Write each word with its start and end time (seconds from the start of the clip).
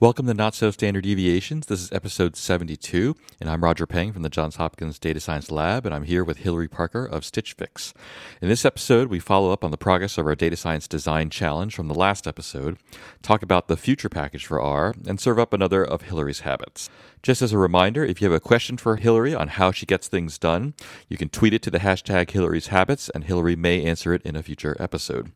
Welcome 0.00 0.28
to 0.28 0.34
Not 0.34 0.54
So 0.54 0.70
Standard 0.70 1.02
Deviations. 1.02 1.66
This 1.66 1.80
is 1.80 1.90
episode 1.90 2.36
72, 2.36 3.16
and 3.40 3.50
I'm 3.50 3.64
Roger 3.64 3.84
Peng 3.84 4.12
from 4.12 4.22
the 4.22 4.28
Johns 4.28 4.54
Hopkins 4.54 4.96
Data 4.96 5.18
Science 5.18 5.50
Lab, 5.50 5.84
and 5.84 5.92
I'm 5.92 6.04
here 6.04 6.22
with 6.22 6.36
Hilary 6.36 6.68
Parker 6.68 7.04
of 7.04 7.24
Stitch 7.24 7.54
Fix. 7.54 7.92
In 8.40 8.48
this 8.48 8.64
episode, 8.64 9.08
we 9.08 9.18
follow 9.18 9.50
up 9.50 9.64
on 9.64 9.72
the 9.72 9.76
progress 9.76 10.16
of 10.16 10.24
our 10.24 10.36
Data 10.36 10.54
Science 10.54 10.86
Design 10.86 11.30
Challenge 11.30 11.74
from 11.74 11.88
the 11.88 11.96
last 11.96 12.28
episode, 12.28 12.78
talk 13.22 13.42
about 13.42 13.66
the 13.66 13.76
future 13.76 14.08
package 14.08 14.46
for 14.46 14.60
R, 14.60 14.94
and 15.04 15.18
serve 15.18 15.40
up 15.40 15.52
another 15.52 15.84
of 15.84 16.02
Hilary's 16.02 16.40
habits. 16.40 16.88
Just 17.20 17.42
as 17.42 17.52
a 17.52 17.58
reminder, 17.58 18.04
if 18.04 18.22
you 18.22 18.30
have 18.30 18.36
a 18.36 18.38
question 18.38 18.76
for 18.76 18.94
Hilary 18.94 19.34
on 19.34 19.48
how 19.48 19.72
she 19.72 19.84
gets 19.84 20.06
things 20.06 20.38
done, 20.38 20.74
you 21.08 21.16
can 21.16 21.28
tweet 21.28 21.52
it 21.52 21.62
to 21.62 21.72
the 21.72 21.80
hashtag 21.80 22.30
Hilary's 22.30 22.68
Habits, 22.68 23.08
and 23.08 23.24
Hilary 23.24 23.56
may 23.56 23.84
answer 23.84 24.14
it 24.14 24.22
in 24.22 24.36
a 24.36 24.44
future 24.44 24.76
episode. 24.78 25.32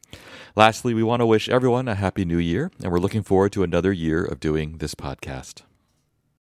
Lastly, 0.55 0.95
we 0.95 1.03
want 1.03 1.19
to 1.19 1.27
wish 1.27 1.49
everyone 1.49 1.89
a 1.89 1.97
happy 1.97 2.25
new 2.25 2.39
year, 2.39 2.71
and 2.81 2.93
we're 2.93 3.01
looking 3.01 3.25
forward 3.25 3.51
to 3.53 3.65
another 3.65 3.93
year 3.93 4.25
of 4.25 4.39
doing 4.39 4.52
this 4.53 4.95
podcast. 4.95 5.63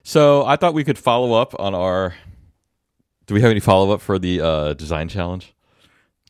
So 0.02 0.44
I 0.44 0.56
thought 0.56 0.74
we 0.74 0.84
could 0.84 0.98
follow 0.98 1.32
up 1.34 1.58
on 1.58 1.74
our. 1.74 2.14
Do 3.26 3.34
we 3.34 3.40
have 3.42 3.50
any 3.50 3.60
follow 3.60 3.92
up 3.92 4.00
for 4.00 4.18
the 4.18 4.40
uh, 4.40 4.74
design 4.74 5.08
challenge? 5.08 5.54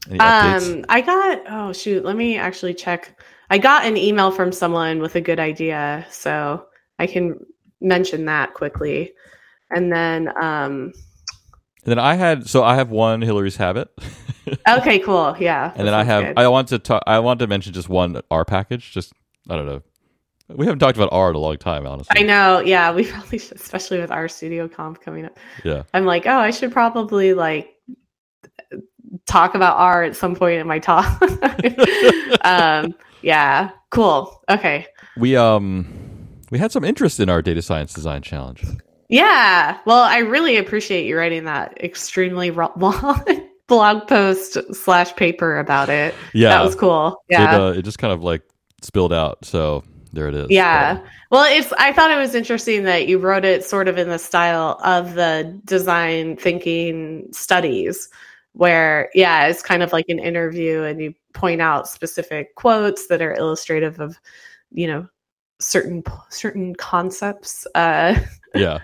Any? 0.09 0.19
Um, 0.19 0.85
I 0.89 1.01
got. 1.01 1.43
Oh 1.49 1.73
shoot! 1.73 2.05
Let 2.05 2.17
me 2.17 2.37
actually 2.37 2.75
check. 2.75 3.21
I 3.49 3.59
got 3.59 3.85
an 3.85 3.97
email 3.97 4.31
from 4.31 4.53
someone 4.53 5.01
with 5.01 5.17
a 5.17 5.21
good 5.21 5.41
idea, 5.41 6.07
so 6.11 6.67
I 6.99 7.07
can 7.07 7.39
mention 7.81 8.27
that 8.27 8.55
quickly. 8.55 9.13
And 9.71 9.93
then 9.93 10.29
um 10.41 10.93
and 11.85 11.93
then 11.93 11.99
I 11.99 12.15
had 12.15 12.49
so 12.49 12.63
I 12.63 12.77
have 12.77 12.91
one 12.91 13.23
Hilary's 13.23 13.57
habit. 13.57 13.89
okay, 14.69 14.99
cool. 14.99 15.37
Yeah. 15.39 15.73
And 15.75 15.87
then 15.87 15.95
I 15.95 16.05
have 16.05 16.25
good. 16.25 16.39
I 16.39 16.49
want 16.49 16.69
to 16.69 16.79
talk 16.79 17.03
I 17.07 17.19
want 17.21 17.41
to 17.41 17.47
mention 17.47 17.73
just 17.73 17.89
one 17.89 18.21
R 18.31 18.45
package. 18.45 18.93
Just 18.93 19.13
I 19.49 19.57
don't 19.57 19.67
know. 19.67 19.83
We 20.57 20.67
haven't 20.67 20.81
talked 20.81 20.97
about 20.97 21.11
R 21.13 21.31
in 21.31 21.37
a 21.37 21.39
long 21.39 21.57
time, 21.57 21.87
honestly. 21.87 22.15
I 22.19 22.23
know. 22.23 22.61
Yeah, 22.61 22.93
we 22.93 23.05
probably 23.11 23.39
should, 23.39 23.57
especially 23.57 23.99
with 23.99 24.11
RStudioConf 24.11 25.01
coming 25.01 25.25
up. 25.25 25.39
Yeah. 25.65 25.85
I'm 25.95 26.07
like, 26.07 26.27
oh, 26.27 26.39
I 26.39 26.51
should 26.51 26.73
probably 26.73 27.35
like 27.35 27.75
talk 29.27 29.55
about 29.55 29.77
R 29.77 30.03
at 30.03 30.17
some 30.17 30.35
point 30.35 30.61
in 30.61 30.67
my 30.67 30.79
talk. 30.79 31.21
um, 32.45 32.95
yeah. 33.23 33.71
Cool. 33.91 34.43
Okay. 34.49 34.87
We 35.17 35.37
um 35.37 35.87
we 36.51 36.59
had 36.59 36.73
some 36.73 36.85
interest 36.85 37.21
in 37.21 37.29
our 37.29 37.43
data 37.43 37.63
science 37.63 37.93
design 37.93 38.23
challenge. 38.23 38.65
Yeah. 39.09 39.79
Well, 39.87 40.03
I 40.03 40.19
really 40.19 40.57
appreciate 40.57 41.07
you 41.07 41.17
writing 41.17 41.45
that 41.45 41.83
extremely 41.83 42.51
long 42.77 43.25
blog 43.67 44.09
post 44.09 44.59
slash 44.75 45.15
paper 45.17 45.59
about 45.59 45.89
it. 45.89 46.15
Yeah. 46.33 46.51
That 46.51 46.65
was 46.65 46.75
cool. 46.75 47.17
Yeah. 47.29 47.55
It, 47.55 47.61
uh, 47.61 47.79
it 47.79 47.83
just 47.83 47.99
kind 47.99 48.13
of 48.13 48.23
like 48.23 48.43
spilled 48.83 49.13
out. 49.13 49.45
So 49.45 49.83
there 50.13 50.29
it 50.29 50.35
is. 50.35 50.47
Yeah. 50.51 51.01
Well, 51.31 51.45
it's 51.45 51.73
I 51.75 51.93
thought 51.93 52.11
it 52.11 52.17
was 52.17 52.35
interesting 52.35 52.85
that 52.85 53.07
you 53.07 53.19
wrote 53.19 53.45
it 53.45 53.65
sort 53.65 53.89
of 53.89 53.99
in 53.99 54.09
the 54.09 54.19
style 54.19 54.81
of 54.85 55.15
the 55.15 55.61
design 55.65 56.37
thinking 56.37 57.29
studies 57.33 58.09
where 58.53 59.11
yeah, 59.15 59.47
it's 59.47 59.63
kind 59.63 59.83
of 59.83 59.93
like 59.93 60.09
an 60.09 60.19
interview 60.19 60.83
and 60.83 61.01
you 61.01 61.15
point 61.33 61.61
out 61.61 61.89
specific 61.89 62.55
quotes 62.57 63.07
that 63.07 63.23
are 63.23 63.35
illustrative 63.35 64.01
of 64.01 64.19
you 64.73 64.87
know 64.87 65.09
certain 65.61 66.03
certain 66.31 66.75
concepts. 66.75 67.67
Uh, 67.75 68.19
yeah. 68.55 68.79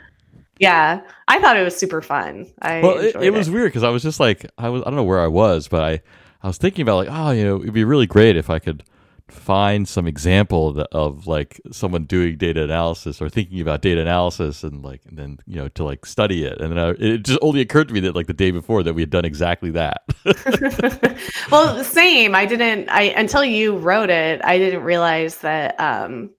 Yeah, 0.59 1.03
I 1.29 1.39
thought 1.39 1.59
it 1.59 1.65
was 1.65 1.77
super 1.77 2.01
fun. 2.01 2.51
I 2.63 2.81
well, 2.81 2.97
it, 2.97 3.15
it, 3.17 3.31
was 3.31 3.51
weird 3.51 3.69
because 3.69 3.83
I 3.83 3.91
was 3.91 4.03
just 4.03 4.19
like, 4.19 4.51
I 4.57 4.71
was, 4.71 4.81
I 4.81 4.85
don't 4.87 4.97
know 4.97 5.05
where 5.05 5.21
I 5.21 5.27
was, 5.27 5.69
but 5.69 5.83
I, 5.83 6.01
I 6.43 6.47
was 6.47 6.57
thinking 6.57 6.81
about 6.81 6.97
like, 6.97 7.09
oh, 7.11 7.31
you 7.33 7.45
know, 7.45 7.61
it'd 7.61 7.75
be 7.75 7.85
really 7.85 8.07
great 8.07 8.39
if 8.39 8.49
I 8.49 8.59
could 8.59 8.83
find 9.31 9.89
some 9.89 10.07
example 10.07 10.69
of, 10.69 10.79
of 10.93 11.27
like 11.27 11.61
someone 11.73 12.05
doing 12.05 12.37
data 12.37 12.63
analysis 12.65 13.21
or 13.21 13.29
thinking 13.29 13.61
about 13.61 13.83
data 13.83 14.01
analysis 14.01 14.63
and 14.63 14.83
like, 14.85 15.03
and 15.07 15.19
then 15.19 15.39
you 15.47 15.57
know 15.57 15.69
to 15.69 15.85
like 15.85 16.07
study 16.07 16.45
it. 16.45 16.61
And 16.61 16.73
then 16.73 16.79
I, 16.79 16.91
it 16.91 17.25
just 17.25 17.39
only 17.43 17.61
occurred 17.61 17.89
to 17.89 17.95
me 17.95 18.01
that 18.01 18.15
like 18.15 18.27
the 18.29 18.35
day 18.35 18.51
before 18.51 18.83
that 18.83 18.95
we 18.95 19.03
had 19.03 19.11
done 19.11 19.25
exactly 19.25 19.71
that. 19.73 20.03
well, 21.51 21.83
same. 21.85 22.35
I 22.35 22.47
didn't. 22.47 22.89
I 22.89 23.03
until 23.03 23.45
you 23.45 23.77
wrote 23.77 24.11
it, 24.11 24.41
I 24.45 24.59
didn't 24.59 24.83
realize 24.83 25.39
that. 25.39 25.79
um 25.81 26.31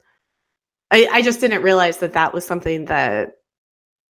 I, 0.91 1.07
I 1.11 1.21
just 1.21 1.39
didn't 1.41 1.63
realize 1.63 1.97
that 1.97 2.13
that 2.13 2.33
was 2.33 2.45
something 2.45 2.85
that 2.85 3.33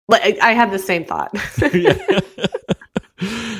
like 0.07 0.39
I 0.41 0.53
had 0.53 0.71
the 0.71 0.79
same 0.79 1.05
thought. 1.05 1.31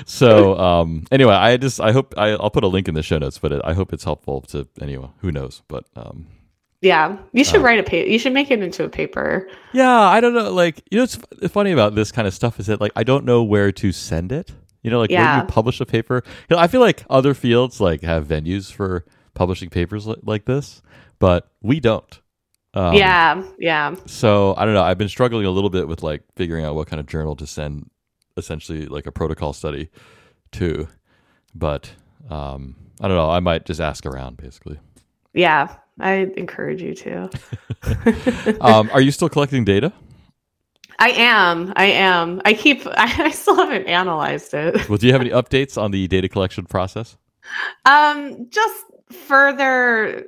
so 0.08 0.58
um 0.58 1.06
anyway 1.12 1.34
i 1.34 1.58
just 1.58 1.82
i 1.82 1.92
hope 1.92 2.14
I, 2.18 2.36
will 2.36 2.50
put 2.50 2.64
a 2.64 2.68
link 2.68 2.88
in 2.88 2.94
the 2.94 3.04
show 3.04 3.18
notes 3.18 3.38
but 3.40 3.52
it, 3.52 3.62
i 3.64 3.74
hope 3.74 3.94
it's 3.94 4.04
helpful 4.04 4.42
to 4.42 4.68
anyone 4.82 5.12
who 5.20 5.32
knows 5.32 5.62
but 5.68 5.86
um 5.96 6.28
yeah 6.82 7.18
you 7.34 7.44
should 7.44 7.60
uh, 7.60 7.64
write 7.64 7.80
a 7.80 7.84
paper 7.84 8.10
you 8.10 8.18
should 8.18 8.34
make 8.34 8.50
it 8.50 8.62
into 8.62 8.84
a 8.86 8.90
paper 8.90 9.50
yeah 9.74 10.00
i 10.00 10.22
don't 10.22 10.34
know 10.34 10.52
like 10.52 10.82
you 10.90 10.98
know 10.98 11.04
what's 11.04 11.52
funny 11.52 11.72
about 11.72 11.94
this 11.94 12.12
kind 12.12 12.28
of 12.28 12.34
stuff 12.34 12.60
is 12.60 12.68
that 12.68 12.80
like 12.80 12.92
i 12.96 13.04
don't 13.04 13.26
know 13.26 13.44
where 13.44 13.72
to 13.72 13.92
send 13.92 14.32
it 14.32 14.54
you 14.82 14.90
know 14.90 15.00
like 15.00 15.10
yeah. 15.10 15.38
when 15.38 15.46
you 15.46 15.52
publish 15.52 15.82
a 15.82 15.86
paper 15.86 16.24
you 16.26 16.56
know 16.56 16.62
i 16.62 16.68
feel 16.68 16.82
like 16.82 17.04
other 17.10 17.34
fields 17.34 17.82
like 17.82 18.02
have 18.02 18.26
venues 18.26 18.72
for 18.72 19.06
publishing 19.34 19.70
papers 19.70 20.08
like, 20.08 20.20
like 20.24 20.46
this 20.46 20.82
but 21.20 21.52
we 21.62 21.80
don't 21.80 22.22
um, 22.78 22.94
yeah, 22.94 23.44
yeah. 23.58 23.96
So 24.06 24.54
I 24.56 24.64
don't 24.64 24.76
know. 24.76 24.84
I've 24.84 25.00
been 25.00 25.10
struggling 25.10 25.48
a 25.48 25.50
little 25.50 25.72
bit 25.72 25.88
with 25.88 26.04
like 26.04 26.22
figuring 26.36 26.64
out 26.64 26.76
what 26.76 26.88
kind 26.88 27.00
of 27.00 27.08
journal 27.08 27.36
to 27.38 27.48
send, 27.48 27.90
essentially 28.38 28.86
like 28.86 29.06
a 29.06 29.12
protocol 29.12 29.54
study 29.54 29.90
too. 30.52 30.88
but 31.54 31.92
um, 32.30 32.76
I 33.02 33.08
don't 33.08 33.18
know. 33.18 33.30
I 33.30 33.40
might 33.40 33.66
just 33.66 33.80
ask 33.80 34.06
around, 34.06 34.38
basically. 34.38 34.80
Yeah, 35.34 35.76
I 36.00 36.32
encourage 36.36 36.82
you 36.82 36.94
to. 36.96 37.30
um, 38.62 38.90
are 38.92 39.02
you 39.02 39.12
still 39.12 39.30
collecting 39.30 39.64
data? 39.66 39.94
I 41.00 41.10
am. 41.12 41.74
I 41.76 41.86
am. 41.86 42.42
I 42.44 42.54
keep. 42.54 42.86
I, 42.88 42.92
I 43.26 43.32
still 43.32 43.56
haven't 43.56 43.88
analyzed 43.88 44.54
it. 44.54 44.90
well, 44.90 44.98
do 44.98 45.06
you 45.06 45.14
have 45.14 45.22
any 45.22 45.30
updates 45.30 45.80
on 45.82 45.92
the 45.92 46.08
data 46.08 46.28
collection 46.28 46.66
process? 46.66 47.18
Um, 47.86 48.50
just 48.50 48.84
further 49.12 50.26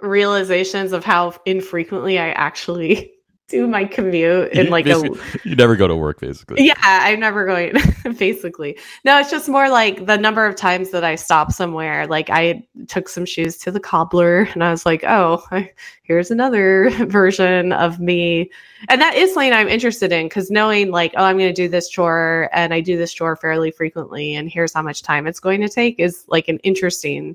realizations 0.00 0.92
of 0.92 1.04
how 1.04 1.34
infrequently 1.44 2.18
I 2.18 2.30
actually 2.30 3.12
do 3.48 3.66
my 3.66 3.84
commute 3.84 4.52
in 4.52 4.68
like 4.68 4.86
a 4.86 5.00
you 5.44 5.56
never 5.56 5.74
go 5.74 5.88
to 5.88 5.96
work 5.96 6.20
basically. 6.20 6.64
Yeah 6.64 6.74
i'm 6.82 7.18
never 7.18 7.46
going 7.46 7.74
basically. 8.18 8.78
No 9.04 9.18
it's 9.18 9.30
just 9.30 9.48
more 9.48 9.68
like 9.70 10.04
the 10.06 10.18
number 10.18 10.44
of 10.44 10.54
times 10.54 10.90
that 10.90 11.02
i 11.02 11.14
stop 11.14 11.50
somewhere 11.50 12.06
like 12.06 12.28
i 12.30 12.62
took 12.88 13.08
some 13.08 13.24
shoes 13.24 13.56
to 13.58 13.70
the 13.70 13.80
cobbler 13.80 14.42
and 14.52 14.62
i 14.62 14.70
was 14.70 14.84
like 14.84 15.02
oh 15.04 15.42
here's 16.02 16.30
another 16.30 16.90
version 17.06 17.72
of 17.72 18.00
me. 18.00 18.50
And 18.88 19.00
that 19.00 19.14
is 19.14 19.32
something 19.32 19.52
i'm 19.52 19.68
interested 19.68 20.12
in 20.12 20.26
because 20.26 20.50
knowing 20.50 20.90
like 20.90 21.14
oh 21.16 21.24
i'm 21.24 21.38
going 21.38 21.52
to 21.52 21.62
do 21.62 21.68
this 21.68 21.88
chore 21.88 22.50
and 22.52 22.74
i 22.74 22.80
do 22.80 22.98
this 22.98 23.12
chore 23.12 23.34
fairly 23.34 23.70
frequently 23.70 24.34
and 24.34 24.50
here's 24.50 24.74
how 24.74 24.82
much 24.82 25.02
time 25.02 25.26
it's 25.26 25.40
going 25.40 25.62
to 25.62 25.68
take 25.68 25.98
is 25.98 26.24
like 26.28 26.48
an 26.48 26.58
interesting 26.58 27.34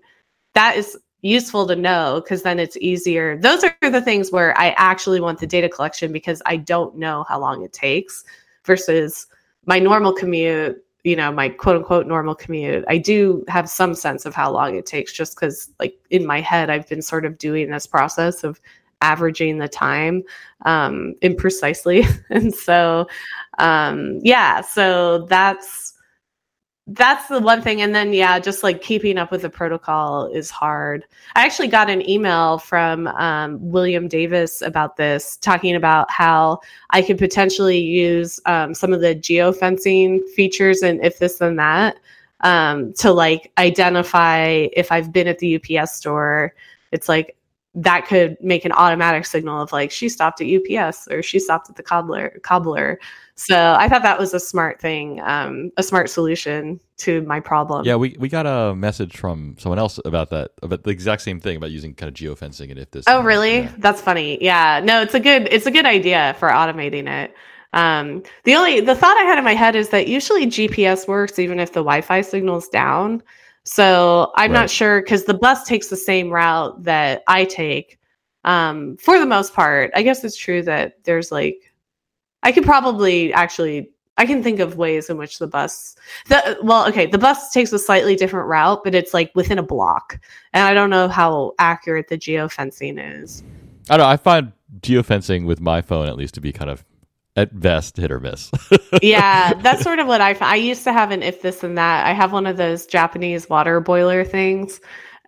that 0.54 0.78
is 0.78 0.98
useful 1.24 1.66
to 1.66 1.76
know 1.76 2.22
because 2.24 2.44
then 2.44 2.60
it's 2.60 2.78
easier. 2.78 3.38
Those 3.38 3.64
are 3.64 3.90
the 3.90 4.02
things 4.02 4.32
where 4.32 4.56
I 4.60 4.72
actually 4.72 5.22
want 5.22 5.40
the 5.40 5.48
data 5.48 5.70
collection 5.70 6.12
because 6.12 6.42
I 6.46 6.58
don't 6.58 6.98
know 6.98 7.26
how 7.28 7.40
long 7.40 7.64
it 7.64 7.74
takes 7.74 8.24
versus 8.66 9.26
my 9.66 9.80
normal 9.80 10.14
commute, 10.14 10.84
you 11.04 11.16
know, 11.16 11.32
my 11.32 11.50
quote 11.50 11.78
unquote 11.78 12.08
normal 12.08 12.36
commute. 12.36 12.84
I 12.90 12.98
do 12.98 13.44
have 13.48 13.70
some 13.70 13.96
sense 13.96 14.26
of 14.26 14.36
how 14.36 14.52
long 14.52 14.76
it 14.76 14.86
takes 14.86 15.14
just 15.14 15.36
because, 15.36 15.72
like, 15.80 15.98
in 16.10 16.26
my 16.26 16.42
head, 16.42 16.70
I've 16.70 16.88
been 16.88 17.02
sort 17.02 17.26
of 17.26 17.38
doing 17.38 17.72
this 17.72 17.88
process 17.88 18.44
of 18.44 18.60
averaging 19.02 19.58
the 19.58 19.68
time 19.70 20.24
um, 20.66 21.16
imprecisely. 21.22 22.06
and 22.30 22.54
so, 22.54 23.08
um, 23.60 24.20
yeah, 24.24 24.60
so 24.60 25.26
that's 25.26 25.93
that's 26.88 27.28
the 27.28 27.40
one 27.40 27.62
thing. 27.62 27.82
And 27.82 27.96
then 27.96 28.12
yeah 28.14 28.40
just 28.40 28.62
like 28.64 28.82
keeping 28.82 29.18
up 29.18 29.32
with 29.32 29.44
the 29.44 29.50
protocol 29.50 30.28
is 30.28 30.50
hard. 30.50 31.06
I 31.36 31.46
actually 31.46 31.70
got 31.70 31.90
an 31.90 32.08
email 32.10 32.58
from 32.58 33.08
um, 33.08 33.58
william 33.72 34.08
davis 34.08 34.62
about 34.62 34.98
this 34.98 35.38
talking 35.38 35.76
about 35.76 36.10
how 36.12 36.60
i 36.90 37.02
could 37.02 37.18
potentially 37.18 37.80
use 37.80 38.40
um, 38.46 38.74
some 38.74 38.94
of 38.94 39.02
the 39.02 39.16
geofencing 39.16 40.28
features 40.36 40.82
and 40.82 41.04
if 41.04 41.20
this 41.20 41.40
and 41.42 41.58
that 41.60 41.98
um, 42.42 42.94
to 42.94 43.12
like 43.12 43.52
identify 43.58 44.68
if 44.74 44.92
i've 44.92 45.12
been 45.12 45.28
at 45.28 45.40
the 45.40 45.56
ups 45.56 45.96
store. 45.96 46.54
It's 46.92 47.10
like 47.10 47.36
that 47.76 48.06
could 48.06 48.38
make 48.40 48.66
an 48.66 48.72
automatic 48.72 49.26
signal 49.26 49.62
of 49.62 49.72
like 49.72 49.90
she 49.90 50.08
stopped 50.08 50.42
at 50.42 50.48
ups 50.48 51.08
or 51.10 51.24
she 51.24 51.40
stopped 51.40 51.70
at 51.70 51.76
the 51.76 51.84
cobbler 51.84 52.40
cobbler 52.44 53.00
so 53.36 53.76
I 53.78 53.90
thought 53.90 54.04
that 54.04 54.20
was 54.20 54.34
a 54.34 54.40
smart 54.40 54.80
thing, 54.80 55.20
um, 55.22 55.72
a 55.78 55.84
smart 55.84 56.10
solution 56.10 56.80
to 56.98 57.24
my 57.24 57.40
problem. 57.40 57.84
Yeah, 57.84 57.96
we, 57.96 58.16
we 58.20 58.30
got 58.30 58.46
a 58.46 58.76
message 58.76 59.18
from 59.18 59.56
someone 59.58 59.80
else 59.80 60.00
about 60.06 60.30
that, 60.30 60.52
about 60.62 60.84
the 60.84 60.92
exact 60.92 61.24
same 61.24 61.40
thing 61.40 61.58
about 61.58 61.72
using 61.72 61.96
kind 61.96 62.10
of 62.10 62.14
geofencing 62.14 62.70
and 62.70 62.80
if 62.80 62.92
this. 62.92 63.06
Oh, 63.08 63.24
really? 63.24 63.62
Yeah. 63.62 63.72
That's 63.80 64.02
funny. 64.02 64.44
Yeah, 64.44 64.82
no, 64.84 65.02
it's 65.02 65.16
a 65.16 65.20
good 65.20 65.48
it's 65.52 65.66
a 65.66 65.72
good 65.72 65.86
idea 65.86 66.36
for 66.38 66.50
automating 66.50 67.08
it. 67.08 67.34
Um, 67.74 68.22
the 68.44 68.54
only 68.54 68.82
the 68.82 68.94
thought 68.94 69.18
I 69.18 69.24
had 69.24 69.40
in 69.40 69.44
my 69.44 69.56
head 69.56 69.76
is 69.76 69.90
that 69.90 70.08
usually 70.08 70.46
GPS 70.46 71.08
works 71.08 71.40
even 71.40 71.60
if 71.60 71.74
the 71.74 71.80
Wi-Fi 71.80 72.22
signal's 72.22 72.70
down. 72.70 73.24
So 73.64 74.32
I'm 74.36 74.52
right. 74.52 74.62
not 74.62 74.70
sure 74.70 75.02
because 75.02 75.24
the 75.24 75.34
bus 75.34 75.66
takes 75.66 75.88
the 75.88 75.98
same 75.98 76.30
route 76.30 76.84
that 76.84 77.24
I 77.28 77.46
take 77.46 78.00
um, 78.44 78.98
for 78.98 79.20
the 79.20 79.26
most 79.26 79.54
part. 79.54 79.92
I 79.96 80.04
guess 80.04 80.24
it's 80.24 80.36
true 80.36 80.62
that 80.64 81.04
there's 81.04 81.32
like, 81.32 81.74
I 82.44 82.52
could 82.52 82.66
probably 82.66 83.34
actually, 83.34 83.90
I 84.18 84.26
can 84.26 84.44
think 84.44 84.60
of 84.60 84.76
ways 84.76 85.10
in 85.10 85.18
which 85.18 85.40
the 85.40 85.48
bus, 85.48 85.96
the 86.28 86.60
well, 86.62 86.88
okay, 86.90 87.06
the 87.06 87.18
bus 87.18 87.52
takes 87.52 87.72
a 87.72 87.80
slightly 87.80 88.16
different 88.16 88.48
route, 88.48 88.84
but 88.84 88.94
it's 88.94 89.14
like 89.14 89.32
within 89.34 89.58
a 89.58 89.64
block, 89.64 90.20
and 90.52 90.64
I 90.68 90.74
don't 90.74 90.92
know 90.92 91.08
how 91.08 91.54
accurate 91.58 92.10
the 92.10 92.18
geofencing 92.18 93.00
is. 93.22 93.44
I 93.90 93.98
don't 93.98 94.06
know. 94.06 94.12
I 94.12 94.18
find 94.18 94.52
geofencing 94.82 95.46
with 95.46 95.60
my 95.62 95.82
phone 95.82 96.08
at 96.08 96.16
least 96.16 96.36
to 96.36 96.42
be 96.42 96.52
kind 96.52 96.70
of 96.70 96.86
at 97.36 97.60
best 97.60 97.98
hit 97.98 98.12
or 98.12 98.20
miss. 98.20 98.52
yeah, 99.02 99.54
that's 99.56 99.84
sort 99.84 100.00
of 100.00 100.08
what 100.08 100.22
I. 100.22 100.34
I 100.40 100.56
used 100.56 100.84
to 100.84 100.94
have 100.94 101.12
an 101.12 101.24
if 101.24 101.42
this 101.42 101.64
and 101.64 101.78
that. 101.78 102.06
I 102.06 102.14
have 102.14 102.32
one 102.32 102.46
of 102.46 102.58
those 102.58 102.86
Japanese 102.86 103.50
water 103.50 103.80
boiler 103.80 104.24
things, 104.24 104.80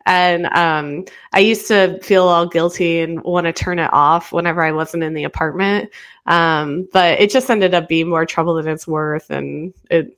and 0.06 0.46
um, 0.48 1.06
I 1.34 1.40
used 1.40 1.68
to 1.69 2.00
feel 2.04 2.24
all 2.25 2.48
guilty 2.48 3.00
and 3.00 3.24
want 3.24 3.46
to 3.46 3.54
turn 3.54 3.80
it 3.80 3.90
off 3.92 4.31
whenever 4.31 4.62
I 4.63 4.72
wasn't 4.72 5.04
in 5.04 5.13
the 5.13 5.24
apartment. 5.24 5.90
Um, 6.28 6.88
but 6.94 7.19
it 7.19 7.31
just 7.31 7.50
ended 7.50 7.74
up 7.74 7.88
being 7.88 8.07
more 8.10 8.25
trouble 8.25 8.56
than 8.56 8.68
it's 8.68 8.88
worth, 8.88 9.30
and 9.31 9.74
it. 9.90 10.18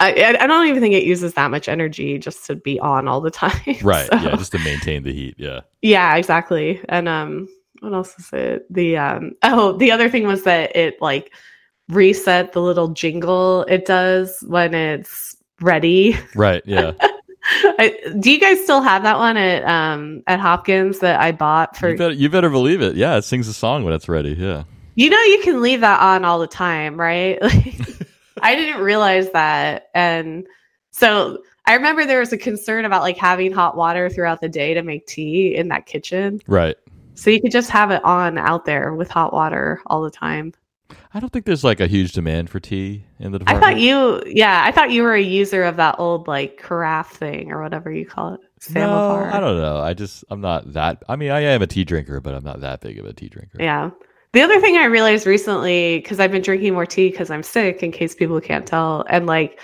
I, 0.00 0.36
I 0.40 0.46
don't 0.48 0.66
even 0.66 0.80
think 0.82 0.94
it 0.96 1.04
uses 1.04 1.34
that 1.34 1.52
much 1.52 1.68
energy 1.68 2.18
just 2.18 2.44
to 2.46 2.56
be 2.56 2.80
on 2.80 3.06
all 3.06 3.20
the 3.20 3.30
time. 3.30 3.52
right. 3.82 4.08
So- 4.10 4.18
Yeah. 4.18 4.34
Just 4.36 4.50
to 4.50 4.58
maintain 4.58 5.04
the 5.04 5.12
heat. 5.12 5.36
Yeah. 5.38 5.60
yeah, 5.80 6.16
exactly. 6.16 6.80
And 6.88 7.08
um 7.08 7.48
what 7.82 7.92
else 7.92 8.16
is 8.18 8.30
it? 8.32 8.72
The 8.72 8.96
um 8.96 9.32
oh, 9.42 9.72
the 9.72 9.90
other 9.90 10.08
thing 10.08 10.26
was 10.26 10.44
that 10.44 10.74
it 10.76 11.00
like 11.00 11.32
reset 11.88 12.52
the 12.52 12.62
little 12.62 12.88
jingle 12.88 13.62
it 13.64 13.84
does 13.84 14.42
when 14.46 14.74
it's 14.74 15.36
ready. 15.60 16.16
Right. 16.34 16.62
Yeah. 16.64 16.92
I, 17.44 17.98
do 18.20 18.30
you 18.30 18.38
guys 18.38 18.62
still 18.62 18.82
have 18.82 19.02
that 19.02 19.18
one 19.18 19.36
at 19.36 19.64
um 19.64 20.22
at 20.26 20.38
Hopkins 20.38 21.00
that 21.00 21.20
I 21.20 21.32
bought 21.32 21.76
for 21.76 21.90
you, 21.90 21.98
better, 21.98 22.14
you 22.14 22.30
better 22.30 22.50
believe 22.50 22.80
it. 22.80 22.94
Yeah. 22.94 23.16
It 23.16 23.22
sings 23.22 23.48
a 23.48 23.54
song 23.54 23.84
when 23.84 23.92
it's 23.92 24.08
ready. 24.08 24.34
Yeah. 24.34 24.64
You 24.94 25.10
know 25.10 25.20
you 25.22 25.40
can 25.42 25.60
leave 25.60 25.80
that 25.80 26.00
on 26.00 26.24
all 26.24 26.38
the 26.38 26.46
time, 26.46 26.98
right? 26.98 27.38
Like, 28.34 28.54
I 28.54 28.54
didn't 28.56 28.82
realize 28.82 29.30
that. 29.32 29.90
And 29.94 30.46
so 30.90 31.42
I 31.66 31.74
remember 31.74 32.04
there 32.04 32.20
was 32.20 32.32
a 32.32 32.38
concern 32.38 32.84
about 32.84 33.02
like 33.02 33.16
having 33.16 33.52
hot 33.52 33.76
water 33.76 34.08
throughout 34.08 34.40
the 34.40 34.48
day 34.48 34.74
to 34.74 34.82
make 34.82 35.06
tea 35.06 35.54
in 35.54 35.68
that 35.68 35.86
kitchen. 35.86 36.40
Right. 36.46 36.76
So 37.14 37.30
you 37.30 37.40
could 37.40 37.52
just 37.52 37.70
have 37.70 37.90
it 37.90 38.04
on 38.04 38.38
out 38.38 38.64
there 38.64 38.94
with 38.94 39.10
hot 39.10 39.32
water 39.32 39.80
all 39.86 40.02
the 40.02 40.10
time. 40.10 40.52
I 41.14 41.20
don't 41.20 41.30
think 41.32 41.44
there's 41.44 41.64
like 41.64 41.80
a 41.80 41.86
huge 41.86 42.12
demand 42.12 42.48
for 42.50 42.60
tea 42.60 43.04
in 43.18 43.32
the 43.32 43.42
I 43.46 43.58
thought 43.58 43.78
you, 43.78 44.22
yeah, 44.26 44.62
I 44.64 44.72
thought 44.72 44.90
you 44.90 45.02
were 45.02 45.14
a 45.14 45.22
user 45.22 45.62
of 45.62 45.76
that 45.76 45.96
old 45.98 46.26
like 46.26 46.58
carafe 46.58 47.10
thing 47.10 47.52
or 47.52 47.62
whatever 47.62 47.90
you 47.92 48.06
call 48.06 48.34
it. 48.34 48.40
No, 48.70 49.28
I 49.32 49.40
don't 49.40 49.56
know. 49.56 49.78
I 49.78 49.92
just 49.92 50.24
I'm 50.30 50.40
not 50.40 50.72
that. 50.72 51.02
I 51.08 51.16
mean, 51.16 51.30
I 51.30 51.40
am 51.40 51.62
a 51.62 51.66
tea 51.66 51.84
drinker, 51.84 52.20
but 52.20 52.34
I'm 52.34 52.44
not 52.44 52.60
that 52.60 52.80
big 52.80 52.98
of 52.98 53.06
a 53.06 53.12
tea 53.12 53.28
drinker. 53.28 53.58
Yeah. 53.60 53.90
The 54.32 54.40
other 54.40 54.60
thing 54.60 54.76
I 54.76 54.84
realized 54.84 55.26
recently, 55.26 55.98
because 55.98 56.18
I've 56.18 56.32
been 56.32 56.42
drinking 56.42 56.72
more 56.72 56.86
tea 56.86 57.10
because 57.10 57.30
I'm 57.30 57.42
sick, 57.42 57.82
in 57.82 57.92
case 57.92 58.14
people 58.14 58.40
can't 58.40 58.66
tell, 58.66 59.04
and 59.10 59.26
like 59.26 59.60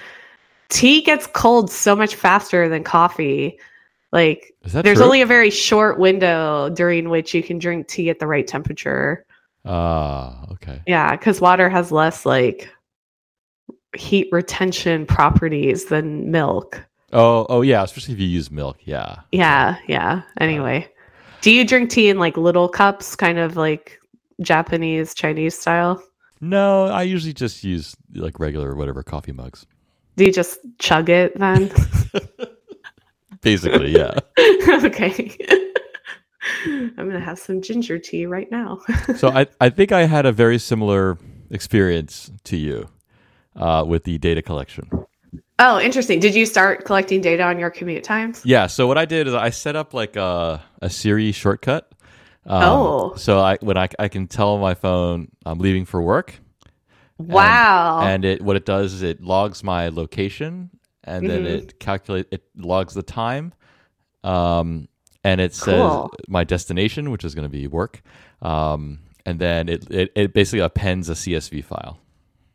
tea 0.69 1.01
gets 1.01 1.27
cold 1.27 1.71
so 1.71 1.97
much 1.97 2.15
faster 2.15 2.69
than 2.69 2.85
coffee. 2.85 3.59
Like 4.13 4.55
there's 4.63 4.99
true? 4.99 5.05
only 5.05 5.21
a 5.21 5.27
very 5.27 5.51
short 5.51 5.99
window 5.99 6.71
during 6.71 7.11
which 7.11 7.35
you 7.35 7.43
can 7.43 7.59
drink 7.59 7.89
tea 7.89 8.09
at 8.09 8.19
the 8.19 8.27
right 8.27 8.47
temperature. 8.47 9.27
Ah, 9.65 10.47
okay. 10.53 10.81
Yeah, 10.87 11.15
because 11.15 11.41
water 11.41 11.69
has 11.69 11.93
less 11.93 12.25
like 12.25 12.71
heat 13.97 14.29
retention 14.33 15.05
properties 15.05 15.87
than 15.87 16.31
milk. 16.31 16.83
Oh, 17.13 17.47
oh 17.49 17.63
yeah. 17.63 17.83
Especially 17.83 18.15
if 18.15 18.21
you 18.21 18.27
use 18.27 18.51
milk. 18.51 18.79
Yeah. 18.85 19.17
Yeah, 19.33 19.77
yeah. 19.87 20.23
Anyway, 20.41 20.89
do 21.43 21.51
you 21.51 21.67
drink 21.67 21.91
tea 21.91 22.09
in 22.09 22.19
like 22.19 22.37
little 22.37 22.69
cups, 22.69 23.15
kind 23.15 23.39
of 23.39 23.57
like 23.57 23.99
Japanese, 24.41 25.15
Chinese 25.15 25.59
style? 25.59 26.03
No, 26.41 26.87
I 26.87 27.03
usually 27.03 27.33
just 27.33 27.65
use 27.65 27.97
like 28.15 28.39
regular 28.39 28.75
whatever 28.75 29.03
coffee 29.03 29.33
mugs. 29.33 29.67
Do 30.17 30.25
you 30.25 30.33
just 30.33 30.59
chug 30.79 31.09
it 31.11 31.39
then? 31.39 31.71
Basically, 33.41 33.93
yeah. 33.97 34.19
okay. 34.85 35.37
I'm 36.67 36.95
gonna 36.97 37.21
have 37.21 37.39
some 37.39 37.61
ginger 37.63 37.99
tea 37.99 38.27
right 38.27 38.51
now. 38.51 38.81
so 39.17 39.29
I 39.31 39.47
I 39.61 39.71
think 39.71 39.93
I 39.93 40.07
had 40.07 40.27
a 40.27 40.33
very 40.33 40.59
similar 40.59 41.19
experience 41.51 42.31
to 42.45 42.57
you 42.57 42.89
uh, 43.57 43.85
with 43.87 44.05
the 44.05 44.19
data 44.19 44.43
collection. 44.43 44.89
oh, 45.59 45.81
interesting. 45.81 46.21
Did 46.21 46.35
you 46.35 46.47
start 46.47 46.85
collecting 46.85 47.21
data 47.21 47.43
on 47.43 47.59
your 47.59 47.71
commute 47.71 48.05
times? 48.05 48.43
Yeah. 48.45 48.67
So 48.67 48.87
what 48.87 48.99
I 48.99 49.05
did 49.05 49.27
is 49.27 49.35
I 49.35 49.51
set 49.51 49.77
up 49.77 49.95
like 49.95 50.17
a 50.17 50.63
a 50.83 50.91
Siri 50.91 51.33
shortcut. 51.33 51.93
Um, 52.47 52.63
Oh. 52.63 53.15
So 53.17 53.41
I 53.41 53.59
when 53.61 53.77
I 53.77 53.89
I 53.99 54.09
can 54.09 54.27
tell 54.27 54.59
my 54.59 54.75
phone 54.75 55.29
I'm 55.45 55.59
leaving 55.59 55.85
for 55.85 56.01
work. 56.03 56.35
Wow. 57.21 58.01
and 58.03 58.25
it 58.25 58.41
what 58.41 58.55
it 58.55 58.65
does 58.65 58.93
is 58.93 59.03
it 59.03 59.21
logs 59.21 59.65
my 59.65 59.89
location 59.89 60.71
and 61.09 61.29
then 61.29 61.43
Mhm. 61.45 61.47
it 61.47 61.81
calculate 61.81 62.27
it 62.31 62.45
logs 62.57 62.95
the 62.95 63.03
time 63.03 63.53
um 64.25 64.89
and 65.25 65.41
it 65.41 65.55
says 65.55 65.97
Cool. 65.97 66.13
my 66.29 66.45
destination 66.45 67.11
which 67.11 67.25
is 67.25 67.35
going 67.35 67.45
to 67.47 67.57
be 67.61 67.67
work 67.67 68.03
um 68.43 69.01
and 69.27 69.39
then 69.41 69.69
it, 69.69 69.91
it 69.91 70.13
it 70.15 70.35
basically 70.35 70.61
appends 70.61 71.09
a 71.09 71.15
csv 71.15 71.65
file 71.65 71.99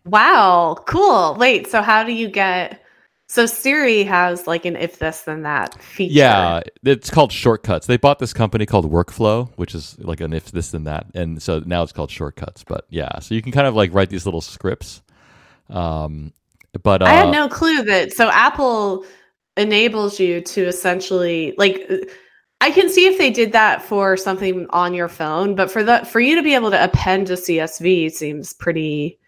wow. 0.06 0.76
Cool. 0.86 1.36
Wait. 1.40 1.68
So 1.68 1.82
how 1.82 2.04
do 2.04 2.12
you 2.12 2.28
get? 2.28 2.82
So 3.30 3.46
Siri 3.46 4.04
has 4.04 4.48
like 4.48 4.66
an 4.66 4.76
if 4.76 5.00
this 5.00 5.22
then 5.22 5.44
that 5.44 5.82
feature. 5.82 6.14
yeah 6.14 6.62
it's 6.84 7.10
called 7.10 7.32
shortcuts 7.32 7.88
they 7.88 7.98
bought 7.98 8.20
this 8.20 8.34
company 8.34 8.66
called 8.66 8.92
workflow 8.92 9.50
which 9.56 9.74
is 9.74 9.98
like 10.00 10.20
an 10.22 10.34
if 10.34 10.52
this 10.52 10.72
then 10.72 10.84
that 10.84 11.08
and 11.16 11.42
so 11.42 11.60
now 11.66 11.82
it's 11.84 11.94
called 11.94 12.12
shortcuts 12.12 12.64
but 12.66 12.86
yeah 12.90 13.18
so 13.20 13.34
you 13.34 13.42
can 13.42 13.52
kind 13.54 13.66
of 13.66 13.76
like 13.76 13.94
write 13.94 14.10
these 14.10 14.26
little 14.26 14.42
scripts 14.42 15.02
um 15.70 16.32
but 16.81 17.02
uh, 17.02 17.06
I 17.06 17.14
had 17.14 17.31
no 17.31 17.48
clue 17.48 17.84
that. 17.84 18.14
So 18.14 18.30
Apple 18.31 19.06
enables 19.58 20.20
you 20.20 20.42
to 20.42 20.64
essentially 20.66 21.54
like. 21.58 21.88
I 22.62 22.72
can 22.72 22.90
see 22.90 23.08
if 23.08 23.18
they 23.18 23.30
did 23.30 23.52
that 23.52 23.81
for 23.81 24.16
something 24.16 24.68
on 24.70 24.94
your 24.94 25.10
phone, 25.10 25.54
but 25.54 25.70
for 25.70 25.84
the 25.84 26.06
for 26.06 26.22
you 26.22 26.34
to 26.36 26.42
be 26.42 26.56
able 26.56 26.72
to 26.72 26.81
append 26.81 27.30
a 27.30 27.34
CSV 27.34 28.12
seems 28.12 28.54
pretty. 28.54 29.20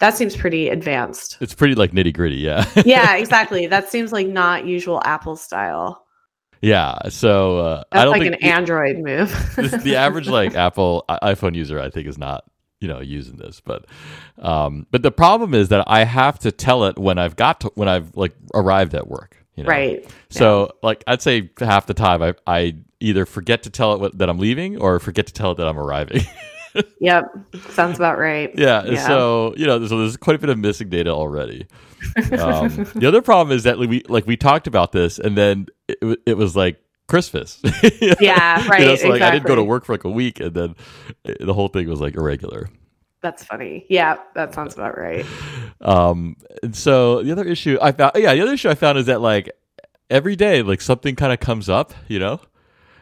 That 0.00 0.16
seems 0.16 0.36
pretty 0.36 0.68
advanced. 0.68 1.36
it's 1.40 1.54
pretty 1.54 1.76
like 1.76 1.92
nitty 1.92 2.12
gritty 2.12 2.36
yeah 2.36 2.64
yeah, 2.84 3.14
exactly. 3.18 3.66
That 3.68 3.88
seems 3.90 4.10
like 4.10 4.26
not 4.26 4.64
usual 4.66 5.00
Apple 5.04 5.36
style. 5.36 6.04
yeah 6.60 6.98
so 7.08 7.58
uh, 7.58 7.82
i 7.92 7.96
That's 7.98 8.04
don't 8.06 8.12
like 8.12 8.22
think 8.22 8.34
an 8.36 8.42
Android 8.48 8.96
move. 8.98 9.30
the 9.84 9.94
average 9.94 10.28
like 10.28 10.54
Apple 10.66 11.04
iPhone 11.08 11.54
user, 11.54 11.78
I 11.78 11.88
think, 11.90 12.08
is 12.08 12.18
not 12.18 12.42
you 12.82 12.88
know 12.88 13.00
using 13.00 13.36
this. 13.36 13.60
But 13.60 13.86
um, 14.38 14.86
but 14.90 15.02
the 15.02 15.12
problem 15.12 15.54
is 15.54 15.68
that 15.68 15.84
I 15.86 16.04
have 16.04 16.38
to 16.40 16.52
tell 16.52 16.84
it 16.84 16.98
when 16.98 17.16
I've 17.18 17.36
got 17.36 17.60
to 17.60 17.72
when 17.74 17.88
I've 17.88 18.14
like 18.16 18.34
arrived 18.54 18.94
at 18.94 19.06
work. 19.08 19.36
You 19.54 19.64
know? 19.64 19.68
right. 19.68 20.10
So 20.30 20.72
like 20.82 21.04
I'd 21.06 21.22
say 21.22 21.50
half 21.58 21.86
the 21.86 21.94
time 21.94 22.22
I 22.22 22.34
I 22.46 22.76
either 23.00 23.24
forget 23.24 23.62
to 23.64 23.70
tell 23.70 23.94
it 23.94 24.00
what, 24.00 24.18
that 24.18 24.28
I'm 24.28 24.38
leaving 24.38 24.78
or 24.78 24.98
forget 24.98 25.26
to 25.28 25.32
tell 25.32 25.52
it 25.52 25.56
that 25.56 25.66
I'm 25.66 25.78
arriving. 25.78 26.22
Yep. 27.00 27.26
Sounds 27.68 27.98
about 27.98 28.18
right. 28.18 28.50
yeah, 28.56 28.84
Yeah. 28.84 29.06
So 29.06 29.52
you 29.58 29.66
know, 29.66 29.86
so 29.86 29.98
there's 29.98 30.16
quite 30.16 30.36
a 30.36 30.38
bit 30.38 30.48
of 30.48 30.58
missing 30.58 30.88
data 30.88 31.10
already. 31.10 31.66
Um, 32.16 32.86
the 32.94 33.04
other 33.06 33.20
problem 33.20 33.54
is 33.54 33.64
that 33.64 33.78
we 33.78 34.02
like 34.08 34.26
we 34.26 34.38
talked 34.38 34.66
about 34.66 34.90
this, 34.92 35.18
and 35.18 35.36
then 35.36 35.66
it, 35.86 36.18
it 36.24 36.36
was 36.38 36.56
like 36.56 36.82
Christmas. 37.08 37.60
Yeah, 38.00 38.58
You 38.60 38.64
know, 38.64 38.70
right, 38.70 38.98
so 38.98 39.08
like 39.08 39.22
I 39.22 39.30
didn't 39.30 39.46
go 39.46 39.54
to 39.54 39.62
work 39.62 39.84
for 39.84 39.92
like 39.92 40.04
a 40.04 40.10
week, 40.10 40.40
and 40.40 40.54
then 40.54 40.74
eh, 41.24 41.34
the 41.40 41.54
whole 41.54 41.68
thing 41.68 41.88
was 41.88 42.00
like 42.00 42.16
irregular. 42.16 42.68
That's 43.22 43.44
funny. 43.44 43.86
Yeah, 43.88 44.16
that 44.34 44.52
sounds 44.52 44.74
about 44.74 44.98
right. 44.98 45.24
Um, 45.80 46.36
and 46.62 46.74
so 46.76 47.22
the 47.22 47.32
other 47.32 47.44
issue 47.44 47.78
I 47.80 47.92
found, 47.92 48.12
yeah, 48.16 48.34
the 48.34 48.40
other 48.40 48.52
issue 48.52 48.68
I 48.68 48.74
found 48.74 48.98
is 48.98 49.06
that 49.06 49.20
like 49.20 49.50
every 50.10 50.36
day, 50.36 50.62
like 50.62 50.80
something 50.80 51.16
kind 51.16 51.32
of 51.32 51.40
comes 51.40 51.68
up, 51.68 51.94
you 52.08 52.18
know, 52.18 52.40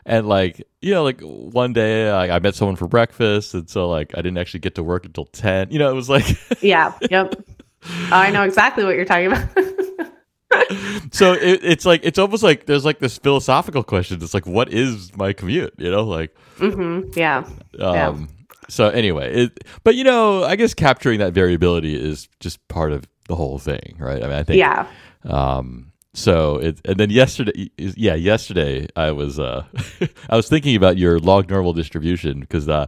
and 0.05 0.29
like 0.29 0.67
you 0.83 0.93
know, 0.93 1.03
like 1.03 1.21
one 1.23 1.73
day 1.73 2.09
I, 2.11 2.37
I 2.37 2.39
met 2.39 2.55
someone 2.55 2.77
for 2.77 2.87
breakfast, 2.87 3.55
and 3.55 3.69
so 3.69 3.89
like 3.89 4.13
I 4.17 4.23
didn't 4.23 4.39
actually 4.39 4.61
get 4.61 4.75
to 4.77 4.83
work 4.83 5.05
until 5.07 5.25
ten. 5.27 5.71
You 5.71 5.79
know, 5.79 5.91
it 5.91 5.95
was 5.95 6.09
like 6.09 6.27
Yeah. 6.63 6.93
Yep. 7.11 7.35
I 8.13 8.31
know 8.31 8.43
exactly 8.43 8.85
what 8.85 8.95
you're 8.95 9.07
talking 9.07 9.29
about. 9.29 9.49
so 11.13 11.33
it, 11.33 11.61
it's 11.63 11.87
like 11.87 12.01
it's 12.05 12.19
almost 12.19 12.43
like 12.43 12.67
there's 12.67 12.85
like 12.85 12.99
this 12.99 13.17
philosophical 13.19 13.83
question. 13.83 14.23
It's 14.23 14.35
like 14.35 14.47
what 14.47 14.73
is 14.73 15.17
my 15.17 15.33
commute? 15.33 15.73
You 15.79 15.91
know, 15.91 16.05
like 16.05 16.37
hmm 16.59 17.03
Yeah. 17.15 17.49
um. 17.79 18.29
So 18.71 18.89
anyway, 18.89 19.45
it, 19.45 19.65
but 19.85 19.95
you 19.97 20.05
know, 20.05 20.45
I 20.45 20.57
guess 20.57 20.75
capturing 20.75 21.19
that 21.21 21.33
variability 21.33 21.95
is 21.95 22.29
just 22.41 22.67
part 22.69 22.93
of 22.93 23.05
the 23.29 23.35
whole 23.37 23.59
thing, 23.59 23.97
right? 23.99 24.23
I 24.23 24.27
mean, 24.27 24.37
I 24.37 24.43
think 24.43 24.59
Yeah. 24.59 24.87
um 25.25 25.90
so 26.13 26.57
it 26.57 26.81
and 26.85 26.99
then 26.99 27.09
yesterday 27.09 27.71
yeah 27.79 28.15
yesterday 28.15 28.85
i 28.97 29.13
was 29.13 29.39
uh 29.39 29.65
i 30.31 30.35
was 30.35 30.49
thinking 30.49 30.75
about 30.75 30.97
your 30.97 31.21
log 31.21 31.49
normal 31.49 31.73
distribution 31.73 32.41
because 32.41 32.69
uh 32.69 32.85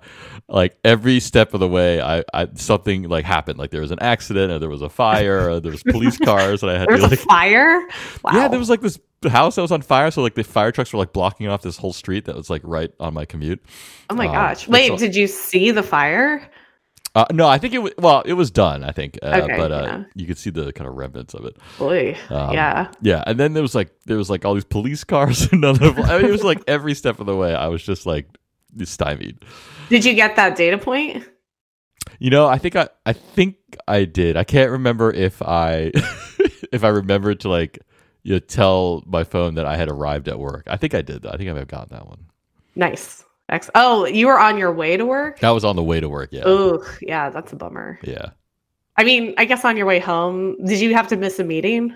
like 0.49 0.76
every 0.85 1.21
step 1.21 1.55
of 1.55 1.61
the 1.61 1.69
way 1.69 2.00
I, 2.00 2.25
I 2.35 2.49
something 2.55 3.05
like 3.05 3.25
happened 3.25 3.61
like 3.61 3.71
there 3.71 3.81
was 3.81 3.93
an 3.93 4.00
accident 4.00 4.50
or 4.52 4.59
there 4.59 4.69
was 4.69 4.83
a 4.83 4.88
fire 4.88 5.50
or 5.50 5.61
there 5.61 5.71
was 5.71 5.85
police 5.85 6.19
cars 6.25 6.62
and 6.62 6.73
i 6.73 6.79
had 6.79 6.88
There 6.88 6.97
to 6.97 7.02
was 7.02 7.11
like 7.12 7.21
a 7.21 7.23
fire. 7.23 7.81
Wow. 8.25 8.33
yeah 8.33 8.49
there 8.49 8.59
was 8.59 8.69
like 8.69 8.81
this 8.81 8.99
house 9.31 9.55
that 9.55 9.62
was 9.62 9.71
on 9.71 9.83
fire 9.83 10.11
so 10.11 10.21
like 10.21 10.35
the 10.35 10.43
fire 10.43 10.73
trucks 10.73 10.93
were 10.93 10.99
like 10.99 11.12
blocking 11.12 11.47
off 11.47 11.62
this 11.62 11.76
whole 11.76 11.93
street 11.93 12.25
that 12.25 12.35
was 12.35 12.50
like 12.50 12.62
right 12.64 12.91
on 12.99 13.14
my 13.14 13.25
commute 13.25 13.62
oh 14.11 14.17
my 14.17 14.26
um, 14.26 14.33
gosh. 14.33 14.69
Wait, 14.69 14.91
all- 14.91 14.97
did 14.97 15.14
you 15.14 15.26
see 15.26 15.71
the 15.71 15.83
fire? 15.83 16.49
Uh, 17.14 17.25
no 17.33 17.47
i 17.47 17.59
think 17.59 17.75
it 17.75 17.78
was 17.78 17.92
well 17.99 18.23
it 18.23 18.33
was 18.35 18.50
done 18.50 18.83
i 18.85 18.90
think 18.90 19.19
uh, 19.23 19.40
Okay, 19.42 19.57
but 19.57 19.73
uh, 19.73 19.83
yeah. 19.85 20.04
you 20.14 20.26
could 20.26 20.38
see 20.38 20.50
the 20.50 20.73
kind 20.73 20.88
of 20.88 20.95
remnants 20.97 21.35
of 21.35 21.45
it 21.45 21.57
Boy. 21.78 22.16
Um, 22.31 22.52
yeah. 22.52 22.90
Yeah, 23.00 23.23
and 23.26 23.38
then 23.38 23.52
there 23.52 23.62
was 23.62 23.75
like 23.75 23.90
there 24.07 24.16
was 24.16 24.31
like 24.31 24.45
all 24.45 24.54
these 24.54 24.64
police 24.64 25.04
cars 25.04 25.49
and 25.52 25.61
none 25.61 25.83
of 25.83 25.99
I 25.99 26.19
mean, 26.19 26.26
it 26.26 26.31
was 26.31 26.45
like 26.45 26.62
every 26.66 26.95
step 26.95 27.21
of 27.21 27.26
the 27.26 27.37
way 27.37 27.54
I 27.54 27.69
was 27.69 27.83
just 27.83 28.07
like 28.07 28.26
stymied. 28.85 29.45
Did 29.88 30.04
you 30.04 30.14
get 30.14 30.37
that 30.37 30.57
data 30.57 30.78
point? 30.78 31.25
You 32.19 32.31
know, 32.31 32.47
I 32.47 32.59
think 32.59 32.76
I 32.76 32.88
I 33.04 33.12
think 33.12 33.57
I 33.87 34.04
did. 34.04 34.37
I 34.37 34.45
can't 34.45 34.71
remember 34.71 35.12
if 35.12 35.42
I 35.42 35.92
if 36.73 36.85
I 36.85 36.88
remembered 36.88 37.40
to 37.40 37.49
like 37.49 37.78
you 38.23 38.35
know, 38.35 38.38
tell 38.38 39.02
my 39.07 39.25
phone 39.25 39.54
that 39.54 39.66
I 39.66 39.76
had 39.76 39.88
arrived 39.90 40.28
at 40.28 40.38
work. 40.38 40.64
I 40.66 40.76
think 40.76 40.95
I 40.95 41.02
did. 41.02 41.23
though. 41.23 41.31
I 41.31 41.37
think 41.37 41.50
I 41.50 41.52
may 41.52 41.61
have 41.61 41.69
gotten 41.69 41.97
that 41.97 42.07
one. 42.07 42.26
Nice. 42.75 43.25
Ex- 43.49 43.70
oh, 43.75 44.06
you 44.06 44.26
were 44.28 44.38
on 44.38 44.56
your 44.56 44.72
way 44.72 44.96
to 44.96 45.04
work? 45.04 45.40
That 45.40 45.50
was 45.50 45.64
on 45.64 45.76
the 45.76 45.82
way 45.82 46.00
to 46.00 46.08
work. 46.08 46.30
Yeah, 46.32 46.42
Oh, 46.46 46.82
yeah, 47.00 47.30
that's 47.30 47.52
a 47.52 47.56
bummer. 47.56 47.99
yeah. 48.02 48.30
I 48.96 49.04
mean, 49.04 49.34
I 49.38 49.44
guess 49.46 49.64
on 49.64 49.76
your 49.76 49.87
way 49.87 49.99
home, 49.99 50.56
did 50.64 50.80
you 50.80 50.94
have 50.94 51.08
to 51.08 51.16
miss 51.16 51.38
a 51.38 51.44
meeting? 51.44 51.94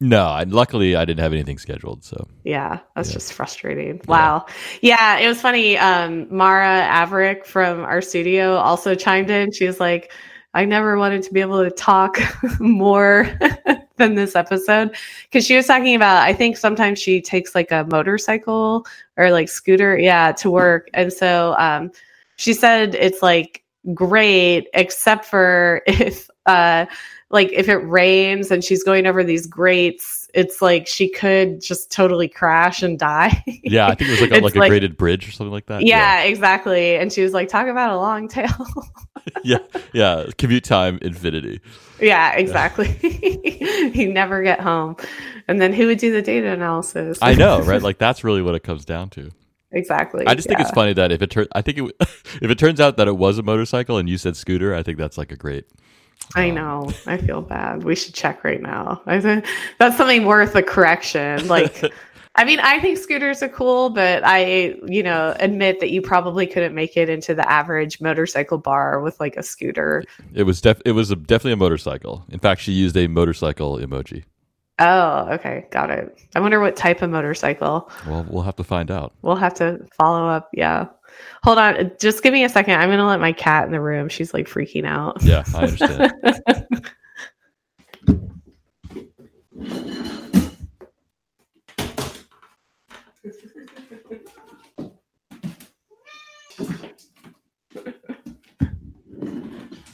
No, 0.00 0.24
I, 0.26 0.42
luckily 0.44 0.94
I 0.96 1.04
didn't 1.06 1.20
have 1.20 1.32
anything 1.32 1.56
scheduled. 1.58 2.04
So 2.04 2.26
Yeah, 2.44 2.80
that's 2.94 3.08
Yeah. 3.10 3.14
just 3.14 3.32
frustrating. 3.32 4.00
Wow. 4.06 4.44
Yeah, 4.82 5.18
it 5.18 5.26
was 5.28 5.40
funny. 5.40 5.78
Um, 5.78 6.26
Mara 6.34 6.86
Averick 6.90 7.46
from 7.46 7.78
RStudio 7.78 8.58
also 8.58 8.94
chimed 8.94 9.30
in. 9.30 9.52
She 9.52 9.66
was 9.66 9.80
like, 9.80 10.12
I 10.56 10.64
never 10.64 10.96
wanted 10.96 11.22
to 11.24 11.32
be 11.34 11.42
able 11.42 11.62
to 11.62 11.70
talk 11.70 12.18
more 12.60 13.28
than 13.98 14.14
this 14.14 14.34
episode 14.34 14.96
because 15.24 15.44
she 15.44 15.54
was 15.54 15.66
talking 15.66 15.94
about, 15.94 16.22
I 16.22 16.32
think 16.32 16.56
sometimes 16.56 16.98
she 16.98 17.20
takes 17.20 17.54
like 17.54 17.70
a 17.70 17.84
motorcycle 17.84 18.86
or 19.18 19.30
like 19.30 19.50
scooter, 19.50 19.98
yeah, 19.98 20.32
to 20.32 20.50
work. 20.50 20.88
And 20.94 21.12
so 21.12 21.54
um, 21.58 21.92
she 22.36 22.54
said 22.54 22.94
it's 22.94 23.20
like 23.20 23.64
great, 23.92 24.68
except 24.72 25.26
for 25.26 25.82
if, 25.86 26.30
uh, 26.46 26.86
like 27.28 27.52
if 27.52 27.68
it 27.68 27.76
rains 27.76 28.50
and 28.50 28.64
she's 28.64 28.82
going 28.82 29.06
over 29.06 29.22
these 29.22 29.46
grates, 29.46 30.25
it's 30.36 30.60
like 30.60 30.86
she 30.86 31.08
could 31.08 31.62
just 31.62 31.90
totally 31.90 32.28
crash 32.28 32.82
and 32.82 32.98
die. 32.98 33.42
yeah, 33.64 33.88
I 33.88 33.94
think 33.94 34.10
it 34.10 34.12
was 34.12 34.20
like 34.20 34.30
on 34.32 34.36
It's 34.44 34.54
like 34.54 34.66
a 34.66 34.68
graded 34.68 34.96
bridge 34.96 35.26
or 35.26 35.32
something 35.32 35.50
like 35.52 35.66
that. 35.66 35.82
yeah, 35.84 36.22
exactly. 36.22 36.96
And 36.96 37.10
she 37.12 37.22
was 37.22 37.32
like, 37.32 37.48
talk 37.48 37.66
about 37.66 37.90
a 37.90 37.96
long 37.96 38.28
tail. 38.28 38.54
yeah, 39.42 39.58
yeah. 39.94 40.26
Commute 40.36 40.62
time 40.64 40.98
infinity. 41.00 41.60
yeah, 42.00 42.34
exactly. 42.34 42.98
you 43.94 44.12
never 44.12 44.42
get 44.42 44.60
home. 44.60 44.96
And 45.48 45.60
then 45.60 45.72
who 45.72 45.86
would 45.86 45.98
do 45.98 46.12
the 46.12 46.22
data 46.22 46.48
analysis? 46.48 47.18
I 47.22 47.34
know, 47.34 47.60
right? 47.62 47.82
Like 47.82 47.98
that's 47.98 48.22
really 48.22 48.42
what 48.42 48.54
it 48.54 48.62
comes 48.62 48.84
down 48.84 49.08
to. 49.10 49.30
exactly. 49.72 50.26
I 50.26 50.34
just 50.34 50.48
think 50.48 50.60
it's 50.60 50.70
funny 50.70 50.92
that 50.92 51.10
if 51.12 51.22
it 51.22 51.30
turns, 51.30 51.48
I 51.52 51.62
think 51.62 51.78
it, 51.78 51.94
if 52.42 52.50
it 52.50 52.58
turns 52.58 52.78
out 52.78 52.98
that 52.98 53.08
it 53.08 53.16
was 53.16 53.38
a 53.38 53.42
motorcycle 53.42 53.96
and 53.96 54.08
you 54.08 54.18
said 54.18 54.36
scooter, 54.36 54.74
I 54.74 54.82
think 54.82 54.98
that's 54.98 55.16
like 55.16 55.32
a 55.32 55.36
great. 55.36 55.64
I 56.34 56.50
um, 56.50 56.54
know. 56.54 56.92
I 57.06 57.16
feel 57.18 57.42
bad. 57.42 57.84
We 57.84 57.94
should 57.94 58.14
check 58.14 58.44
right 58.44 58.60
now. 58.60 59.02
I 59.06 59.20
think 59.20 59.46
that's 59.78 59.96
something 59.96 60.24
worth 60.26 60.54
a 60.54 60.62
correction. 60.62 61.46
Like, 61.56 61.92
I 62.34 62.44
mean, 62.44 62.60
I 62.60 62.80
think 62.80 62.98
scooters 62.98 63.42
are 63.42 63.48
cool, 63.48 63.88
but 63.88 64.22
I, 64.24 64.74
you 64.86 65.02
know, 65.02 65.34
admit 65.40 65.80
that 65.80 65.90
you 65.90 66.02
probably 66.02 66.46
couldn't 66.46 66.74
make 66.74 66.96
it 66.96 67.08
into 67.08 67.34
the 67.34 67.48
average 67.50 68.00
motorcycle 68.00 68.58
bar 68.58 69.00
with 69.00 69.18
like 69.20 69.36
a 69.36 69.42
scooter. 69.42 70.04
It 70.34 70.42
was 70.42 70.60
def- 70.60 70.82
it 70.84 70.92
was 70.92 71.10
a, 71.10 71.16
definitely 71.16 71.52
a 71.52 71.56
motorcycle. 71.56 72.24
In 72.28 72.38
fact, 72.38 72.60
she 72.60 72.72
used 72.72 72.96
a 72.96 73.06
motorcycle 73.06 73.78
emoji. 73.78 74.24
Oh, 74.78 75.28
okay. 75.32 75.66
Got 75.70 75.90
it. 75.90 76.18
I 76.34 76.40
wonder 76.40 76.60
what 76.60 76.76
type 76.76 77.00
of 77.00 77.08
motorcycle. 77.08 77.90
Well, 78.06 78.26
we'll 78.28 78.42
have 78.42 78.56
to 78.56 78.64
find 78.64 78.90
out. 78.90 79.14
We'll 79.22 79.36
have 79.36 79.54
to 79.54 79.86
follow 79.96 80.28
up. 80.28 80.50
Yeah. 80.52 80.88
Hold 81.42 81.58
on. 81.58 81.92
Just 81.98 82.22
give 82.22 82.32
me 82.32 82.44
a 82.44 82.48
second. 82.48 82.74
I'm 82.74 82.88
going 82.88 82.98
to 82.98 83.06
let 83.06 83.20
my 83.20 83.32
cat 83.32 83.66
in 83.66 83.72
the 83.72 83.80
room. 83.80 84.08
She's 84.08 84.34
like 84.34 84.48
freaking 84.48 84.84
out. 84.84 85.22
Yeah, 85.22 85.44
I 85.54 85.64
understand. 85.64 86.12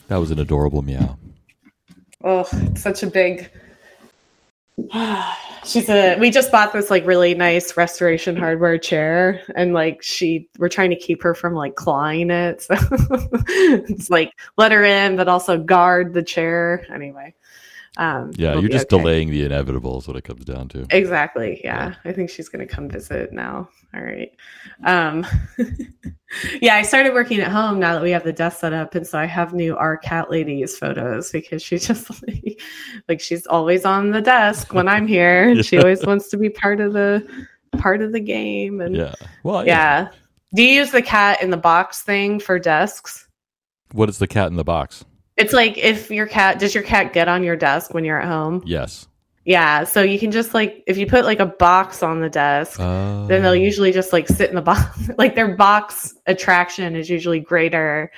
that 0.09 0.17
was 0.17 0.31
an 0.31 0.39
adorable 0.39 0.83
meow. 0.83 1.19
Oh, 2.25 2.47
it's 2.53 2.83
such 2.83 3.03
a 3.03 3.07
big. 3.07 3.51
She's 5.65 5.89
a. 5.89 6.17
We 6.19 6.31
just 6.31 6.51
bought 6.51 6.73
this 6.73 6.91
like 6.91 7.07
really 7.07 7.35
nice 7.35 7.77
restoration 7.77 8.37
hardware 8.37 8.79
chair, 8.79 9.41
and 9.55 9.73
like 9.73 10.03
she, 10.03 10.49
we're 10.59 10.69
trying 10.69 10.91
to 10.91 10.97
keep 10.97 11.23
her 11.23 11.35
from 11.35 11.55
like 11.55 11.77
clawing 11.77 12.31
it. 12.31 12.63
So 12.63 12.75
it's 13.49 14.11
like 14.11 14.33
let 14.57 14.73
her 14.73 14.85
in, 14.85 15.17
but 15.17 15.29
also 15.29 15.59
guard 15.59 16.15
the 16.15 16.23
chair. 16.23 16.85
Anyway, 16.93 17.35
um, 17.99 18.33
Yeah, 18.37 18.59
you're 18.59 18.71
just 18.71 18.93
okay. 18.93 19.03
delaying 19.03 19.31
the 19.31 19.45
inevitable 19.45 19.99
is 19.99 20.09
what 20.09 20.17
it 20.17 20.25
comes 20.25 20.45
down 20.45 20.69
to. 20.69 20.87
Exactly. 20.91 21.61
Yeah. 21.63 21.95
I 22.05 22.13
think 22.13 22.31
she's 22.31 22.49
going 22.49 22.67
to 22.67 22.75
come 22.75 22.89
visit 22.89 23.33
now. 23.33 23.69
All 23.95 24.03
right. 24.03 24.31
Um, 24.85 25.27
yeah, 26.63 26.77
I 26.77 26.83
started 26.83 27.13
working 27.13 27.41
at 27.41 27.53
home 27.53 27.79
now 27.79 27.93
that 27.93 28.03
we 28.03 28.11
have 28.11 28.25
the 28.25 28.33
desk 28.33 28.61
set 28.61 28.73
up. 28.73 28.95
And 28.95 29.07
so 29.07 29.19
I 29.19 29.27
have 29.27 29.53
new 29.53 29.77
our 29.77 29.99
cat 29.99 30.31
lady's 30.31 30.79
photos 30.79 31.31
because 31.31 31.63
she's 31.63 31.87
just 31.89 32.11
like, 32.27 32.61
like 33.09 33.21
she's 33.21 33.47
always 33.47 33.85
on 33.85 34.11
the 34.11 34.23
desk 34.23 34.73
when 34.73 34.89
I'm 34.89 35.07
here. 35.07 35.49
And 35.53 35.65
she 35.65 35.79
always 35.79 36.05
wants 36.07 36.29
to 36.31 36.37
be 36.39 36.49
part 36.49 36.81
of 36.81 36.95
the 36.95 37.27
part 37.79 38.01
of 38.01 38.13
the 38.13 38.21
game. 38.21 38.81
And 38.81 38.97
yeah. 38.97 39.15
Yeah. 39.21 39.27
Well, 39.43 39.67
yeah. 39.67 40.09
Do 40.55 40.63
you 40.63 40.81
use 40.81 40.91
the 40.91 41.03
cat 41.03 41.43
in 41.43 41.51
the 41.51 41.57
box 41.57 42.03
thing 42.03 42.41
for 42.41 42.59
desks? 42.59 43.29
What 43.93 44.09
is 44.09 44.19
the 44.19 44.27
cat 44.27 44.49
in 44.49 44.57
the 44.57 44.65
box? 44.65 45.05
It's 45.37 45.53
like 45.53 45.79
if 45.79 46.11
your 46.11 46.27
cat 46.27 46.59
does 46.59 46.75
your 46.75 46.85
cat 46.85 47.13
get 47.13 47.29
on 47.29 47.43
your 47.43 47.57
desk 47.57 47.95
when 47.95 48.05
you're 48.05 48.21
at 48.21 48.29
home? 48.29 48.63
Yes. 48.67 49.09
Yeah. 49.45 49.85
So 49.85 50.03
you 50.03 50.19
can 50.19 50.31
just 50.31 50.55
like 50.55 50.85
if 50.87 50.97
you 50.97 51.07
put 51.07 51.25
like 51.25 51.41
a 51.41 51.47
box 51.47 52.03
on 52.03 52.21
the 52.21 52.29
desk, 52.31 52.79
Uh, 52.79 53.27
then 53.27 53.43
they'll 53.43 53.57
usually 53.57 53.93
just 53.93 54.13
like 54.13 54.29
sit 54.29 54.51
in 54.51 54.55
the 54.57 54.63
box. 54.73 55.11
like 55.19 55.35
their 55.35 55.57
box 55.57 56.15
attraction 56.27 56.95
is 56.95 57.09
usually 57.11 57.41
greater 57.41 58.13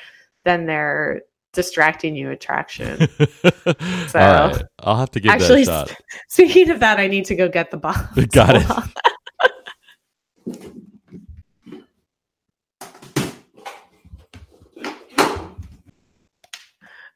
than 0.45 0.67
their 0.67 1.23
distracting 1.53 2.17
you 2.17 2.31
attraction. 2.31 3.09
Right. 4.15 4.63
I'll 4.81 4.97
have 4.97 5.11
to 5.13 5.21
give 5.21 5.31
Actually, 5.33 5.65
that 5.65 5.87
a 5.87 5.89
shot. 5.89 6.01
Speaking 6.29 6.71
of 6.71 6.81
that, 6.81 7.01
I 7.01 7.07
need 7.09 7.25
to 7.27 7.35
go 7.35 7.49
get 7.49 7.71
the 7.71 7.77
box. 7.79 8.01
Got 8.33 8.57
it. 8.57 8.67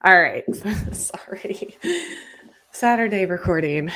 All 0.08 0.18
right. 0.22 0.44
Sorry. 0.92 1.76
Saturday 2.72 3.26
recording. 3.26 3.90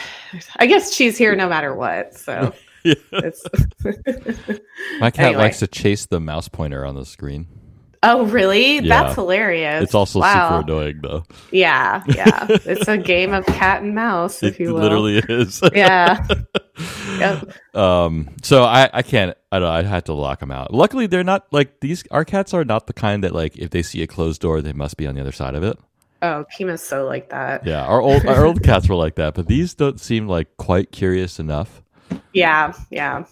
I 0.56 0.66
guess 0.66 0.92
she's 0.92 1.16
here 1.16 1.34
no 1.34 1.48
matter 1.48 1.74
what. 1.74 2.12
So 2.12 2.52
Yeah. 2.84 2.94
My 5.00 5.10
cat 5.10 5.26
Anyway. 5.26 5.42
likes 5.42 5.60
to 5.60 5.66
chase 5.68 6.04
the 6.04 6.20
mouse 6.20 6.48
pointer 6.48 6.84
on 6.84 6.96
the 6.96 7.06
screen. 7.06 7.46
Oh, 8.02 8.26
really? 8.26 8.80
Yeah. 8.80 8.88
That's 9.04 9.14
hilarious. 9.14 9.84
It's 9.84 9.94
also 9.94 10.20
wow. 10.20 10.60
super 10.60 10.70
annoying, 10.70 11.00
though. 11.02 11.22
Yeah, 11.50 12.02
yeah. 12.08 12.46
it's 12.50 12.88
a 12.88 12.98
game 12.98 13.32
of 13.32 13.46
cat 13.46 13.82
and 13.82 13.94
mouse, 13.94 14.42
if 14.42 14.60
It 14.60 14.64
you 14.64 14.74
will. 14.74 14.82
literally 14.82 15.18
is. 15.18 15.62
Yeah. 15.72 16.26
Yep. 17.18 17.52
Um. 17.74 18.28
So 18.42 18.64
I 18.64 18.90
I 18.92 19.02
can't. 19.02 19.34
I 19.52 19.60
don't. 19.60 19.68
I 19.68 19.82
had 19.84 20.04
to 20.06 20.12
lock 20.14 20.40
them 20.40 20.50
out. 20.50 20.74
Luckily, 20.74 21.06
they're 21.06 21.24
not 21.24 21.46
like 21.52 21.80
these. 21.80 22.04
Our 22.10 22.24
cats 22.24 22.52
are 22.52 22.64
not 22.64 22.86
the 22.86 22.92
kind 22.92 23.22
that 23.24 23.32
like 23.32 23.56
if 23.56 23.70
they 23.70 23.82
see 23.82 24.02
a 24.02 24.06
closed 24.06 24.42
door, 24.42 24.60
they 24.60 24.72
must 24.72 24.96
be 24.96 25.06
on 25.06 25.14
the 25.14 25.20
other 25.20 25.32
side 25.32 25.54
of 25.54 25.62
it. 25.62 25.78
Oh, 26.22 26.44
Kima's 26.56 26.82
so 26.82 27.04
like 27.04 27.30
that. 27.30 27.66
Yeah. 27.66 27.84
Our 27.84 28.00
old 28.00 28.24
our 28.26 28.46
old 28.46 28.62
cats 28.62 28.88
were 28.88 28.94
like 28.94 29.16
that, 29.16 29.34
but 29.34 29.48
these 29.48 29.74
don't 29.74 30.00
seem 30.00 30.28
like 30.28 30.56
quite 30.56 30.92
curious 30.92 31.40
enough. 31.40 31.82
Yeah, 32.32 32.72
yeah. 32.90 33.24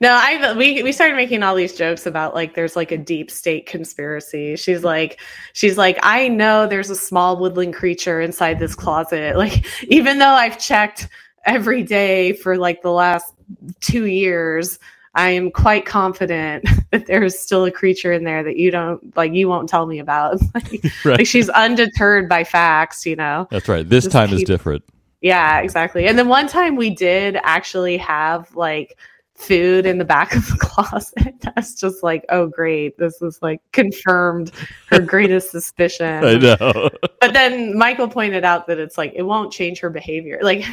No, 0.00 0.10
I 0.12 0.54
we 0.54 0.82
we 0.82 0.92
started 0.92 1.16
making 1.16 1.42
all 1.42 1.54
these 1.54 1.76
jokes 1.76 2.06
about 2.06 2.34
like 2.34 2.54
there's 2.54 2.74
like 2.74 2.90
a 2.90 2.96
deep 2.96 3.30
state 3.30 3.66
conspiracy. 3.66 4.56
She's 4.56 4.82
like 4.82 5.20
she's 5.52 5.76
like 5.76 5.98
I 6.02 6.28
know 6.28 6.66
there's 6.66 6.90
a 6.90 6.96
small 6.96 7.38
woodland 7.38 7.74
creature 7.74 8.20
inside 8.20 8.58
this 8.58 8.74
closet. 8.74 9.36
Like 9.38 9.66
even 9.84 10.18
though 10.18 10.26
I've 10.26 10.58
checked 10.58 11.08
every 11.44 11.82
day 11.82 12.32
for 12.32 12.56
like 12.56 12.82
the 12.82 12.90
last 12.90 13.32
2 13.80 14.06
years, 14.06 14.78
I 15.14 15.30
am 15.30 15.50
quite 15.50 15.86
confident 15.86 16.68
that 16.92 17.06
there 17.06 17.22
is 17.22 17.38
still 17.38 17.64
a 17.64 17.70
creature 17.70 18.12
in 18.12 18.24
there 18.24 18.42
that 18.42 18.56
you 18.56 18.70
don't 18.70 19.16
like 19.16 19.32
you 19.32 19.48
won't 19.48 19.68
tell 19.68 19.86
me 19.86 19.98
about. 19.98 20.40
like, 20.54 20.84
Right. 21.04 21.18
like 21.18 21.26
she's 21.26 21.48
undeterred 21.50 22.28
by 22.28 22.44
facts, 22.44 23.04
you 23.06 23.16
know. 23.16 23.48
That's 23.50 23.68
right. 23.68 23.88
This 23.88 24.04
Just 24.04 24.12
time 24.12 24.32
is 24.32 24.42
different. 24.44 24.84
Yeah, 25.20 25.58
exactly. 25.60 26.06
And 26.06 26.16
then 26.18 26.28
one 26.28 26.46
time 26.46 26.76
we 26.76 26.90
did 26.90 27.38
actually 27.42 27.96
have 27.96 28.54
like 28.54 28.96
food 29.38 29.86
in 29.86 29.98
the 29.98 30.04
back 30.04 30.34
of 30.34 30.46
the 30.48 30.56
closet. 30.60 31.34
That's 31.40 31.74
just 31.74 32.02
like, 32.02 32.24
oh 32.28 32.46
great, 32.48 32.98
this 32.98 33.22
is 33.22 33.38
like 33.40 33.60
confirmed 33.72 34.50
her 34.88 35.00
greatest 35.00 35.50
suspicion. 35.50 36.06
I 36.24 36.34
know. 36.34 36.90
But 37.20 37.32
then 37.32 37.76
Michael 37.78 38.08
pointed 38.08 38.44
out 38.44 38.66
that 38.66 38.78
it's 38.78 38.98
like 38.98 39.12
it 39.14 39.22
won't 39.22 39.52
change 39.52 39.78
her 39.80 39.90
behavior. 39.90 40.38
Like 40.42 40.64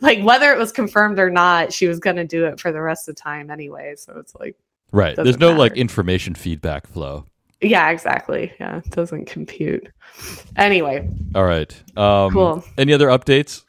like 0.00 0.22
whether 0.24 0.52
it 0.52 0.58
was 0.58 0.72
confirmed 0.72 1.18
or 1.18 1.30
not, 1.30 1.72
she 1.72 1.86
was 1.86 1.98
gonna 1.98 2.26
do 2.26 2.46
it 2.46 2.58
for 2.60 2.72
the 2.72 2.80
rest 2.82 3.08
of 3.08 3.14
the 3.14 3.20
time 3.20 3.50
anyway. 3.50 3.94
So 3.96 4.14
it's 4.18 4.34
like 4.34 4.56
right. 4.90 5.16
There's 5.16 5.38
no 5.38 5.52
like 5.52 5.76
information 5.76 6.34
feedback 6.34 6.86
flow. 6.86 7.26
yeah, 7.60 7.90
exactly. 7.90 8.52
Yeah, 8.58 8.78
it 8.78 8.90
doesn't 8.90 9.26
compute. 9.26 9.88
Anyway, 10.56 11.08
All 11.34 11.44
right. 11.44 11.72
Um, 11.96 12.30
Cool. 12.32 12.64
Any 12.76 12.92
other 12.92 13.06
updates? 13.06 13.62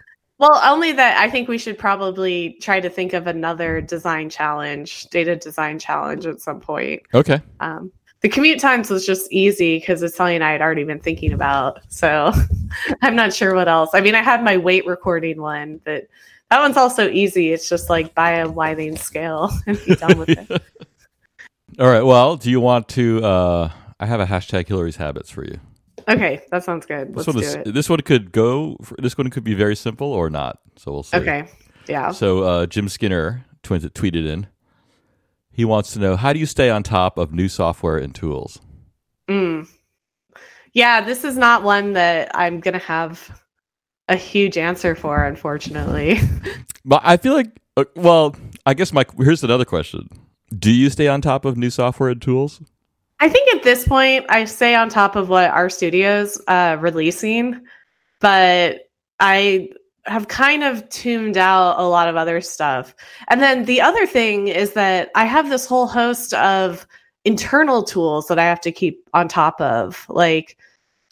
Well, 0.44 0.60
only 0.62 0.92
that 0.92 1.18
I 1.18 1.30
think 1.30 1.48
we 1.48 1.58
should 1.58 1.78
probably 1.78 2.58
try 2.60 2.82
to 2.82 2.90
think 2.90 3.14
of 3.14 3.28
another 3.28 3.80
design 3.80 4.30
challenge, 4.30 5.06
data 5.06 5.38
design 5.38 5.80
challenge 5.80 6.26
at 6.26 6.42
some 6.42 6.60
point. 6.60 7.02
Okay. 7.14 7.42
Um, 7.62 7.94
the 8.20 8.28
commute 8.28 8.60
times 8.60 8.90
was 8.90 9.06
just 9.06 9.32
easy 9.32 9.80
because 9.80 10.04
it's 10.04 10.18
something 10.18 10.42
I 10.42 10.52
had 10.52 10.62
already 10.62 10.84
been 10.84 11.00
thinking 11.00 11.32
about. 11.32 11.80
So 11.88 12.34
I'm 13.02 13.16
not 13.16 13.34
sure 13.34 13.56
what 13.56 13.70
else. 13.70 13.92
I 13.94 14.02
mean, 14.02 14.16
I 14.16 14.22
had 14.22 14.44
my 14.44 14.58
weight 14.58 14.86
recording 14.86 15.42
one, 15.42 15.80
but 15.86 16.10
that 16.50 16.60
one's 16.60 16.76
also 16.76 17.08
easy. 17.08 17.54
It's 17.54 17.70
just 17.70 17.90
like 17.90 18.14
buy 18.14 18.32
a 18.32 18.50
winding 18.50 18.98
scale 18.98 19.50
and 19.66 19.80
be 19.86 19.96
done 19.96 20.18
with 20.18 20.28
it. 20.28 20.50
All 21.80 21.88
right. 21.88 22.04
Well, 22.04 22.36
do 22.36 22.52
you 22.52 22.60
want 22.60 22.90
to? 22.90 23.24
Uh, 23.24 23.72
I 23.98 24.06
have 24.08 24.20
a 24.20 24.26
hashtag 24.26 24.68
Hilary's 24.68 24.98
habits 24.98 25.30
for 25.30 25.46
you. 25.46 25.62
Okay, 26.08 26.42
that 26.52 26.64
sounds 26.64 26.86
good. 26.86 27.10
This 27.10 27.16
Let's 27.16 27.28
one 27.28 27.36
do 27.38 27.42
is. 27.42 27.56
it. 27.56 27.74
This 27.74 27.90
one 27.90 28.00
could 28.02 28.32
go. 28.32 28.78
This 29.00 29.18
one 29.18 29.30
could 29.30 29.44
be 29.44 29.54
very 29.54 29.76
simple 29.76 30.12
or 30.12 30.30
not. 30.30 30.60
So 30.78 30.92
we'll 30.92 31.04
see. 31.04 31.18
Okay, 31.18 31.48
yeah. 31.88 32.12
So 32.12 32.44
uh, 32.44 32.66
Jim 32.66 32.90
Skinner 32.90 33.46
twins 33.64 33.86
tweeted 33.86 34.28
in. 34.28 34.48
He 35.52 35.66
wants 35.66 35.94
to 35.94 36.00
know 36.00 36.16
how 36.16 36.34
do 36.34 36.40
you 36.40 36.48
stay 36.48 36.70
on 36.70 36.82
top 36.82 37.18
of 37.18 37.32
new 37.32 37.48
software 37.48 37.98
and 37.98 38.14
tools. 38.14 38.60
Mm. 39.30 39.70
Yeah, 40.74 41.02
this 41.02 41.24
is 41.24 41.38
not 41.38 41.62
one 41.62 41.94
that 41.94 42.32
I'm 42.34 42.60
going 42.60 42.74
to 42.74 42.84
have 42.84 43.40
a 44.10 44.16
huge 44.16 44.58
answer 44.58 44.96
for, 44.96 45.24
unfortunately. 45.24 46.20
But 46.86 47.02
I 47.06 47.16
feel 47.16 47.34
like, 47.34 47.48
uh, 47.78 47.86
well, 47.96 48.36
I 48.66 48.74
guess 48.74 48.92
my 48.92 49.06
here's 49.18 49.42
another 49.42 49.64
question: 49.64 50.10
Do 50.58 50.70
you 50.70 50.90
stay 50.90 51.08
on 51.08 51.22
top 51.22 51.46
of 51.46 51.56
new 51.56 51.70
software 51.70 52.10
and 52.10 52.22
tools? 52.22 52.62
I 53.24 53.30
think 53.30 53.56
at 53.56 53.64
this 53.64 53.88
point, 53.88 54.26
I 54.28 54.44
stay 54.44 54.76
on 54.76 54.90
top 54.90 55.16
of 55.16 55.30
what 55.30 55.50
RStudio's 55.50 56.42
uh, 56.50 56.76
releasing, 56.82 57.62
but 58.20 58.90
I 59.22 59.70
have 60.04 60.28
kind 60.28 60.62
of 60.62 60.90
tuned 60.90 61.38
out 61.38 61.80
a 61.80 61.84
lot 61.84 62.10
of 62.10 62.18
other 62.18 62.42
stuff. 62.42 62.94
And 63.30 63.42
then 63.42 63.64
the 63.64 63.80
other 63.80 64.06
thing 64.06 64.50
is 64.50 64.74
that 64.74 65.10
I 65.16 65.24
have 65.24 65.50
this 65.50 65.66
whole 65.66 65.88
host 65.88 66.34
of 66.34 66.86
internal 67.24 67.82
tools 67.82 68.28
that 68.28 68.40
I 68.40 68.44
have 68.44 68.60
to 68.60 68.74
keep 68.74 69.08
on 69.14 69.30
top 69.30 69.62
of. 69.62 70.06
Like, 70.10 70.58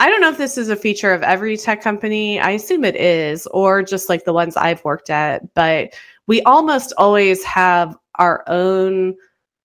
I 0.02 0.10
don't 0.10 0.20
know 0.20 0.32
if 0.32 0.38
this 0.38 0.58
is 0.58 0.68
a 0.68 0.76
feature 0.76 1.14
of 1.14 1.24
every 1.24 1.56
tech 1.56 1.82
company. 1.82 2.42
I 2.42 2.50
assume 2.50 2.84
it 2.84 2.98
is, 2.98 3.48
or 3.54 3.84
just 3.84 4.10
like 4.10 4.26
the 4.26 4.34
ones 4.34 4.58
I've 4.58 4.84
worked 4.84 5.10
at. 5.10 5.54
But 5.54 5.94
we 6.28 6.42
almost 6.42 6.92
always 6.98 7.42
have 7.46 7.96
our 8.16 8.44
own 8.48 9.16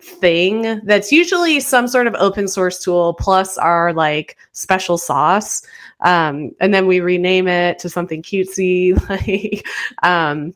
thing 0.00 0.80
that's 0.84 1.10
usually 1.10 1.58
some 1.60 1.88
sort 1.88 2.06
of 2.06 2.14
open 2.16 2.48
source 2.48 2.82
tool 2.82 3.14
plus 3.14 3.56
our 3.58 3.92
like 3.92 4.36
special 4.52 4.98
sauce. 4.98 5.62
Um, 6.00 6.50
and 6.60 6.74
then 6.74 6.86
we 6.86 7.00
rename 7.00 7.48
it 7.48 7.78
to 7.80 7.88
something 7.88 8.22
cutesy, 8.22 8.96
like 9.08 9.66
um, 10.02 10.54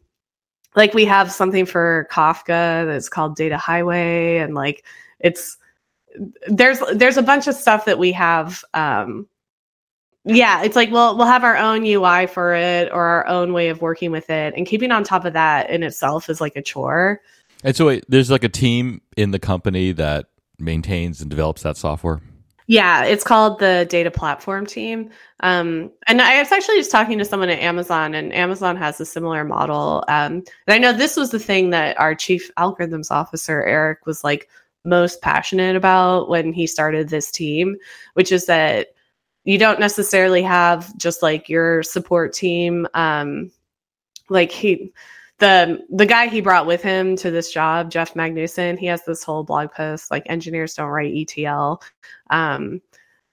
like 0.77 0.95
we 0.95 1.05
have 1.07 1.33
something 1.33 1.67
for 1.67 2.07
Kafka 2.11 2.87
that's 2.87 3.09
called 3.09 3.37
Data 3.37 3.57
Highway, 3.57 4.39
and 4.39 4.55
like 4.55 4.85
it's 5.19 5.57
there's 6.49 6.81
there's 6.95 7.17
a 7.17 7.23
bunch 7.23 7.47
of 7.47 7.55
stuff 7.55 7.85
that 7.85 7.99
we 7.99 8.13
have 8.13 8.65
um 8.75 9.27
yeah 10.25 10.63
it's 10.63 10.77
like 10.77 10.91
we'll 10.91 11.17
we'll 11.17 11.27
have 11.27 11.45
our 11.45 11.57
own 11.57 11.85
ui 11.85 12.27
for 12.27 12.53
it 12.53 12.91
or 12.93 13.05
our 13.05 13.27
own 13.27 13.53
way 13.53 13.69
of 13.69 13.81
working 13.81 14.11
with 14.11 14.29
it 14.29 14.53
and 14.57 14.67
keeping 14.67 14.91
on 14.91 15.05
top 15.05 15.25
of 15.25 15.33
that 15.33 15.71
in 15.71 15.83
itself 15.83 16.29
is 16.29 16.41
like 16.41 16.57
a 16.57 16.63
chore 16.63 17.21
And 17.63 17.77
so 17.77 17.87
wait, 17.87 18.05
there's 18.09 18.31
like 18.31 18.45
a 18.45 18.49
team 18.49 19.01
in 19.17 19.31
the 19.33 19.39
company 19.39 19.93
that 19.93 20.27
maintains 20.59 21.21
and 21.21 21.31
develops 21.31 21.63
that 21.63 21.77
software. 21.77 22.21
yeah 22.67 23.05
it's 23.05 23.25
called 23.25 23.59
the 23.59 23.87
data 23.89 24.11
platform 24.11 24.67
team. 24.67 25.11
Um 25.41 25.91
and 26.07 26.21
i 26.21 26.39
was 26.39 26.53
actually 26.53 26.77
just 26.77 26.91
talking 26.91 27.19
to 27.19 27.25
someone 27.25 27.49
at 27.49 27.59
amazon 27.61 28.15
and 28.15 28.33
amazon 28.35 28.77
has 28.77 29.01
a 29.01 29.07
similar 29.07 29.43
model. 29.45 30.05
Um 30.09 30.33
and 30.67 30.75
i 30.75 30.79
know 30.79 30.93
this 30.93 31.17
was 31.17 31.31
the 31.31 31.39
thing 31.39 31.71
that 31.71 31.99
our 31.99 32.15
chief 32.15 32.51
algorithms 32.59 33.11
officer 33.11 33.63
eric 33.63 34.05
was 34.07 34.23
like 34.23 34.49
most 34.85 35.21
passionate 35.23 35.77
about 35.77 36.29
when 36.29 36.53
he 36.53 36.67
started 36.67 37.09
this 37.09 37.31
team 37.31 37.77
which 38.15 38.31
is 38.33 38.47
that 38.47 38.89
you 39.45 39.59
don't 39.59 39.81
necessarily 39.81 40.43
have 40.43 40.95
just 40.99 41.23
like 41.23 41.49
your 41.49 41.83
support 41.83 42.33
team. 42.35 42.87
Um 42.95 43.51
like 44.29 44.53
he 44.53 44.93
the 45.41 45.85
the 45.91 46.07
guy 46.07 46.29
he 46.29 46.41
brought 46.41 46.67
with 46.67 46.83
him 46.83 47.17
to 47.17 47.31
this 47.31 47.51
job 47.51 47.91
Jeff 47.91 48.15
Magnusson 48.15 48.79
he 48.79 48.87
has 48.87 49.05
this 49.05 49.25
whole 49.25 49.43
blog 49.43 49.73
post 49.73 50.11
like 50.11 50.23
engineers 50.27 50.75
don't 50.75 50.89
write 50.89 51.13
etl 51.15 51.83
um 52.31 52.81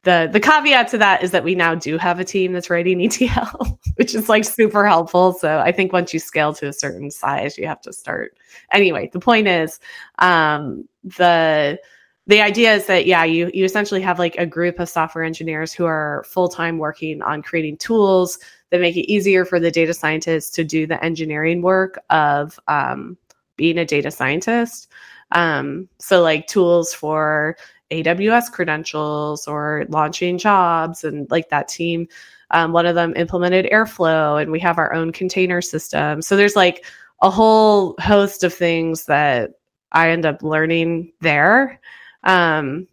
the 0.03 0.29
the 0.31 0.39
caveat 0.39 0.87
to 0.87 0.97
that 0.97 1.21
is 1.21 1.31
that 1.31 1.43
we 1.43 1.53
now 1.53 1.75
do 1.75 1.97
have 1.97 2.19
a 2.19 2.23
team 2.23 2.53
that's 2.53 2.69
writing 2.69 3.01
etl 3.05 3.79
which 3.95 4.15
is 4.15 4.29
like 4.29 4.45
super 4.45 4.87
helpful. 4.87 5.33
So 5.33 5.59
i 5.59 5.71
think 5.71 5.93
once 5.93 6.13
you 6.13 6.19
scale 6.19 6.53
to 6.55 6.69
a 6.69 6.73
certain 6.73 7.11
size 7.11 7.57
you 7.57 7.67
have 7.67 7.81
to 7.81 7.93
start. 7.93 8.37
Anyway 8.71 9.09
the 9.13 9.19
point 9.19 9.47
is 9.47 9.79
um 10.19 10.87
the 11.03 11.79
the 12.27 12.41
idea 12.41 12.73
is 12.73 12.85
that 12.87 13.05
yeah 13.05 13.23
you 13.23 13.51
you 13.53 13.65
essentially 13.65 14.01
have 14.01 14.19
like 14.19 14.35
a 14.37 14.45
group 14.45 14.79
of 14.79 14.89
software 14.89 15.23
engineers 15.23 15.73
who 15.73 15.85
are 15.85 16.25
full-time 16.27 16.77
working 16.77 17.21
on 17.21 17.41
creating 17.41 17.77
tools 17.77 18.39
that 18.69 18.81
make 18.81 18.97
it 18.97 19.11
easier 19.11 19.45
for 19.45 19.59
the 19.59 19.71
data 19.71 19.93
scientists 19.93 20.49
to 20.51 20.63
do 20.63 20.85
the 20.85 21.03
engineering 21.03 21.61
work 21.61 21.99
of 22.09 22.59
um, 22.67 23.17
being 23.55 23.77
a 23.77 23.85
data 23.85 24.11
scientist. 24.11 24.87
Um, 25.31 25.89
so 25.99 26.21
like 26.21 26.47
tools 26.47 26.93
for 26.93 27.57
aws 27.91 28.51
credentials 28.51 29.47
or 29.47 29.85
launching 29.89 30.37
jobs 30.37 31.03
and 31.03 31.29
like 31.31 31.49
that 31.49 31.67
team. 31.67 32.07
Um, 32.51 32.71
one 32.71 32.85
of 32.85 32.95
them 32.95 33.13
implemented 33.15 33.69
airflow 33.71 34.41
and 34.41 34.51
we 34.51 34.59
have 34.59 34.77
our 34.77 34.93
own 34.93 35.11
container 35.11 35.61
system. 35.61 36.21
So 36.21 36.35
there's 36.35 36.55
like 36.55 36.85
a 37.21 37.29
whole 37.29 37.95
host 37.99 38.43
of 38.43 38.53
things 38.53 39.05
that 39.05 39.51
i 39.93 40.09
end 40.09 40.25
up 40.25 40.43
learning 40.43 41.11
there. 41.21 41.79
Um, 42.23 42.87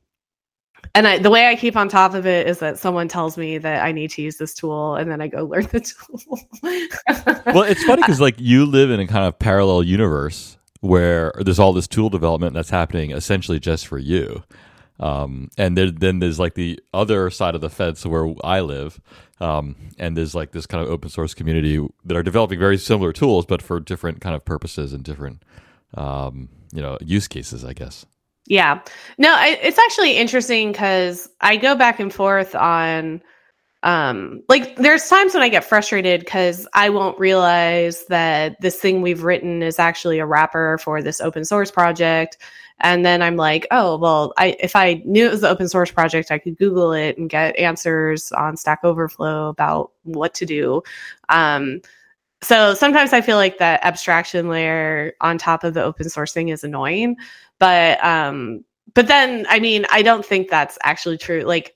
and 0.94 1.08
I, 1.08 1.18
the 1.18 1.30
way 1.30 1.48
I 1.48 1.56
keep 1.56 1.76
on 1.76 1.88
top 1.88 2.14
of 2.14 2.26
it 2.26 2.46
is 2.46 2.60
that 2.60 2.78
someone 2.78 3.08
tells 3.08 3.36
me 3.36 3.58
that 3.58 3.84
I 3.84 3.92
need 3.92 4.10
to 4.12 4.22
use 4.22 4.36
this 4.36 4.54
tool, 4.54 4.94
and 4.94 5.10
then 5.10 5.20
I 5.20 5.28
go 5.28 5.42
learn 5.44 5.66
the 5.72 5.80
tool. 5.80 6.40
Well, 7.52 7.64
it's 7.64 7.82
funny 7.84 8.02
because 8.02 8.20
like 8.20 8.36
you 8.38 8.66
live 8.66 8.90
in 8.90 9.00
a 9.00 9.06
kind 9.06 9.24
of 9.24 9.38
parallel 9.38 9.82
universe 9.82 10.56
where 10.80 11.32
there's 11.40 11.58
all 11.58 11.72
this 11.72 11.88
tool 11.88 12.10
development 12.10 12.54
that's 12.54 12.70
happening 12.70 13.10
essentially 13.10 13.58
just 13.58 13.86
for 13.86 13.98
you. 13.98 14.42
Um, 15.00 15.50
and 15.58 15.76
there, 15.76 15.90
then 15.90 16.20
there's 16.20 16.38
like 16.38 16.54
the 16.54 16.78
other 16.92 17.30
side 17.30 17.54
of 17.54 17.60
the 17.60 17.70
fence 17.70 18.06
where 18.06 18.32
I 18.44 18.60
live, 18.60 19.00
um, 19.40 19.76
and 19.98 20.16
there's 20.16 20.34
like 20.34 20.52
this 20.52 20.66
kind 20.66 20.84
of 20.84 20.90
open 20.90 21.10
source 21.10 21.34
community 21.34 21.84
that 22.04 22.16
are 22.16 22.22
developing 22.22 22.58
very 22.58 22.78
similar 22.78 23.12
tools, 23.12 23.46
but 23.46 23.62
for 23.62 23.80
different 23.80 24.20
kind 24.20 24.36
of 24.36 24.44
purposes 24.44 24.92
and 24.92 25.02
different, 25.02 25.42
um, 25.94 26.48
you 26.72 26.80
know, 26.80 26.96
use 27.00 27.26
cases, 27.26 27.64
I 27.64 27.72
guess. 27.72 28.06
Yeah. 28.46 28.80
No, 29.16 29.34
I, 29.34 29.58
it's 29.62 29.78
actually 29.78 30.16
interesting 30.16 30.72
because 30.72 31.28
I 31.40 31.56
go 31.56 31.74
back 31.74 31.98
and 31.98 32.12
forth 32.12 32.54
on, 32.54 33.22
um, 33.82 34.42
like, 34.48 34.76
there's 34.76 35.08
times 35.08 35.34
when 35.34 35.42
I 35.42 35.48
get 35.48 35.64
frustrated 35.64 36.20
because 36.20 36.66
I 36.74 36.90
won't 36.90 37.18
realize 37.18 38.04
that 38.06 38.60
this 38.60 38.76
thing 38.76 39.02
we've 39.02 39.22
written 39.22 39.62
is 39.62 39.78
actually 39.78 40.18
a 40.18 40.26
wrapper 40.26 40.78
for 40.78 41.02
this 41.02 41.20
open 41.20 41.44
source 41.44 41.70
project. 41.70 42.38
And 42.80 43.06
then 43.06 43.22
I'm 43.22 43.36
like, 43.36 43.66
oh, 43.70 43.96
well, 43.96 44.32
I, 44.36 44.56
if 44.58 44.74
I 44.74 45.02
knew 45.06 45.26
it 45.26 45.30
was 45.30 45.42
an 45.42 45.50
open 45.50 45.68
source 45.68 45.90
project, 45.90 46.30
I 46.30 46.38
could 46.38 46.58
Google 46.58 46.92
it 46.92 47.16
and 47.16 47.30
get 47.30 47.56
answers 47.56 48.32
on 48.32 48.56
Stack 48.56 48.80
Overflow 48.82 49.48
about 49.48 49.92
what 50.02 50.34
to 50.34 50.44
do. 50.44 50.82
Um, 51.28 51.80
so 52.42 52.74
sometimes 52.74 53.12
I 53.14 53.20
feel 53.20 53.36
like 53.36 53.58
that 53.58 53.82
abstraction 53.84 54.48
layer 54.48 55.14
on 55.22 55.38
top 55.38 55.64
of 55.64 55.72
the 55.72 55.82
open 55.82 56.10
source 56.10 56.32
thing 56.32 56.48
is 56.48 56.64
annoying 56.64 57.16
but 57.64 58.04
um 58.04 58.62
but 58.92 59.08
then 59.08 59.46
i 59.48 59.58
mean 59.58 59.86
i 59.90 60.02
don't 60.02 60.26
think 60.26 60.50
that's 60.50 60.76
actually 60.82 61.16
true. 61.16 61.40
Like 61.40 61.74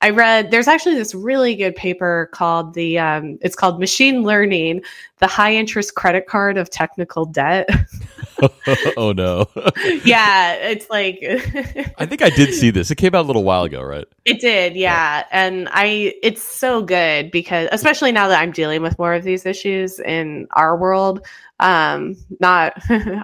i 0.00 0.10
read 0.10 0.52
there's 0.52 0.68
actually 0.68 0.94
this 0.94 1.12
really 1.12 1.56
good 1.56 1.74
paper 1.74 2.30
called 2.32 2.72
the 2.74 3.00
um 3.00 3.36
it's 3.42 3.56
called 3.56 3.80
machine 3.80 4.22
learning 4.22 4.80
the 5.18 5.26
high 5.26 5.52
interest 5.52 5.96
credit 5.96 6.28
card 6.28 6.56
of 6.56 6.70
technical 6.70 7.24
debt 7.24 7.68
oh 8.96 9.12
no. 9.12 9.46
yeah, 10.04 10.54
it's 10.54 10.88
like 10.90 11.18
I 11.98 12.06
think 12.06 12.22
I 12.22 12.30
did 12.30 12.54
see 12.54 12.70
this. 12.70 12.90
It 12.90 12.96
came 12.96 13.14
out 13.14 13.24
a 13.24 13.26
little 13.26 13.44
while 13.44 13.64
ago, 13.64 13.82
right? 13.82 14.06
It 14.24 14.40
did, 14.40 14.74
yeah. 14.76 15.18
yeah. 15.18 15.26
And 15.30 15.68
I 15.70 16.14
it's 16.22 16.42
so 16.42 16.82
good 16.82 17.30
because 17.30 17.68
especially 17.72 18.12
now 18.12 18.28
that 18.28 18.40
I'm 18.40 18.52
dealing 18.52 18.82
with 18.82 18.98
more 18.98 19.14
of 19.14 19.24
these 19.24 19.46
issues 19.46 19.98
in 20.00 20.46
our 20.52 20.76
world, 20.76 21.26
um 21.60 22.16
not 22.40 22.74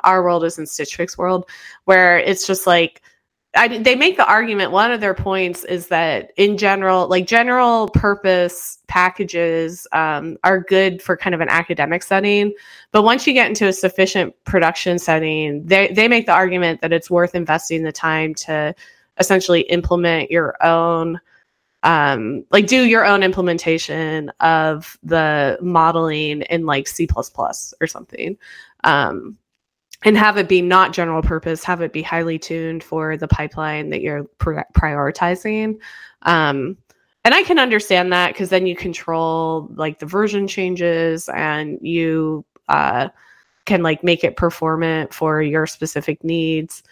our 0.05 0.23
world 0.23 0.45
is 0.45 0.59
in 0.59 0.67
Stitch 0.67 0.97
Fix 0.97 1.19
world 1.19 1.49
where 1.85 2.19
it's 2.19 2.47
just 2.47 2.67
like 2.67 3.03
I, 3.57 3.79
they 3.79 3.97
make 3.97 4.17
the 4.17 4.27
argument 4.27 4.71
one 4.71 4.93
of 4.93 5.01
their 5.01 5.15
points 5.15 5.65
is 5.65 5.89
that 5.89 6.31
in 6.37 6.57
general 6.57 7.09
like 7.09 7.27
general 7.27 7.89
purpose 7.89 8.79
packages 8.87 9.89
um, 9.93 10.37
are 10.45 10.61
good 10.61 11.03
for 11.03 11.17
kind 11.17 11.35
of 11.35 11.41
an 11.41 11.49
academic 11.49 12.05
setting 12.05 12.53
but 12.93 13.03
once 13.03 13.27
you 13.27 13.33
get 13.33 13.49
into 13.49 13.67
a 13.67 13.73
sufficient 13.73 14.35
production 14.45 15.01
setting 15.01 15.67
they, 15.67 15.89
they 15.89 16.07
make 16.07 16.27
the 16.27 16.33
argument 16.33 16.81
that 16.81 16.93
it's 16.93 17.11
worth 17.11 17.35
investing 17.35 17.83
the 17.83 17.91
time 17.91 18.35
to 18.35 18.73
essentially 19.19 19.63
implement 19.63 20.31
your 20.31 20.57
own 20.65 21.21
um, 21.83 22.45
like 22.51 22.67
do 22.67 22.85
your 22.85 23.05
own 23.07 23.23
implementation 23.23 24.31
of 24.41 24.99
the 25.03 25.59
modeling 25.63 26.43
in 26.43 26.67
like 26.67 26.87
c++ 26.87 27.09
or 27.81 27.87
something. 27.87 28.37
Um, 28.85 29.39
and 30.03 30.17
have 30.17 30.37
it 30.37 30.49
be 30.49 30.63
not 30.63 30.93
general 30.93 31.23
purpose, 31.23 31.63
have 31.65 31.83
it 31.83 31.93
be 31.93 32.03
highly 32.03 32.39
tuned 32.39 32.83
for 32.83 33.17
the 33.17 33.29
pipeline 33.29 33.91
that 33.91 34.01
you're 34.01 34.25
pr- 34.39 34.61
prioritizing. 34.75 35.79
Um, 36.23 36.77
and 37.25 37.35
I 37.35 37.43
can 37.43 37.59
understand 37.59 38.13
that 38.13 38.33
because 38.33 38.49
then 38.49 38.67
you 38.67 38.75
control 38.75 39.69
like 39.75 39.99
the 39.99 40.07
version 40.07 40.49
changes 40.49 41.29
and 41.29 41.79
you 41.83 42.45
uh, 42.69 43.11
can 43.67 43.83
like 43.83 44.03
make 44.03 44.25
it 44.25 44.37
performant 44.37 45.13
for 45.13 45.43
your 45.43 45.67
specific 45.67 46.25
needs. 46.25 46.83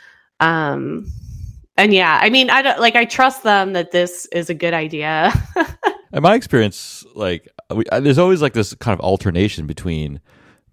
Um, 0.40 1.10
and 1.78 1.94
yeah, 1.94 2.18
I 2.20 2.28
mean, 2.28 2.50
I 2.50 2.60
don't 2.60 2.78
like 2.80 2.96
I 2.96 3.04
trust 3.04 3.42
them 3.42 3.72
that 3.72 3.92
this 3.92 4.26
is 4.32 4.50
a 4.50 4.54
good 4.54 4.74
idea. 4.74 5.32
In 6.12 6.22
my 6.22 6.34
experience, 6.34 7.06
like 7.14 7.48
we, 7.70 7.84
there's 7.90 8.18
always 8.18 8.42
like 8.42 8.52
this 8.52 8.74
kind 8.74 8.98
of 8.98 9.00
alternation 9.00 9.66
between 9.66 10.20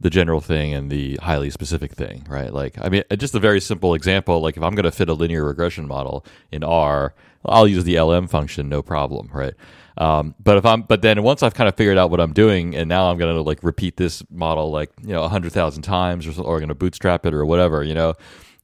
the 0.06 0.12
general 0.12 0.40
thing 0.40 0.72
and 0.72 0.92
the 0.92 1.16
highly 1.16 1.50
specific 1.50 1.92
thing, 1.92 2.24
right? 2.30 2.54
Like, 2.54 2.78
I 2.80 2.90
mean, 2.90 3.02
just 3.18 3.34
a 3.34 3.40
very 3.40 3.60
simple 3.60 3.96
example. 3.96 4.40
Like, 4.40 4.56
if 4.56 4.62
I'm 4.62 4.76
going 4.76 4.84
to 4.84 4.92
fit 4.92 5.10
a 5.10 5.14
linear 5.14 5.44
regression 5.44 5.88
model 5.88 6.24
in 6.52 6.64
R, 6.64 7.16
I'll 7.44 7.68
use 7.68 7.86
the 7.86 8.00
LM 8.00 8.28
function, 8.28 8.70
no 8.70 8.84
problem, 8.84 9.32
right? 9.34 9.56
Um, 9.98 10.36
but 10.40 10.58
if 10.58 10.66
I'm, 10.66 10.84
but 10.84 11.02
then 11.02 11.24
once 11.24 11.42
I've 11.42 11.56
kind 11.56 11.68
of 11.68 11.76
figured 11.76 11.98
out 11.98 12.12
what 12.12 12.20
I'm 12.20 12.34
doing, 12.34 12.76
and 12.76 12.88
now 12.88 13.10
I'm 13.10 13.18
going 13.18 13.34
to 13.34 13.42
like 13.42 13.64
repeat 13.64 13.98
this 13.98 14.22
model 14.30 14.70
like 14.70 14.92
you 15.02 15.14
know 15.14 15.24
a 15.24 15.28
hundred 15.28 15.54
thousand 15.54 15.82
times, 15.82 16.28
or 16.28 16.40
or 16.40 16.60
going 16.60 16.70
to 16.70 16.76
bootstrap 16.76 17.26
it 17.26 17.34
or 17.34 17.44
whatever, 17.44 17.82
you 17.82 17.96
know, 17.96 18.14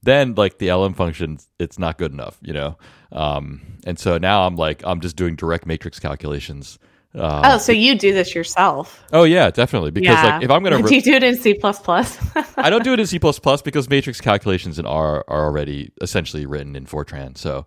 then 0.04 0.36
like 0.36 0.60
the 0.60 0.72
LM 0.72 0.94
function, 0.94 1.40
it's 1.58 1.80
not 1.80 1.98
good 1.98 2.12
enough, 2.12 2.38
you 2.44 2.54
know. 2.54 2.78
Um, 3.12 3.80
and 3.84 3.98
so 3.98 4.20
now 4.20 4.46
I'm 4.46 4.58
like 4.58 4.84
I'm 4.86 5.02
just 5.02 5.16
doing 5.16 5.36
direct 5.36 5.66
matrix 5.66 6.00
calculations 6.00 6.78
um, 7.14 7.42
oh, 7.44 7.58
so 7.58 7.74
you 7.74 7.96
do 7.96 8.14
this 8.14 8.34
yourself? 8.34 9.04
Oh 9.12 9.24
yeah, 9.24 9.52
definitely. 9.52 9.92
Because 9.92 10.16
yeah. 10.16 10.36
like 10.36 10.44
if 10.44 10.52
I'm 10.52 10.64
gonna, 10.64 10.78
re- 10.82 10.84
do 10.84 10.96
you 10.96 11.02
do 11.02 11.14
it 11.14 11.24
in 11.24 11.36
C 11.36 11.60
I 11.62 12.70
don't 12.70 12.84
do 12.84 12.94
it 12.94 13.00
in 13.02 13.06
C 13.06 13.18
because 13.64 13.90
matrix 13.90 14.22
calculations 14.22 14.80
in 14.80 14.86
R 14.86 15.26
are 15.28 15.46
already 15.46 15.92
essentially 16.02 16.46
written 16.46 16.76
in 16.76 16.86
Fortran. 16.86 17.38
So, 17.38 17.66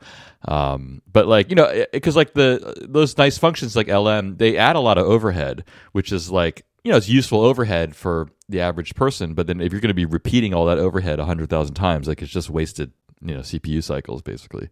um, 0.49 1.03
but 1.13 1.27
like 1.27 1.51
you 1.51 1.57
know, 1.57 1.85
because 1.93 2.17
like 2.17 2.33
the 2.33 2.75
those 2.89 3.19
nice 3.19 3.37
functions 3.37 3.77
like 3.77 3.89
LM, 3.89 4.37
they 4.39 4.57
add 4.57 4.77
a 4.77 4.81
lot 4.81 4.97
of 4.97 5.07
overhead, 5.07 5.65
which 5.93 6.11
is 6.11 6.31
like 6.31 6.65
you 6.83 6.91
know 6.91 6.97
it's 6.97 7.11
useful 7.11 7.43
overhead 7.43 7.95
for 7.95 8.29
the 8.49 8.63
average 8.63 8.95
person. 8.95 9.35
But 9.35 9.47
then 9.47 9.61
if 9.61 9.73
you're 9.73 9.81
going 9.83 9.89
to 9.89 9.95
be 9.95 10.07
repeating 10.07 10.55
all 10.55 10.65
that 10.67 10.79
overhead 10.79 11.19
a 11.19 11.27
hundred 11.27 11.51
thousand 11.51 11.75
times, 11.75 12.09
like 12.09 12.23
it's 12.23 12.33
just 12.33 12.49
wasted 12.49 12.93
you 13.21 13.35
know 13.35 13.41
CPU 13.41 13.83
cycles 13.83 14.23
basically. 14.23 14.71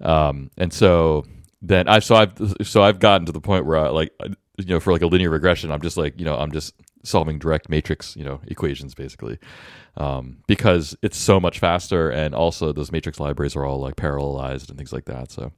Um, 0.00 0.50
and 0.56 0.72
so 0.72 1.26
then 1.62 1.88
I 1.88 1.98
so 1.98 2.14
I've 2.14 2.32
so 2.62 2.82
I've 2.82 2.98
gotten 2.98 3.26
to 3.26 3.32
the 3.32 3.40
point 3.40 3.66
where 3.66 3.78
I 3.78 3.88
like 3.88 4.12
you 4.58 4.66
know 4.66 4.80
for 4.80 4.92
like 4.92 5.02
a 5.02 5.06
linear 5.06 5.30
regression 5.30 5.70
I'm 5.70 5.82
just 5.82 5.96
like 5.96 6.18
you 6.18 6.24
know 6.24 6.36
I'm 6.36 6.52
just 6.52 6.74
solving 7.04 7.38
direct 7.38 7.68
matrix 7.68 8.16
you 8.16 8.24
know 8.24 8.40
equations 8.46 8.94
basically. 8.94 9.38
Um, 9.96 10.38
because 10.46 10.96
it's 11.02 11.16
so 11.16 11.40
much 11.40 11.58
faster 11.58 12.08
and 12.08 12.32
also 12.32 12.72
those 12.72 12.92
matrix 12.92 13.18
libraries 13.18 13.56
are 13.56 13.64
all 13.64 13.80
like 13.80 13.96
parallelized 13.96 14.68
and 14.68 14.78
things 14.78 14.92
like 14.92 15.06
that 15.06 15.32
so 15.32 15.50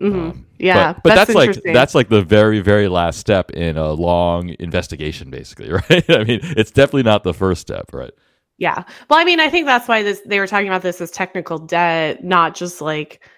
mm-hmm. 0.00 0.16
um, 0.16 0.46
yeah 0.60 0.92
but, 0.92 1.02
but 1.02 1.14
that's, 1.16 1.34
that's 1.34 1.34
like 1.34 1.74
that's 1.74 1.94
like 1.96 2.08
the 2.08 2.22
very 2.22 2.60
very 2.60 2.86
last 2.86 3.18
step 3.18 3.50
in 3.50 3.76
a 3.76 3.90
long 3.90 4.54
investigation 4.60 5.28
basically 5.28 5.72
right? 5.90 6.08
I 6.08 6.22
mean 6.22 6.38
it's 6.42 6.70
definitely 6.70 7.02
not 7.02 7.24
the 7.24 7.34
first 7.34 7.62
step 7.62 7.86
right? 7.92 8.12
Yeah. 8.58 8.84
Well 9.08 9.18
I 9.18 9.24
mean 9.24 9.40
I 9.40 9.50
think 9.50 9.66
that's 9.66 9.88
why 9.88 10.04
this 10.04 10.22
they 10.24 10.38
were 10.38 10.46
talking 10.46 10.68
about 10.68 10.82
this 10.82 11.00
as 11.00 11.10
technical 11.10 11.58
debt 11.58 12.22
not 12.22 12.54
just 12.54 12.80
like 12.80 13.28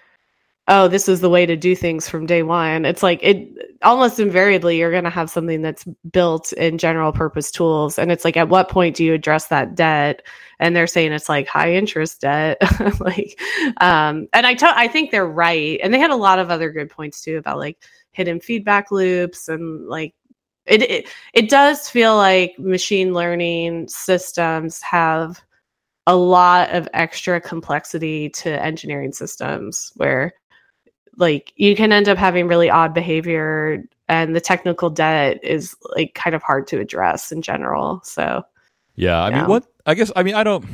oh, 0.69 0.87
this 0.87 1.09
is 1.09 1.19
the 1.19 1.29
way 1.29 1.45
to 1.45 1.57
do 1.57 1.75
things 1.75 2.07
from 2.07 2.25
day 2.25 2.41
one. 2.41 2.85
It's 2.85 3.03
like 3.03 3.19
it 3.21 3.77
almost 3.81 4.19
invariably 4.19 4.77
you're 4.77 4.91
going 4.91 5.03
to 5.03 5.09
have 5.09 5.29
something 5.29 5.61
that's 5.61 5.85
built 6.11 6.53
in 6.53 6.77
general 6.77 7.11
purpose 7.11 7.51
tools. 7.51 7.99
And 7.99 8.11
it's 8.11 8.23
like, 8.23 8.37
at 8.37 8.47
what 8.47 8.69
point 8.69 8.95
do 8.95 9.03
you 9.03 9.13
address 9.13 9.47
that 9.47 9.75
debt? 9.75 10.21
And 10.59 10.73
they're 10.75 10.87
saying 10.87 11.11
it's 11.11 11.27
like 11.27 11.47
high 11.47 11.73
interest 11.73 12.21
debt. 12.21 12.61
like, 12.99 13.39
um, 13.81 14.27
and 14.31 14.47
I, 14.47 14.87
think 14.87 15.11
they're 15.11 15.27
right. 15.27 15.79
And 15.83 15.93
they 15.93 15.99
had 15.99 16.11
a 16.11 16.15
lot 16.15 16.39
of 16.39 16.49
other 16.49 16.71
good 16.71 16.89
points 16.89 17.21
too 17.21 17.37
about 17.37 17.57
like 17.57 17.77
hidden 18.13 18.39
feedback 18.39 18.89
loops 18.89 19.49
and 19.49 19.87
like, 19.87 20.15
it, 20.65 20.81
it, 20.83 21.09
it 21.33 21.49
does 21.49 21.89
feel 21.89 22.15
like 22.15 22.57
machine 22.57 23.13
learning 23.13 23.89
systems 23.89 24.81
have 24.81 25.43
a 26.07 26.15
lot 26.15 26.69
of 26.71 26.87
extra 26.93 27.39
complexity 27.39 28.29
to 28.29 28.61
engineering 28.63 29.11
systems 29.11 29.91
where 29.95 30.33
like 31.17 31.53
you 31.55 31.75
can 31.75 31.91
end 31.91 32.09
up 32.09 32.17
having 32.17 32.47
really 32.47 32.69
odd 32.69 32.93
behavior 32.93 33.83
and 34.09 34.35
the 34.35 34.41
technical 34.41 34.89
debt 34.89 35.39
is 35.43 35.75
like 35.95 36.13
kind 36.13 36.35
of 36.35 36.43
hard 36.43 36.67
to 36.67 36.79
address 36.79 37.31
in 37.31 37.41
general 37.41 38.01
so 38.03 38.43
yeah 38.95 39.21
i 39.21 39.29
yeah. 39.29 39.39
mean 39.39 39.49
what 39.49 39.65
i 39.85 39.93
guess 39.93 40.11
i 40.15 40.23
mean 40.23 40.35
i 40.35 40.43
don't 40.43 40.65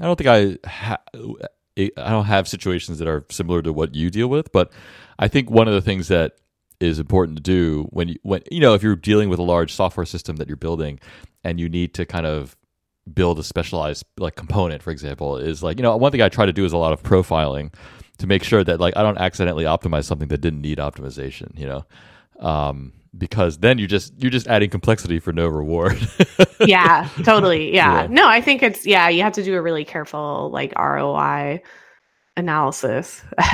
i 0.00 0.04
don't 0.04 0.16
think 0.16 0.28
i 0.28 0.68
ha- 0.68 1.02
i 1.16 1.90
don't 1.96 2.24
have 2.24 2.48
situations 2.48 2.98
that 2.98 3.08
are 3.08 3.24
similar 3.30 3.62
to 3.62 3.72
what 3.72 3.94
you 3.94 4.10
deal 4.10 4.28
with 4.28 4.50
but 4.52 4.72
i 5.18 5.28
think 5.28 5.50
one 5.50 5.68
of 5.68 5.74
the 5.74 5.82
things 5.82 6.08
that 6.08 6.32
is 6.80 6.98
important 6.98 7.36
to 7.36 7.42
do 7.42 7.86
when 7.90 8.08
you 8.08 8.16
when 8.22 8.42
you 8.50 8.60
know 8.60 8.74
if 8.74 8.82
you're 8.82 8.96
dealing 8.96 9.28
with 9.28 9.38
a 9.38 9.42
large 9.42 9.72
software 9.72 10.06
system 10.06 10.36
that 10.36 10.48
you're 10.48 10.56
building 10.56 10.98
and 11.44 11.60
you 11.60 11.68
need 11.68 11.94
to 11.94 12.04
kind 12.04 12.26
of 12.26 12.56
build 13.12 13.38
a 13.38 13.42
specialized 13.42 14.04
like 14.16 14.36
component 14.36 14.82
for 14.82 14.90
example 14.90 15.36
is 15.36 15.62
like 15.62 15.76
you 15.76 15.82
know 15.82 15.96
one 15.96 16.12
thing 16.12 16.22
i 16.22 16.28
try 16.28 16.46
to 16.46 16.52
do 16.52 16.64
is 16.64 16.72
a 16.72 16.76
lot 16.76 16.92
of 16.92 17.02
profiling 17.02 17.72
to 18.22 18.26
make 18.26 18.44
sure 18.44 18.64
that 18.64 18.80
like 18.80 18.96
I 18.96 19.02
don't 19.02 19.18
accidentally 19.18 19.64
optimize 19.64 20.04
something 20.04 20.28
that 20.28 20.40
didn't 20.40 20.62
need 20.62 20.78
optimization, 20.78 21.58
you 21.58 21.66
know. 21.66 21.84
Um, 22.38 22.92
because 23.16 23.58
then 23.58 23.78
you 23.78 23.86
just 23.86 24.14
you're 24.16 24.30
just 24.30 24.46
adding 24.46 24.70
complexity 24.70 25.18
for 25.18 25.32
no 25.32 25.46
reward. 25.46 25.98
yeah, 26.60 27.08
totally. 27.24 27.74
Yeah. 27.74 28.02
yeah. 28.02 28.06
No, 28.08 28.26
I 28.26 28.40
think 28.40 28.62
it's 28.62 28.86
yeah, 28.86 29.08
you 29.08 29.22
have 29.22 29.34
to 29.34 29.42
do 29.42 29.54
a 29.54 29.60
really 29.60 29.84
careful 29.84 30.50
like 30.50 30.72
ROI 30.78 31.62
analysis 32.36 33.22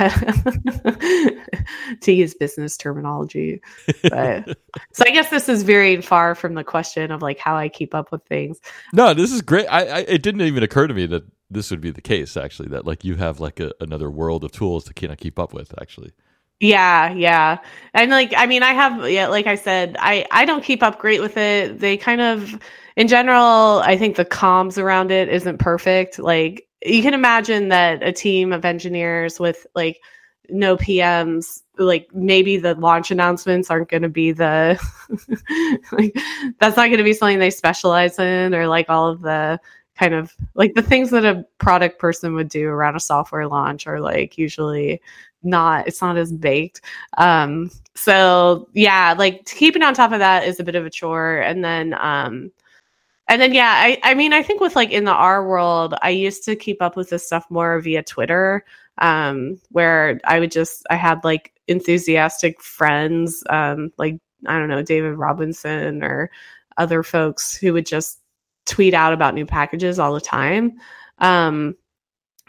to 2.01 2.11
use 2.11 2.33
business 2.33 2.77
terminology. 2.77 3.61
But 4.03 4.47
so 4.93 5.03
I 5.05 5.11
guess 5.11 5.29
this 5.29 5.49
is 5.49 5.63
very 5.63 6.01
far 6.01 6.35
from 6.35 6.53
the 6.53 6.63
question 6.63 7.11
of 7.11 7.21
like 7.21 7.39
how 7.39 7.55
I 7.55 7.69
keep 7.69 7.93
up 7.93 8.11
with 8.11 8.23
things. 8.25 8.59
No, 8.93 9.13
this 9.13 9.31
is 9.31 9.41
great. 9.41 9.67
I, 9.67 9.85
I 9.85 9.99
it 10.07 10.23
didn't 10.23 10.41
even 10.41 10.63
occur 10.63 10.87
to 10.87 10.93
me 10.93 11.05
that 11.07 11.23
this 11.49 11.71
would 11.71 11.81
be 11.81 11.91
the 11.91 12.01
case 12.01 12.37
actually 12.37 12.69
that 12.69 12.85
like 12.85 13.03
you 13.03 13.15
have 13.15 13.39
like 13.39 13.59
a, 13.59 13.71
another 13.79 14.09
world 14.09 14.43
of 14.43 14.51
tools 14.51 14.85
to 14.85 14.93
kind 14.93 15.11
of 15.11 15.17
keep 15.17 15.39
up 15.39 15.53
with 15.53 15.73
actually 15.81 16.11
yeah 16.59 17.11
yeah 17.13 17.57
and 17.93 18.11
like 18.11 18.33
i 18.35 18.45
mean 18.45 18.63
i 18.63 18.73
have 18.73 19.09
yeah 19.09 19.27
like 19.27 19.47
i 19.47 19.55
said 19.55 19.95
i 19.99 20.25
i 20.31 20.45
don't 20.45 20.63
keep 20.63 20.83
up 20.83 20.99
great 20.99 21.21
with 21.21 21.37
it 21.37 21.79
they 21.79 21.97
kind 21.97 22.21
of 22.21 22.59
in 22.95 23.07
general 23.07 23.79
i 23.79 23.97
think 23.97 24.15
the 24.15 24.25
comms 24.25 24.77
around 24.77 25.09
it 25.09 25.29
isn't 25.29 25.57
perfect 25.57 26.19
like 26.19 26.68
you 26.83 27.01
can 27.01 27.13
imagine 27.13 27.69
that 27.69 28.01
a 28.03 28.11
team 28.11 28.53
of 28.53 28.65
engineers 28.65 29.39
with 29.39 29.65
like 29.75 30.01
no 30.49 30.75
pms 30.75 31.61
like 31.77 32.07
maybe 32.13 32.57
the 32.57 32.73
launch 32.75 33.11
announcements 33.11 33.69
aren't 33.69 33.89
going 33.89 34.01
to 34.01 34.09
be 34.09 34.31
the 34.31 34.79
like 35.91 36.15
that's 36.59 36.75
not 36.75 36.87
going 36.87 36.97
to 36.97 37.03
be 37.03 37.13
something 37.13 37.39
they 37.39 37.49
specialize 37.51 38.17
in 38.17 38.55
or 38.55 38.67
like 38.67 38.89
all 38.89 39.07
of 39.07 39.21
the 39.21 39.59
kind 39.99 40.13
of 40.13 40.35
like 40.55 40.73
the 40.75 40.81
things 40.81 41.09
that 41.09 41.25
a 41.25 41.45
product 41.57 41.99
person 41.99 42.33
would 42.33 42.47
do 42.47 42.69
around 42.69 42.95
a 42.95 43.01
software 43.01 43.47
launch 43.47 43.85
are 43.85 43.99
like 43.99 44.37
usually 44.37 45.01
not 45.43 45.87
it's 45.87 46.01
not 46.01 46.17
as 46.17 46.31
baked. 46.31 46.81
Um 47.17 47.69
so 47.95 48.69
yeah 48.73 49.13
like 49.17 49.45
keeping 49.45 49.83
on 49.83 49.93
top 49.93 50.13
of 50.13 50.19
that 50.19 50.45
is 50.45 50.59
a 50.59 50.63
bit 50.63 50.75
of 50.75 50.85
a 50.85 50.89
chore. 50.89 51.39
And 51.39 51.63
then 51.63 51.93
um 51.99 52.51
and 53.29 53.41
then 53.41 53.53
yeah 53.53 53.75
i 53.77 53.97
i 54.03 54.13
mean 54.13 54.33
i 54.33 54.43
think 54.43 54.59
with 54.59 54.75
like 54.75 54.91
in 54.91 55.05
the 55.05 55.13
r 55.13 55.47
world 55.47 55.95
i 56.01 56.09
used 56.09 56.43
to 56.43 56.55
keep 56.55 56.81
up 56.81 56.97
with 56.97 57.09
this 57.09 57.25
stuff 57.25 57.45
more 57.49 57.79
via 57.79 58.03
twitter 58.03 58.65
um 58.97 59.57
where 59.69 60.19
i 60.25 60.39
would 60.39 60.51
just 60.51 60.85
i 60.89 60.95
had 60.95 61.23
like 61.23 61.53
enthusiastic 61.67 62.61
friends 62.61 63.43
um 63.49 63.91
like 63.97 64.17
i 64.47 64.59
don't 64.59 64.67
know 64.67 64.83
david 64.83 65.13
robinson 65.13 66.03
or 66.03 66.29
other 66.77 67.03
folks 67.03 67.55
who 67.55 67.73
would 67.73 67.85
just 67.85 68.19
tweet 68.69 68.93
out 68.93 69.13
about 69.13 69.33
new 69.33 69.45
packages 69.45 69.99
all 69.99 70.13
the 70.13 70.21
time. 70.21 70.79
Um, 71.17 71.75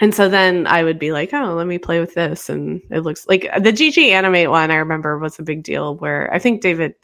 and 0.00 0.14
so 0.14 0.28
then 0.28 0.66
I 0.66 0.84
would 0.84 0.98
be 0.98 1.12
like, 1.12 1.34
oh, 1.34 1.54
let 1.54 1.66
me 1.66 1.78
play 1.78 2.00
with 2.00 2.14
this. 2.14 2.48
And 2.48 2.80
it 2.90 3.00
looks 3.00 3.26
like 3.26 3.42
the 3.42 3.72
gganimate 3.72 4.50
one, 4.50 4.70
I 4.70 4.76
remember 4.76 5.18
was 5.18 5.38
a 5.38 5.42
big 5.42 5.62
deal 5.62 5.96
where 5.96 6.32
I 6.32 6.38
think 6.38 6.62
David 6.62 6.94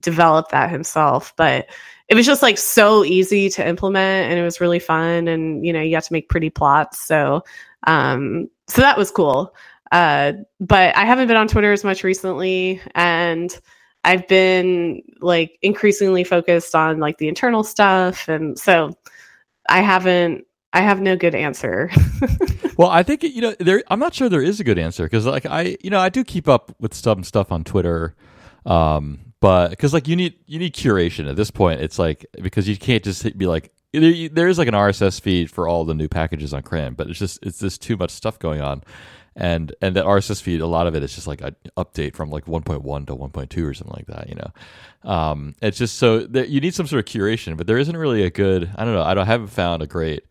developed 0.00 0.52
that 0.52 0.70
himself, 0.70 1.34
but 1.36 1.68
it 2.10 2.14
was 2.14 2.26
just 2.26 2.42
like 2.42 2.58
so 2.58 3.04
easy 3.04 3.48
to 3.48 3.66
implement 3.66 4.30
and 4.30 4.38
it 4.38 4.42
was 4.42 4.60
really 4.60 4.80
fun. 4.80 5.28
And, 5.28 5.64
you 5.64 5.72
know, 5.72 5.80
you 5.80 5.96
got 5.96 6.02
to 6.02 6.12
make 6.12 6.28
pretty 6.28 6.50
plots. 6.50 7.00
So, 7.00 7.42
um, 7.86 8.50
so 8.68 8.82
that 8.82 8.98
was 8.98 9.10
cool. 9.10 9.54
Uh, 9.92 10.32
but 10.60 10.94
I 10.96 11.06
haven't 11.06 11.28
been 11.28 11.38
on 11.38 11.48
Twitter 11.48 11.72
as 11.72 11.84
much 11.84 12.04
recently. 12.04 12.82
And, 12.94 13.58
I've 14.04 14.26
been 14.28 15.02
like 15.20 15.58
increasingly 15.62 16.24
focused 16.24 16.74
on 16.74 16.98
like 16.98 17.18
the 17.18 17.28
internal 17.28 17.62
stuff. 17.62 18.28
And 18.28 18.58
so 18.58 18.96
I 19.68 19.80
haven't, 19.80 20.46
I 20.72 20.80
have 20.80 21.00
no 21.00 21.16
good 21.16 21.34
answer. 21.34 21.90
well, 22.76 22.88
I 22.88 23.02
think, 23.02 23.22
you 23.22 23.42
know, 23.42 23.54
there, 23.58 23.82
I'm 23.88 23.98
not 23.98 24.14
sure 24.14 24.28
there 24.28 24.42
is 24.42 24.60
a 24.60 24.64
good 24.64 24.78
answer 24.78 25.04
because 25.04 25.26
like 25.26 25.44
I, 25.44 25.76
you 25.82 25.90
know, 25.90 26.00
I 26.00 26.08
do 26.08 26.24
keep 26.24 26.48
up 26.48 26.74
with 26.80 26.94
some 26.94 27.24
stuff 27.24 27.52
on 27.52 27.64
Twitter. 27.64 28.14
Um, 28.64 29.29
but 29.40 29.70
because 29.70 29.92
like 29.92 30.08
you 30.08 30.16
need, 30.16 30.34
you 30.46 30.58
need 30.58 30.74
curation 30.74 31.28
at 31.28 31.36
this 31.36 31.50
point. 31.50 31.80
It's 31.80 31.98
like, 31.98 32.26
because 32.40 32.68
you 32.68 32.76
can't 32.76 33.02
just 33.02 33.36
be 33.36 33.46
like, 33.46 33.72
there, 33.92 34.28
there 34.28 34.48
is 34.48 34.58
like 34.58 34.68
an 34.68 34.74
RSS 34.74 35.20
feed 35.20 35.50
for 35.50 35.66
all 35.66 35.84
the 35.84 35.94
new 35.94 36.08
packages 36.08 36.54
on 36.54 36.62
CRAN, 36.62 36.94
but 36.94 37.08
it's 37.08 37.18
just, 37.18 37.38
it's 37.42 37.58
just 37.58 37.82
too 37.82 37.96
much 37.96 38.10
stuff 38.10 38.38
going 38.38 38.60
on 38.60 38.82
and 39.36 39.74
and 39.80 39.96
that 39.96 40.04
RSS 40.04 40.42
feed, 40.42 40.60
a 40.60 40.66
lot 40.66 40.86
of 40.86 40.94
it 40.94 41.02
is 41.02 41.14
just 41.14 41.26
like 41.26 41.40
an 41.40 41.56
update 41.76 42.14
from 42.14 42.30
like 42.30 42.46
1.1 42.46 43.06
to 43.06 43.16
1.2 43.16 43.64
or 43.64 43.74
something 43.74 43.96
like 43.96 44.06
that. 44.06 44.28
You 44.28 44.34
know, 44.36 45.10
um, 45.10 45.54
it's 45.62 45.78
just 45.78 45.96
so 45.96 46.18
you 46.18 46.60
need 46.60 46.74
some 46.74 46.86
sort 46.86 47.00
of 47.00 47.04
curation, 47.06 47.56
but 47.56 47.66
there 47.66 47.78
isn't 47.78 47.96
really 47.96 48.24
a 48.24 48.30
good. 48.30 48.70
I 48.76 48.84
don't 48.84 48.94
know. 48.94 49.02
I 49.02 49.14
don't 49.14 49.26
haven't 49.26 49.48
found 49.48 49.82
a 49.82 49.86
great 49.86 50.24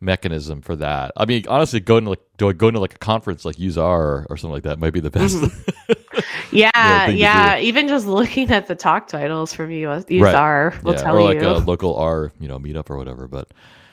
mechanism 0.00 0.60
for 0.60 0.76
that. 0.76 1.12
I 1.16 1.24
mean, 1.24 1.44
honestly, 1.48 1.80
going 1.80 2.04
to 2.04 2.10
like 2.10 2.56
going 2.56 2.74
to 2.74 2.80
like 2.80 2.94
a 2.94 2.98
conference 2.98 3.44
like 3.44 3.56
UseR 3.56 3.78
or, 3.78 4.26
or 4.30 4.36
something 4.36 4.54
like 4.54 4.64
that 4.64 4.78
might 4.78 4.92
be 4.92 5.00
the 5.00 5.10
best. 5.10 5.36
Mm-hmm. 5.36 6.20
yeah, 6.56 7.08
yeah. 7.08 7.58
Even 7.58 7.88
just 7.88 8.06
looking 8.06 8.50
at 8.50 8.66
the 8.66 8.74
talk 8.74 9.08
titles 9.08 9.52
from 9.52 9.70
US 9.70 10.04
UseR 10.04 10.70
right. 10.72 10.84
will 10.84 10.92
yeah. 10.94 11.02
tell 11.02 11.16
or 11.16 11.22
like 11.22 11.40
you. 11.40 11.48
a 11.48 11.58
local 11.58 11.96
R, 11.96 12.32
you 12.40 12.48
know, 12.48 12.58
meetup 12.58 12.90
or 12.90 12.96
whatever. 12.96 13.26
But 13.26 13.48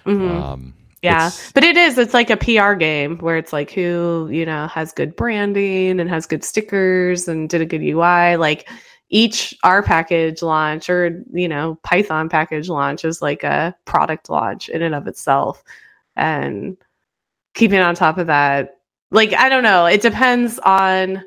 mm-hmm. 0.06 0.30
um, 0.30 0.74
yeah. 1.02 1.28
It's, 1.28 1.52
but 1.52 1.64
it 1.64 1.78
is, 1.78 1.98
it's 1.98 2.14
like 2.14 2.30
a 2.30 2.38
PR 2.38 2.74
game 2.74 3.18
where 3.20 3.38
it's 3.38 3.54
like 3.54 3.72
who, 3.72 4.30
you 4.32 4.46
know, 4.46 4.68
has 4.68 4.92
good 4.92 5.16
branding 5.16 6.00
and 6.00 6.10
has 6.10 6.26
good 6.26 6.44
stickers 6.44 7.28
and 7.28 7.50
did 7.50 7.62
a 7.62 7.66
good 7.66 7.82
UI. 7.82 8.36
Like 8.36 8.70
each 9.10 9.58
R 9.64 9.82
package 9.82 10.42
launch 10.42 10.90
or, 10.90 11.24
you 11.34 11.48
know, 11.48 11.80
Python 11.84 12.30
package 12.30 12.70
launch 12.70 13.04
is 13.04 13.22
like 13.22 13.44
a 13.44 13.76
product 13.86 14.30
launch 14.30 14.70
in 14.70 14.82
and 14.82 14.96
of 14.96 15.08
itself. 15.08 15.64
And 16.22 16.78
keeping 17.56 17.80
on 17.80 17.96
top 17.96 18.18
of 18.18 18.28
that, 18.28 18.78
like, 19.10 19.34
I 19.34 19.50
don't 19.50 19.64
know, 19.64 19.86
it 19.86 20.02
depends 20.02 20.60
on. 20.60 21.24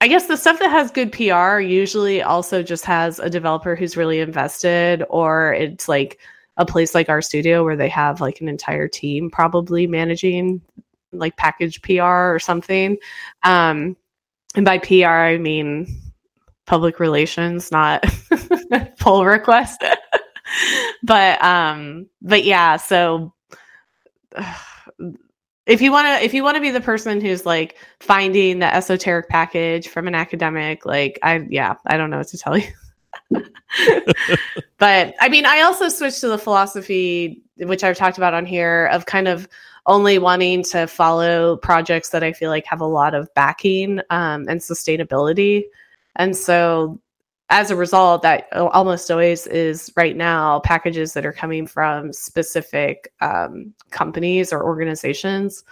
I 0.00 0.08
guess 0.08 0.26
the 0.26 0.36
stuff 0.36 0.58
that 0.58 0.70
has 0.70 0.90
good 0.90 1.12
PR 1.12 1.60
usually 1.60 2.22
also 2.22 2.60
just 2.60 2.84
has 2.86 3.20
a 3.20 3.30
developer 3.30 3.76
who's 3.76 3.96
really 3.96 4.18
invested, 4.18 5.04
or 5.08 5.54
it's 5.54 5.88
like 5.88 6.18
a 6.56 6.66
place 6.66 6.92
like 6.92 7.06
RStudio 7.06 7.64
where 7.64 7.76
they 7.76 7.88
have 7.88 8.20
like 8.20 8.40
an 8.40 8.48
entire 8.48 8.88
team 8.88 9.30
probably 9.30 9.86
managing 9.86 10.60
like 11.12 11.36
package 11.36 11.80
PR 11.82 12.34
or 12.34 12.38
something. 12.40 12.96
Um, 13.44 13.96
and 14.54 14.64
by 14.64 14.78
PR, 14.78 15.06
I 15.06 15.38
mean 15.38 15.86
public 16.66 17.00
relations, 17.00 17.70
not 17.70 18.04
pull 18.98 19.24
request. 19.24 19.84
but 21.02 21.42
um, 21.42 22.06
but 22.20 22.44
yeah, 22.44 22.76
so 22.76 23.32
if 25.66 25.80
you 25.80 25.92
want 25.92 26.06
to 26.06 26.24
if 26.24 26.34
you 26.34 26.42
want 26.42 26.56
to 26.56 26.60
be 26.60 26.70
the 26.70 26.80
person 26.80 27.20
who's 27.20 27.46
like 27.46 27.76
finding 28.00 28.58
the 28.58 28.74
esoteric 28.74 29.28
package 29.28 29.88
from 29.88 30.08
an 30.08 30.14
academic 30.14 30.84
like 30.84 31.18
i 31.22 31.46
yeah 31.48 31.74
i 31.86 31.96
don't 31.96 32.10
know 32.10 32.18
what 32.18 32.26
to 32.26 32.36
tell 32.36 32.58
you 32.58 32.66
but 34.78 35.14
I 35.20 35.28
mean, 35.28 35.46
I 35.46 35.62
also 35.62 35.88
switched 35.88 36.20
to 36.20 36.28
the 36.28 36.38
philosophy, 36.38 37.42
which 37.56 37.84
I've 37.84 37.96
talked 37.96 38.18
about 38.18 38.34
on 38.34 38.46
here, 38.46 38.86
of 38.92 39.06
kind 39.06 39.28
of 39.28 39.48
only 39.86 40.18
wanting 40.18 40.62
to 40.62 40.86
follow 40.86 41.56
projects 41.56 42.10
that 42.10 42.22
I 42.22 42.32
feel 42.32 42.50
like 42.50 42.66
have 42.66 42.80
a 42.80 42.86
lot 42.86 43.14
of 43.14 43.32
backing 43.34 44.00
um, 44.10 44.46
and 44.48 44.60
sustainability. 44.60 45.64
And 46.16 46.36
so 46.36 47.00
as 47.52 47.70
a 47.70 47.76
result, 47.76 48.22
that 48.22 48.48
almost 48.54 49.10
always 49.10 49.46
is 49.46 49.92
right 49.94 50.16
now 50.16 50.60
packages 50.60 51.12
that 51.12 51.26
are 51.26 51.34
coming 51.34 51.66
from 51.66 52.10
specific 52.10 53.12
um, 53.20 53.74
companies 53.90 54.54
or 54.54 54.64
organizations. 54.64 55.62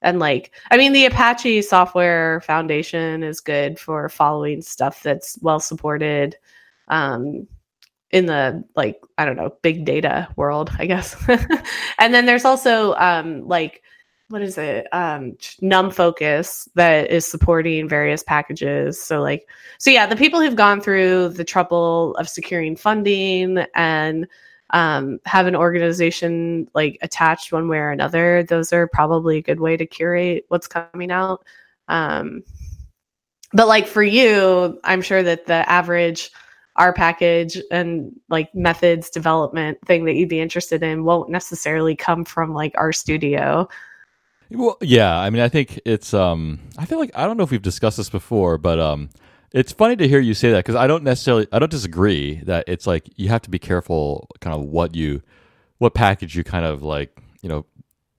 And 0.00 0.20
like, 0.20 0.52
I 0.70 0.76
mean, 0.76 0.92
the 0.92 1.06
Apache 1.06 1.62
Software 1.62 2.40
Foundation 2.42 3.24
is 3.24 3.40
good 3.40 3.80
for 3.80 4.08
following 4.08 4.62
stuff 4.62 5.02
that's 5.02 5.36
well 5.42 5.58
supported 5.58 6.36
um, 6.86 7.48
in 8.12 8.26
the 8.26 8.62
like 8.76 9.00
I 9.18 9.24
don't 9.24 9.36
know 9.36 9.56
big 9.60 9.84
data 9.84 10.28
world, 10.36 10.70
I 10.78 10.86
guess. 10.86 11.16
and 11.98 12.14
then 12.14 12.26
there's 12.26 12.44
also 12.44 12.94
um, 12.94 13.48
like 13.48 13.82
what 14.34 14.42
is 14.42 14.58
it? 14.58 14.88
Um 14.92 15.36
NumFocus 15.62 16.68
that 16.74 17.08
is 17.08 17.24
supporting 17.24 17.88
various 17.88 18.24
packages. 18.24 19.00
So 19.00 19.22
like 19.22 19.48
so 19.78 19.90
yeah 19.90 20.06
the 20.06 20.16
people 20.16 20.40
who've 20.40 20.56
gone 20.56 20.80
through 20.80 21.28
the 21.28 21.44
trouble 21.44 22.16
of 22.16 22.28
securing 22.28 22.74
funding 22.74 23.64
and 23.76 24.26
um, 24.70 25.20
have 25.24 25.46
an 25.46 25.54
organization 25.54 26.68
like 26.74 26.98
attached 27.00 27.52
one 27.52 27.68
way 27.68 27.78
or 27.78 27.92
another 27.92 28.42
those 28.42 28.72
are 28.72 28.88
probably 28.88 29.38
a 29.38 29.42
good 29.42 29.60
way 29.60 29.76
to 29.76 29.86
curate 29.86 30.46
what's 30.48 30.66
coming 30.66 31.12
out. 31.12 31.44
Um, 31.86 32.42
but 33.52 33.68
like 33.68 33.86
for 33.86 34.02
you 34.02 34.80
i'm 34.82 35.00
sure 35.00 35.22
that 35.22 35.46
the 35.46 35.70
average 35.70 36.32
R 36.76 36.92
package 36.92 37.56
and 37.70 38.12
like 38.28 38.52
methods 38.54 39.10
development 39.10 39.78
thing 39.86 40.06
that 40.06 40.14
you'd 40.14 40.28
be 40.28 40.40
interested 40.40 40.82
in 40.82 41.04
won't 41.04 41.30
necessarily 41.30 41.94
come 41.94 42.24
from 42.24 42.52
like 42.52 42.72
RStudio. 42.74 43.70
Well, 44.54 44.78
yeah, 44.80 45.18
I 45.18 45.30
mean, 45.30 45.42
I 45.42 45.48
think 45.48 45.80
it's. 45.84 46.14
um 46.14 46.60
I 46.78 46.86
feel 46.86 46.98
like 46.98 47.10
I 47.14 47.26
don't 47.26 47.36
know 47.36 47.44
if 47.44 47.50
we've 47.50 47.62
discussed 47.62 47.96
this 47.98 48.10
before, 48.10 48.58
but 48.58 48.78
um, 48.80 49.10
it's 49.52 49.72
funny 49.72 49.96
to 49.96 50.08
hear 50.08 50.20
you 50.20 50.34
say 50.34 50.50
that 50.52 50.58
because 50.64 50.76
I 50.76 50.86
don't 50.86 51.04
necessarily, 51.04 51.46
I 51.52 51.58
don't 51.58 51.70
disagree 51.70 52.36
that 52.44 52.64
it's 52.68 52.86
like 52.86 53.08
you 53.16 53.28
have 53.28 53.42
to 53.42 53.50
be 53.50 53.58
careful, 53.58 54.28
kind 54.40 54.56
of 54.56 54.64
what 54.64 54.94
you, 54.96 55.22
what 55.78 55.94
package 55.94 56.36
you 56.36 56.44
kind 56.44 56.66
of 56.66 56.82
like, 56.82 57.16
you 57.42 57.48
know, 57.48 57.66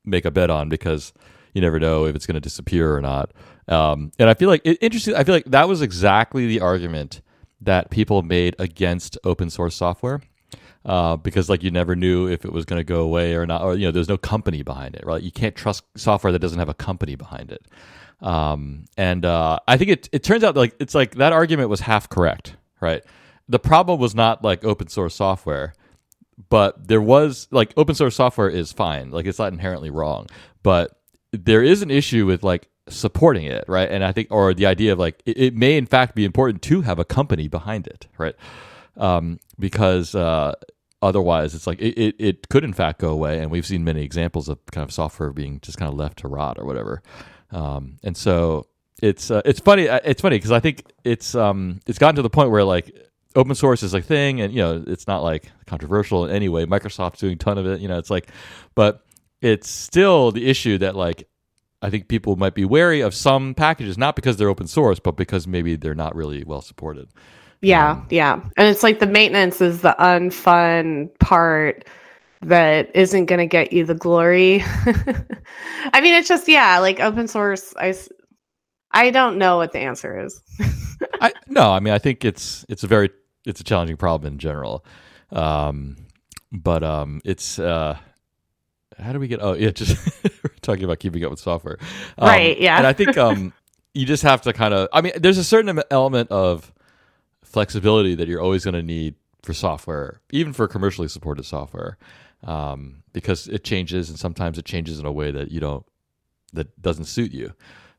make 0.05 0.25
a 0.25 0.31
bet 0.31 0.49
on 0.49 0.69
because 0.69 1.13
you 1.53 1.61
never 1.61 1.79
know 1.79 2.05
if 2.05 2.15
it's 2.15 2.25
going 2.25 2.35
to 2.35 2.41
disappear 2.41 2.95
or 2.95 3.01
not. 3.01 3.31
Um, 3.67 4.11
and 4.19 4.29
I 4.29 4.33
feel 4.33 4.49
like 4.49 4.61
it, 4.65 4.77
interesting. 4.81 5.15
I 5.15 5.23
feel 5.23 5.35
like 5.35 5.45
that 5.45 5.67
was 5.67 5.81
exactly 5.81 6.47
the 6.47 6.61
argument 6.61 7.21
that 7.61 7.89
people 7.91 8.23
made 8.23 8.55
against 8.59 9.17
open 9.23 9.49
source 9.49 9.75
software. 9.75 10.21
Uh, 10.85 11.15
because 11.15 11.49
like 11.49 11.63
you 11.63 11.71
never 11.71 11.95
knew 11.95 12.27
if 12.27 12.45
it 12.45 12.53
was 12.53 12.63
going 12.63 12.79
to 12.79 12.83
go 12.83 13.01
away 13.01 13.33
or 13.33 13.45
not, 13.45 13.63
or 13.63 13.75
you 13.75 13.87
know, 13.87 13.91
there's 13.91 14.07
no 14.07 14.17
company 14.17 14.61
behind 14.61 14.95
it, 14.95 15.03
right? 15.05 15.23
You 15.23 15.31
can't 15.31 15.55
trust 15.55 15.83
software 15.97 16.31
that 16.31 16.39
doesn't 16.39 16.59
have 16.59 16.69
a 16.69 16.75
company 16.75 17.15
behind 17.15 17.51
it. 17.51 17.65
Um, 18.21 18.85
and 18.95 19.25
uh, 19.25 19.59
I 19.67 19.77
think 19.77 19.89
it 19.89 20.09
it 20.11 20.23
turns 20.23 20.43
out 20.43 20.55
like 20.55 20.75
it's 20.79 20.93
like 20.93 21.15
that 21.15 21.33
argument 21.33 21.69
was 21.69 21.81
half 21.81 22.07
correct, 22.07 22.55
right? 22.81 23.03
The 23.49 23.59
problem 23.59 23.99
was 23.99 24.13
not 24.13 24.43
like 24.43 24.63
open 24.63 24.87
source 24.87 25.15
software, 25.15 25.73
but 26.49 26.87
there 26.87 27.01
was 27.01 27.47
like 27.51 27.73
open 27.77 27.95
source 27.95 28.15
software 28.15 28.49
is 28.49 28.71
fine, 28.71 29.11
like 29.11 29.25
it's 29.25 29.39
not 29.39 29.53
inherently 29.53 29.89
wrong, 29.89 30.27
but 30.63 30.99
there 31.31 31.63
is 31.63 31.81
an 31.81 31.91
issue 31.91 32.25
with 32.25 32.43
like 32.43 32.67
supporting 32.89 33.45
it, 33.45 33.65
right? 33.67 33.89
And 33.89 34.03
I 34.03 34.11
think, 34.11 34.27
or 34.31 34.53
the 34.53 34.65
idea 34.65 34.93
of 34.93 34.99
like, 34.99 35.21
it, 35.25 35.37
it 35.37 35.55
may 35.55 35.77
in 35.77 35.85
fact 35.85 36.15
be 36.15 36.25
important 36.25 36.61
to 36.63 36.81
have 36.81 36.99
a 36.99 37.05
company 37.05 37.47
behind 37.47 37.87
it, 37.87 38.07
right? 38.17 38.35
Um, 38.97 39.39
because 39.59 40.15
uh, 40.15 40.53
otherwise, 41.01 41.55
it's 41.55 41.67
like 41.67 41.79
it, 41.79 41.97
it, 41.97 42.15
it, 42.19 42.49
could 42.49 42.63
in 42.63 42.73
fact 42.73 42.99
go 42.99 43.09
away, 43.09 43.39
and 43.39 43.51
we've 43.51 43.65
seen 43.65 43.83
many 43.83 44.03
examples 44.03 44.49
of 44.49 44.59
kind 44.67 44.83
of 44.83 44.93
software 44.93 45.31
being 45.31 45.59
just 45.61 45.77
kind 45.77 45.89
of 45.89 45.97
left 45.97 46.19
to 46.19 46.27
rot 46.27 46.57
or 46.59 46.65
whatever. 46.65 47.01
Um, 47.51 47.97
and 48.03 48.15
so 48.15 48.67
it's 49.01 49.29
uh, 49.29 49.41
it's 49.45 49.59
funny 49.59 49.87
uh, 49.89 49.99
it's 50.03 50.21
funny 50.21 50.37
because 50.37 50.51
I 50.51 50.59
think 50.59 50.83
it's 51.03 51.35
um, 51.35 51.79
it's 51.85 51.99
gotten 51.99 52.15
to 52.15 52.21
the 52.21 52.29
point 52.29 52.51
where 52.51 52.63
like 52.63 52.95
open 53.35 53.55
source 53.55 53.83
is 53.83 53.93
a 53.93 54.01
thing, 54.01 54.41
and 54.41 54.53
you 54.53 54.61
know 54.61 54.83
it's 54.87 55.07
not 55.07 55.23
like 55.23 55.51
controversial 55.65 56.25
in 56.25 56.31
any 56.31 56.49
way. 56.49 56.65
Microsoft's 56.65 57.19
doing 57.19 57.33
a 57.33 57.37
ton 57.37 57.57
of 57.57 57.65
it, 57.65 57.81
you 57.81 57.87
know. 57.87 57.97
It's 57.97 58.09
like, 58.09 58.29
but 58.73 59.05
it's 59.41 59.69
still 59.69 60.31
the 60.31 60.47
issue 60.47 60.77
that 60.79 60.95
like 60.95 61.27
I 61.81 61.89
think 61.89 62.07
people 62.07 62.35
might 62.35 62.55
be 62.55 62.65
wary 62.65 63.01
of 63.01 63.13
some 63.13 63.53
packages, 63.53 63.97
not 63.97 64.15
because 64.15 64.37
they're 64.37 64.49
open 64.49 64.67
source, 64.67 64.99
but 64.99 65.15
because 65.15 65.45
maybe 65.45 65.75
they're 65.75 65.93
not 65.93 66.15
really 66.15 66.43
well 66.43 66.61
supported. 66.61 67.09
Yeah, 67.61 68.03
yeah. 68.09 68.41
And 68.57 68.67
it's 68.67 68.83
like 68.83 68.99
the 68.99 69.07
maintenance 69.07 69.61
is 69.61 69.81
the 69.81 69.95
unfun 69.99 71.17
part 71.19 71.85
that 72.41 72.95
isn't 72.95 73.25
going 73.25 73.39
to 73.39 73.47
get 73.47 73.73
you 73.73 73.85
the 73.85 73.95
glory. 73.95 74.63
I 75.93 76.01
mean, 76.01 76.13
it's 76.13 76.27
just, 76.27 76.47
yeah, 76.47 76.77
like 76.79 76.99
open 76.99 77.27
source. 77.27 77.73
I, 77.77 77.95
I 78.91 79.09
don't 79.09 79.37
know 79.37 79.57
what 79.57 79.71
the 79.71 79.79
answer 79.79 80.23
is. 80.23 80.39
I, 81.21 81.33
no, 81.47 81.71
I 81.71 81.79
mean, 81.79 81.93
I 81.93 81.97
think 81.97 82.23
it's, 82.23 82.65
it's 82.69 82.83
a 82.83 82.87
very, 82.87 83.09
it's 83.45 83.61
a 83.61 83.63
challenging 83.63 83.97
problem 83.97 84.33
in 84.33 84.39
general. 84.39 84.85
Um, 85.31 85.97
but 86.51 86.83
um, 86.83 87.21
it's, 87.25 87.57
uh, 87.57 87.97
how 88.97 89.13
do 89.13 89.19
we 89.19 89.27
get? 89.27 89.41
Oh, 89.41 89.53
yeah, 89.53 89.71
just 89.71 89.97
talking 90.61 90.83
about 90.83 90.99
keeping 90.99 91.23
up 91.23 91.31
with 91.31 91.39
software, 91.39 91.77
Um, 92.17 92.27
Right, 92.27 92.59
yeah. 92.59 92.77
And 92.77 92.87
I 92.87 92.93
think 92.93 93.17
um, 93.17 93.53
you 93.93 94.05
just 94.05 94.23
have 94.23 94.41
to 94.43 94.53
kind 94.53 94.73
of. 94.73 94.87
I 94.93 95.01
mean, 95.01 95.13
there's 95.17 95.37
a 95.37 95.43
certain 95.43 95.81
element 95.91 96.31
of 96.31 96.71
flexibility 97.55 98.15
that 98.15 98.27
you're 98.27 98.41
always 98.41 98.65
going 98.65 98.73
to 98.73 98.83
need 98.83 99.15
for 99.41 99.53
software, 99.53 100.19
even 100.31 100.51
for 100.51 100.67
commercially 100.67 101.07
supported 101.07 101.45
software, 101.45 101.97
um, 102.43 103.01
because 103.13 103.47
it 103.47 103.63
changes, 103.63 104.09
and 104.09 104.19
sometimes 104.19 104.57
it 104.57 104.65
changes 104.65 104.99
in 104.99 105.05
a 105.05 105.11
way 105.11 105.31
that 105.31 105.51
you 105.51 105.61
don't 105.61 105.85
that 106.51 106.67
doesn't 106.81 107.05
suit 107.05 107.31
you. 107.31 107.53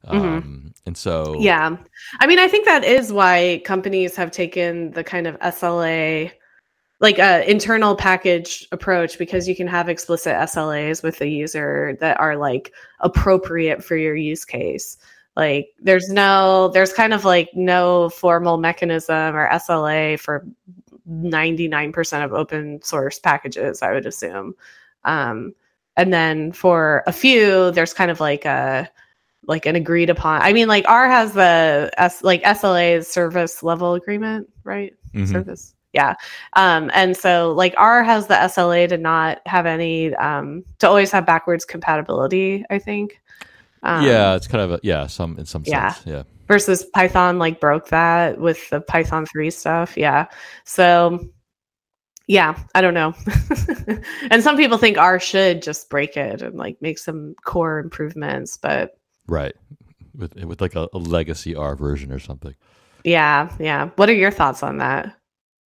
Um, 0.04 0.74
And 0.84 0.94
so, 0.94 1.36
Mm-hmm. 1.36 1.40
Yeah. 1.40 1.76
I 2.20 2.26
mean, 2.26 2.38
I 2.38 2.48
think 2.48 2.66
that 2.66 2.84
is 2.84 3.14
why 3.14 3.62
companies 3.64 4.14
have 4.16 4.30
taken 4.30 4.90
the 4.90 5.02
kind 5.02 5.26
of 5.26 5.38
SLA, 5.40 6.32
like 7.00 7.18
a 7.18 7.50
internal 7.50 7.96
package 7.96 8.68
approach, 8.72 9.16
because 9.16 9.48
you 9.48 9.56
can 9.56 9.68
have 9.68 9.88
explicit 9.88 10.34
SLAs 10.34 11.02
with 11.02 11.18
the 11.18 11.28
user 11.28 11.96
that 12.00 12.20
are 12.20 12.36
like 12.36 12.74
appropriate 13.00 13.82
for 13.82 13.96
your 13.96 14.16
use 14.16 14.44
case. 14.44 14.98
Like 15.36 15.68
there's 15.78 16.08
no, 16.08 16.68
there's 16.68 16.92
kind 16.92 17.12
of 17.12 17.24
like 17.24 17.50
no 17.54 18.08
formal 18.08 18.56
mechanism 18.56 19.36
or 19.36 19.48
SLA 19.50 20.18
for 20.18 20.46
99% 21.08 22.24
of 22.24 22.32
open 22.32 22.80
source 22.82 23.18
packages, 23.18 23.82
I 23.82 23.92
would 23.92 24.06
assume. 24.06 24.54
Um, 25.04 25.54
and 25.96 26.12
then 26.12 26.52
for 26.52 27.04
a 27.06 27.12
few, 27.12 27.70
there's 27.72 27.94
kind 27.94 28.10
of 28.10 28.18
like 28.18 28.44
a, 28.44 28.90
like 29.46 29.66
an 29.66 29.76
agreed 29.76 30.10
upon. 30.10 30.42
I 30.42 30.52
mean, 30.52 30.68
like 30.68 30.84
R 30.88 31.08
has 31.08 31.32
the 31.32 31.90
S 31.98 32.22
like 32.22 32.42
SLA 32.42 33.04
service 33.04 33.62
level 33.62 33.94
agreement, 33.94 34.48
right? 34.64 34.94
Mhm. 35.14 35.30
Service. 35.30 35.74
Yeah. 35.92 36.14
Um, 36.54 36.90
and 36.92 37.16
so 37.16 37.52
like 37.52 37.74
R 37.76 38.02
has 38.02 38.26
the 38.26 38.34
SLA 38.34 38.88
to 38.88 38.98
not 38.98 39.40
have 39.46 39.64
any 39.66 40.14
um 40.16 40.64
to 40.80 40.88
always 40.88 41.10
have 41.12 41.24
backwards 41.26 41.64
compatibility, 41.64 42.64
I 42.70 42.78
think. 42.78 43.20
Um, 43.86 44.04
yeah, 44.04 44.34
it's 44.34 44.46
kind 44.48 44.62
of 44.64 44.72
a, 44.72 44.80
yeah, 44.82 45.06
some 45.06 45.38
in 45.38 45.46
some 45.46 45.62
Yeah. 45.66 45.92
sense, 45.92 46.06
yeah. 46.06 46.22
versus 46.48 46.84
Python 46.94 47.38
like 47.38 47.60
broke 47.60 47.88
that 47.88 48.38
with 48.38 48.68
the 48.70 48.80
Python 48.80 49.26
3 49.26 49.50
stuff. 49.50 49.96
Yeah. 49.96 50.26
So 50.64 51.20
yeah, 52.28 52.58
I 52.74 52.80
don't 52.80 52.94
know. 52.94 53.14
and 54.30 54.42
some 54.42 54.56
people 54.56 54.78
think 54.78 54.98
R 54.98 55.20
should 55.20 55.62
just 55.62 55.88
break 55.88 56.16
it 56.16 56.42
and 56.42 56.56
like 56.56 56.76
make 56.82 56.98
some 56.98 57.34
core 57.44 57.78
improvements, 57.78 58.56
but 58.56 58.98
Right. 59.28 59.54
With 60.14 60.34
with 60.44 60.60
like 60.60 60.74
a, 60.76 60.88
a 60.92 60.98
legacy 60.98 61.54
R 61.54 61.76
version 61.76 62.10
or 62.12 62.18
something. 62.18 62.54
yeah, 63.04 63.54
yeah. 63.60 63.90
What 63.96 64.08
are 64.08 64.14
your 64.14 64.30
thoughts 64.32 64.62
on 64.62 64.78
that? 64.78 65.14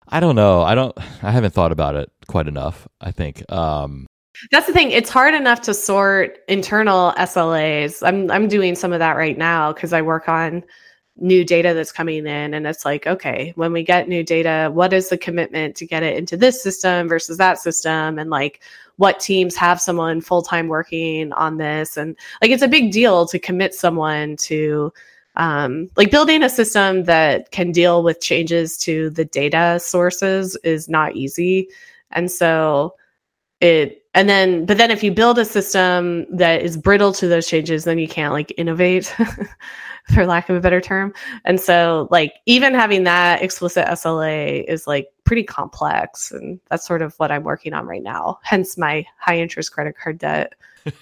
I 0.10 0.20
don't 0.20 0.36
know. 0.36 0.62
I 0.62 0.76
don't 0.76 0.96
I 1.24 1.32
haven't 1.32 1.54
thought 1.54 1.72
about 1.72 1.96
it 1.96 2.12
quite 2.28 2.48
enough, 2.48 2.88
I 3.02 3.12
think. 3.12 3.44
Um 3.52 4.06
That's 4.52 4.68
the 4.68 4.74
thing. 4.74 4.92
It's 4.92 5.10
hard 5.10 5.34
enough 5.34 5.62
to 5.62 5.74
sort 5.74 6.40
internal 6.48 7.14
SLAs. 7.18 8.06
I'm 8.06 8.30
I'm 8.32 8.48
doing 8.48 8.76
some 8.76 8.94
of 8.94 9.00
that 9.00 9.16
right 9.16 9.38
now 9.38 9.74
because 9.74 9.94
I 9.94 10.02
work 10.02 10.28
on 10.28 10.64
new 11.18 11.46
data 11.46 11.74
that's 11.74 11.92
coming 11.92 12.26
in 12.26 12.54
and 12.54 12.66
it's 12.66 12.86
like, 12.86 13.06
okay, 13.06 13.54
when 13.56 13.72
we 13.72 13.84
get 13.84 14.08
new 14.08 14.24
data, 14.24 14.72
what 14.74 14.94
is 14.94 15.10
the 15.10 15.18
commitment 15.18 15.76
to 15.76 15.86
get 15.86 16.02
it 16.02 16.18
into 16.18 16.36
this 16.36 16.62
system 16.62 17.08
versus 17.08 17.38
that 17.38 17.60
system 17.60 18.18
and 18.18 18.30
like 18.30 18.62
what 18.98 19.20
teams 19.20 19.56
have 19.56 19.80
someone 19.80 20.22
full-time 20.22 20.68
working 20.68 21.32
on 21.34 21.58
this 21.58 21.98
and 21.98 22.16
like 22.42 22.52
it's 22.52 22.64
a 22.64 22.68
big 22.68 22.92
deal 22.92 23.28
to 23.28 23.40
commit 23.40 23.74
someone 23.74 24.36
to 24.38 24.92
um, 25.36 25.90
like 25.98 26.12
building 26.12 26.44
a 26.44 26.50
system 26.50 27.06
that 27.06 27.50
can 27.52 27.72
deal 27.72 28.04
with 28.04 28.22
changes 28.22 28.78
to 28.78 29.10
the 29.12 29.26
data 29.26 29.80
sources 29.82 30.56
is 30.64 30.88
not 30.88 31.16
easy 31.16 31.68
and 32.12 32.32
so 32.32 32.96
it 33.62 34.03
and 34.14 34.30
then 34.30 34.66
but 34.66 34.78
then 34.78 34.92
if 34.92 35.04
you 35.04 35.12
build 35.12 35.40
a 35.40 35.46
system 35.46 36.26
that 36.36 36.62
is 36.62 36.78
brittle 36.78 37.14
to 37.14 37.28
those 37.28 37.48
changes 37.48 37.84
then 37.84 37.98
you 37.98 38.08
can't 38.08 38.34
like 38.34 38.54
innovate 38.58 39.14
for 40.14 40.26
lack 40.26 40.50
of 40.50 40.56
a 40.56 40.60
better 40.60 40.82
term. 40.82 41.14
And 41.46 41.60
so 41.60 42.08
like 42.12 42.34
even 42.46 42.74
having 42.74 43.04
that 43.06 43.42
explicit 43.42 43.86
sla 43.88 44.64
is 44.66 44.86
like 44.86 45.08
pretty 45.24 45.44
complex 45.44 46.32
and 46.32 46.60
that's 46.70 46.86
sort 46.86 47.02
of 47.02 47.16
what 47.16 47.32
i'm 47.32 47.44
working 47.44 47.74
on 47.74 47.86
right 47.86 48.04
now 48.04 48.38
hence 48.44 48.78
my 48.78 49.06
high 49.18 49.40
interest 49.40 49.72
credit 49.72 49.98
card 49.98 50.18
debt. 50.18 50.54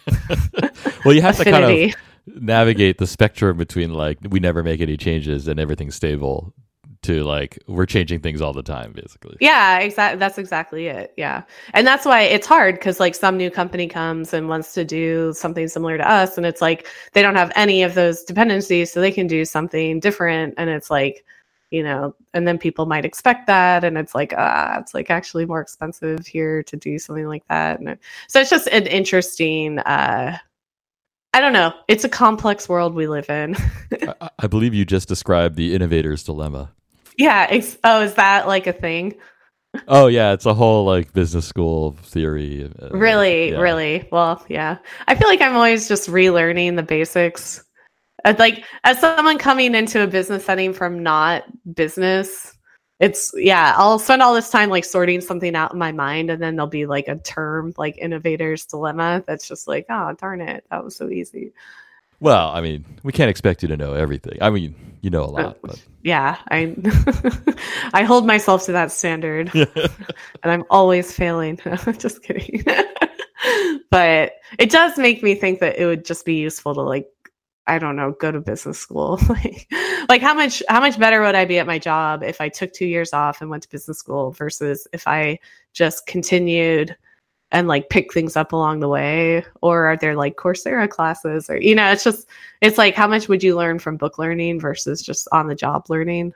Well, 1.03 1.15
you 1.15 1.23
have 1.23 1.37
to 1.37 1.45
kind 1.45 1.65
of 1.65 1.95
navigate 2.27 2.99
the 2.99 3.07
spectrum 3.07 3.57
between 3.57 3.91
like 3.91 4.19
we 4.29 4.39
never 4.39 4.61
make 4.61 4.79
any 4.79 4.95
changes 4.95 5.47
and 5.47 5.59
everything's 5.59 5.95
stable 5.95 6.53
to 7.03 7.23
like 7.23 7.57
we're 7.67 7.85
changing 7.85 8.19
things 8.19 8.41
all 8.41 8.53
the 8.53 8.63
time 8.63 8.91
basically. 8.93 9.35
Yeah, 9.39 9.79
exactly. 9.79 10.19
That's 10.19 10.37
exactly 10.37 10.87
it. 10.87 11.13
Yeah. 11.17 11.43
And 11.73 11.85
that's 11.85 12.05
why 12.05 12.21
it's 12.21 12.45
hard 12.45 12.75
because 12.75 12.99
like 12.99 13.15
some 13.15 13.37
new 13.37 13.49
company 13.49 13.87
comes 13.87 14.33
and 14.33 14.49
wants 14.49 14.73
to 14.75 14.85
do 14.85 15.33
something 15.33 15.67
similar 15.67 15.97
to 15.97 16.09
us. 16.09 16.37
And 16.37 16.45
it's 16.45 16.61
like 16.61 16.87
they 17.13 17.21
don't 17.21 17.35
have 17.35 17.51
any 17.55 17.83
of 17.83 17.95
those 17.95 18.23
dependencies. 18.23 18.91
So 18.91 19.01
they 19.01 19.11
can 19.11 19.27
do 19.27 19.45
something 19.45 19.99
different. 19.99 20.53
And 20.57 20.69
it's 20.69 20.91
like, 20.91 21.25
you 21.71 21.81
know, 21.81 22.13
and 22.33 22.47
then 22.47 22.57
people 22.57 22.85
might 22.85 23.05
expect 23.05 23.47
that. 23.47 23.83
And 23.83 23.97
it's 23.97 24.13
like, 24.13 24.33
ah, 24.37 24.77
it's 24.79 24.93
like 24.93 25.09
actually 25.09 25.45
more 25.45 25.61
expensive 25.61 26.27
here 26.27 26.61
to 26.63 26.77
do 26.77 26.99
something 26.99 27.27
like 27.27 27.47
that. 27.49 27.79
And 27.79 27.97
so 28.27 28.41
it's 28.41 28.49
just 28.49 28.67
an 28.67 28.85
interesting, 28.87 29.79
uh, 29.79 30.37
I 31.33 31.39
don't 31.39 31.53
know. 31.53 31.73
It's 31.87 32.03
a 32.03 32.09
complex 32.09 32.67
world 32.67 32.93
we 32.93 33.07
live 33.07 33.29
in. 33.29 33.55
I, 34.21 34.29
I 34.39 34.47
believe 34.47 34.73
you 34.73 34.83
just 34.85 35.07
described 35.07 35.55
the 35.55 35.73
innovator's 35.73 36.23
dilemma. 36.23 36.71
Yeah. 37.17 37.47
Ex- 37.49 37.77
oh, 37.83 38.01
is 38.01 38.13
that 38.15 38.47
like 38.47 38.67
a 38.67 38.73
thing? 38.73 39.15
Oh 39.87 40.07
yeah, 40.07 40.33
it's 40.33 40.45
a 40.45 40.53
whole 40.53 40.85
like 40.85 41.13
business 41.13 41.47
school 41.47 41.93
theory. 42.03 42.69
uh, 42.81 42.89
Really, 42.89 43.51
yeah. 43.51 43.59
really. 43.59 44.07
Well, 44.11 44.43
yeah. 44.49 44.77
I 45.07 45.15
feel 45.15 45.27
like 45.29 45.41
I'm 45.41 45.55
always 45.55 45.87
just 45.87 46.09
relearning 46.09 46.75
the 46.75 46.83
basics. 46.83 47.63
Uh, 48.25 48.35
Like 48.37 48.65
as 48.83 48.99
someone 48.99 49.37
coming 49.37 49.73
into 49.75 50.03
a 50.03 50.07
business 50.07 50.45
setting 50.45 50.73
from 50.73 51.01
not 51.03 51.43
business, 51.73 52.53
it's 52.99 53.31
yeah, 53.35 53.73
I'll 53.77 53.97
spend 53.97 54.21
all 54.21 54.33
this 54.35 54.49
time 54.49 54.69
like 54.69 54.85
sorting 54.85 55.21
something 55.21 55.55
out 55.55 55.73
in 55.73 55.79
my 55.79 55.91
mind 55.91 56.29
and 56.29 56.41
then 56.41 56.55
there'll 56.55 56.69
be 56.69 56.85
like 56.85 57.07
a 57.07 57.15
term 57.17 57.73
like 57.77 57.97
innovator's 57.97 58.65
dilemma 58.65 59.23
that's 59.25 59.47
just 59.47 59.67
like, 59.67 59.85
oh 59.89 60.13
darn 60.19 60.41
it, 60.41 60.65
that 60.69 60.83
was 60.83 60.95
so 60.95 61.09
easy. 61.09 61.53
Well, 62.21 62.49
I 62.51 62.61
mean, 62.61 62.85
we 63.03 63.11
can't 63.11 63.29
expect 63.29 63.63
you 63.63 63.67
to 63.69 63.75
know 63.75 63.93
everything. 63.93 64.37
I 64.41 64.51
mean, 64.51 64.75
you 65.01 65.09
know 65.09 65.23
a 65.23 65.27
Uh, 65.27 65.31
lot, 65.43 65.57
but 65.63 65.83
Yeah, 66.03 66.37
I 66.49 66.75
I 67.93 68.03
hold 68.03 68.25
myself 68.25 68.63
to 68.65 68.71
that 68.73 68.91
standard. 68.91 69.51
and 69.55 69.71
I'm 70.43 70.63
always 70.69 71.11
failing. 71.11 71.59
just 71.97 72.21
kidding. 72.23 72.63
but 73.89 74.33
it 74.59 74.69
does 74.69 74.97
make 74.97 75.23
me 75.23 75.35
think 75.35 75.59
that 75.59 75.77
it 75.77 75.85
would 75.85 76.05
just 76.05 76.23
be 76.25 76.35
useful 76.35 76.73
to 76.75 76.81
like 76.81 77.07
I 77.67 77.77
don't 77.79 77.95
know, 77.95 78.11
go 78.19 78.31
to 78.31 78.39
business 78.41 78.79
school. 78.79 79.19
like, 79.29 79.67
like 80.09 80.21
how 80.21 80.33
much 80.33 80.61
how 80.69 80.79
much 80.79 80.99
better 80.99 81.21
would 81.21 81.35
I 81.35 81.45
be 81.45 81.57
at 81.59 81.67
my 81.67 81.79
job 81.79 82.21
if 82.23 82.39
I 82.41 82.49
took 82.49 82.71
2 82.73 82.85
years 82.85 83.13
off 83.13 83.41
and 83.41 83.49
went 83.49 83.63
to 83.63 83.69
business 83.69 83.97
school 83.97 84.31
versus 84.31 84.87
if 84.93 85.07
I 85.07 85.39
just 85.73 86.05
continued 86.05 86.95
and 87.51 87.67
like 87.67 87.89
pick 87.89 88.13
things 88.13 88.35
up 88.35 88.53
along 88.53 88.79
the 88.79 88.87
way 88.87 89.43
or 89.61 89.85
are 89.85 89.97
there 89.97 90.15
like 90.15 90.35
Coursera 90.37 90.89
classes 90.89 91.49
or 91.49 91.57
you 91.57 91.75
know, 91.75 91.91
it's 91.91 92.03
just 92.03 92.27
it's 92.61 92.77
like 92.77 92.95
how 92.95 93.07
much 93.07 93.27
would 93.27 93.43
you 93.43 93.55
learn 93.55 93.79
from 93.79 93.97
book 93.97 94.17
learning 94.17 94.59
versus 94.59 95.01
just 95.01 95.27
on 95.31 95.47
the 95.47 95.55
job 95.55 95.85
learning? 95.89 96.33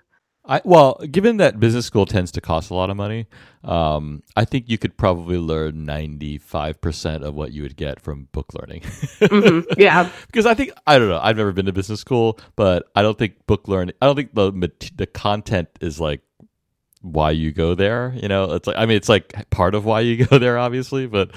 I 0.48 0.62
well, 0.64 1.00
given 1.10 1.38
that 1.38 1.60
business 1.60 1.88
school 1.88 2.06
tends 2.06 2.32
to 2.34 2.42
cost 2.42 2.70
a 2.70 2.76
lot 2.76 2.92
of 2.92 2.98
money, 2.98 3.26
um, 3.64 4.22
I 4.36 4.46
think 4.46 4.70
you 4.70 4.78
could 4.78 4.96
probably 4.96 5.40
learn 5.40 5.86
ninety 5.86 6.38
five 6.38 6.80
percent 6.82 7.24
of 7.24 7.34
what 7.34 7.52
you 7.52 7.64
would 7.64 7.76
get 7.76 8.00
from 8.00 8.28
book 8.32 8.54
learning. 8.54 8.82
Mhm, 8.82 9.66
Yeah. 9.80 10.08
because 10.28 10.46
I 10.46 10.54
think 10.54 10.72
I 10.86 11.00
don't 11.00 11.10
know. 11.10 11.20
I've 11.20 11.38
never 11.38 11.52
been 11.52 11.66
to 11.66 11.74
business 11.74 12.00
school, 12.00 12.40
but 12.56 12.88
I 12.96 13.02
don't 13.02 13.18
think 13.18 13.48
book 13.48 13.68
learning. 13.68 13.96
I 14.04 14.06
don't 14.06 14.16
think 14.16 14.36
the 14.36 14.72
the 14.96 15.08
content 15.08 15.70
is 15.82 16.00
like 16.00 16.22
why 17.06 17.32
you 17.32 17.52
go 17.52 17.76
there. 17.76 18.14
You 18.16 18.28
know, 18.28 18.54
it's 18.54 18.68
like 18.68 18.78
I 18.78 18.86
mean, 18.86 18.98
it's 18.98 19.10
like 19.10 19.50
part 19.50 19.76
of 19.76 19.86
why 19.86 20.02
you 20.02 20.26
go 20.28 20.38
there, 20.38 20.58
obviously, 20.58 21.08
but 21.08 21.32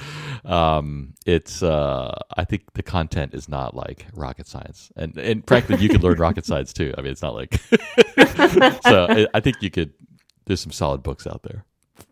um, 0.45 1.15
it's 1.27 1.63
uh, 1.63 2.19
I 2.37 2.45
think 2.45 2.73
the 2.75 2.83
content 2.83 3.35
is 3.35 3.49
not 3.49 3.75
like 3.75 4.07
rocket 4.15 4.47
science, 4.47 4.91
and 4.97 5.17
and 5.19 5.47
frankly, 5.47 5.77
you 5.77 5.89
could 5.89 6.03
learn 6.03 6.19
rocket 6.19 6.47
science 6.47 6.73
too. 6.73 6.95
I 6.97 7.03
mean, 7.03 7.13
it's 7.13 7.23
not 7.23 7.35
like 7.35 7.61
so. 8.85 9.27
I, 9.35 9.41
think 9.41 9.63
you 9.63 9.71
could. 9.71 9.93
There's 10.47 10.61
some 10.61 10.73
solid 10.73 11.03
books 11.03 11.27
out 11.27 11.43
there. 11.43 11.65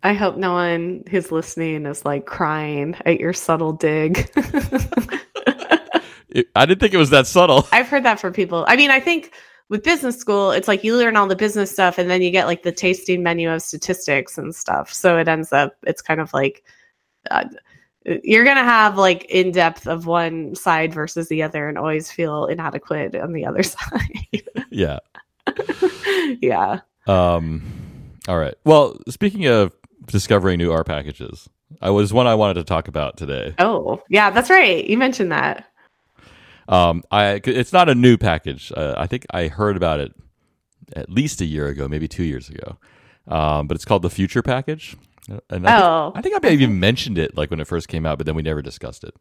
I 0.02 0.12
hope 0.12 0.36
no 0.36 0.52
one 0.52 1.04
who's 1.10 1.32
listening 1.32 1.86
is 1.86 2.04
like 2.04 2.26
crying 2.26 2.96
at 3.06 3.18
your 3.18 3.32
subtle 3.32 3.72
dig. 3.72 4.30
It, 6.28 6.48
I 6.54 6.66
didn't 6.66 6.80
think 6.80 6.92
it 6.92 6.98
was 6.98 7.10
that 7.10 7.26
subtle. 7.26 7.66
I've 7.72 7.88
heard 7.88 8.04
that 8.04 8.20
from 8.20 8.34
people. 8.34 8.66
I 8.68 8.76
mean, 8.76 8.90
I 8.90 9.00
think 9.00 9.32
with 9.68 9.82
business 9.82 10.16
school, 10.16 10.50
it's 10.52 10.68
like 10.68 10.84
you 10.84 10.96
learn 10.96 11.16
all 11.16 11.26
the 11.26 11.36
business 11.36 11.70
stuff 11.70 11.98
and 11.98 12.08
then 12.08 12.22
you 12.22 12.30
get 12.30 12.46
like 12.46 12.62
the 12.62 12.72
tasting 12.72 13.22
menu 13.22 13.50
of 13.50 13.62
statistics 13.62 14.38
and 14.38 14.54
stuff. 14.54 14.92
So 14.92 15.18
it 15.18 15.28
ends 15.28 15.52
up, 15.52 15.76
it's 15.82 16.02
kind 16.02 16.20
of 16.20 16.32
like 16.32 16.64
uh, 17.30 17.44
you're 18.22 18.44
going 18.44 18.56
to 18.56 18.62
have 18.62 18.96
like 18.96 19.24
in 19.24 19.50
depth 19.50 19.88
of 19.88 20.06
one 20.06 20.54
side 20.54 20.94
versus 20.94 21.28
the 21.28 21.42
other 21.42 21.68
and 21.68 21.76
always 21.76 22.10
feel 22.10 22.46
inadequate 22.46 23.16
on 23.16 23.32
the 23.32 23.44
other 23.44 23.62
side. 23.64 24.42
yeah. 24.70 24.98
yeah. 26.40 26.80
Um, 27.06 27.62
all 28.28 28.38
right. 28.38 28.54
Well, 28.64 28.98
speaking 29.08 29.46
of 29.46 29.72
discovering 30.06 30.58
new 30.58 30.72
R 30.72 30.84
packages, 30.84 31.48
I 31.80 31.90
was 31.90 32.12
one 32.12 32.26
I 32.26 32.34
wanted 32.34 32.54
to 32.54 32.64
talk 32.64 32.88
about 32.88 33.16
today. 33.16 33.54
Oh, 33.58 34.02
yeah, 34.08 34.30
that's 34.30 34.50
right. 34.50 34.84
You 34.84 34.96
mentioned 34.96 35.32
that. 35.32 35.66
Um, 36.68 37.02
I 37.10 37.40
it's 37.44 37.72
not 37.72 37.88
a 37.88 37.94
new 37.94 38.16
package. 38.16 38.72
Uh, 38.76 38.94
I 38.96 39.06
think 39.06 39.26
I 39.30 39.48
heard 39.48 39.76
about 39.76 40.00
it 40.00 40.12
at 40.94 41.10
least 41.10 41.40
a 41.40 41.44
year 41.44 41.66
ago, 41.66 41.88
maybe 41.88 42.08
two 42.08 42.24
years 42.24 42.48
ago. 42.48 42.78
Um, 43.28 43.66
but 43.66 43.74
it's 43.74 43.84
called 43.84 44.02
the 44.02 44.10
Future 44.10 44.42
package. 44.42 44.96
And 45.50 45.66
I 45.66 45.76
Oh. 45.80 46.10
think, 46.12 46.18
I 46.18 46.20
think 46.22 46.36
I 46.36 46.48
maybe 46.48 46.62
even 46.62 46.78
mentioned 46.78 47.18
it 47.18 47.36
like 47.36 47.50
when 47.50 47.58
it 47.60 47.66
first 47.66 47.88
came 47.88 48.06
out, 48.06 48.18
but 48.18 48.26
then 48.26 48.36
we 48.36 48.42
never 48.42 48.62
discussed 48.62 49.02
it. 49.02 49.14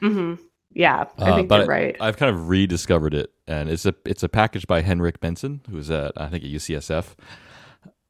hmm 0.00 0.34
Yeah, 0.74 1.04
I 1.18 1.30
Uh, 1.30 1.36
think 1.36 1.50
you're 1.50 1.66
right. 1.66 1.96
I've 2.00 2.16
kind 2.16 2.34
of 2.34 2.48
rediscovered 2.48 3.14
it, 3.14 3.30
and 3.46 3.68
it's 3.70 3.86
a 3.86 3.94
it's 4.04 4.22
a 4.24 4.28
package 4.28 4.66
by 4.66 4.80
Henrik 4.80 5.20
Bengtsson, 5.20 5.60
who's 5.70 5.90
at 5.90 6.12
I 6.16 6.26
think 6.28 6.42
at 6.44 6.50
UCSF. 6.50 7.14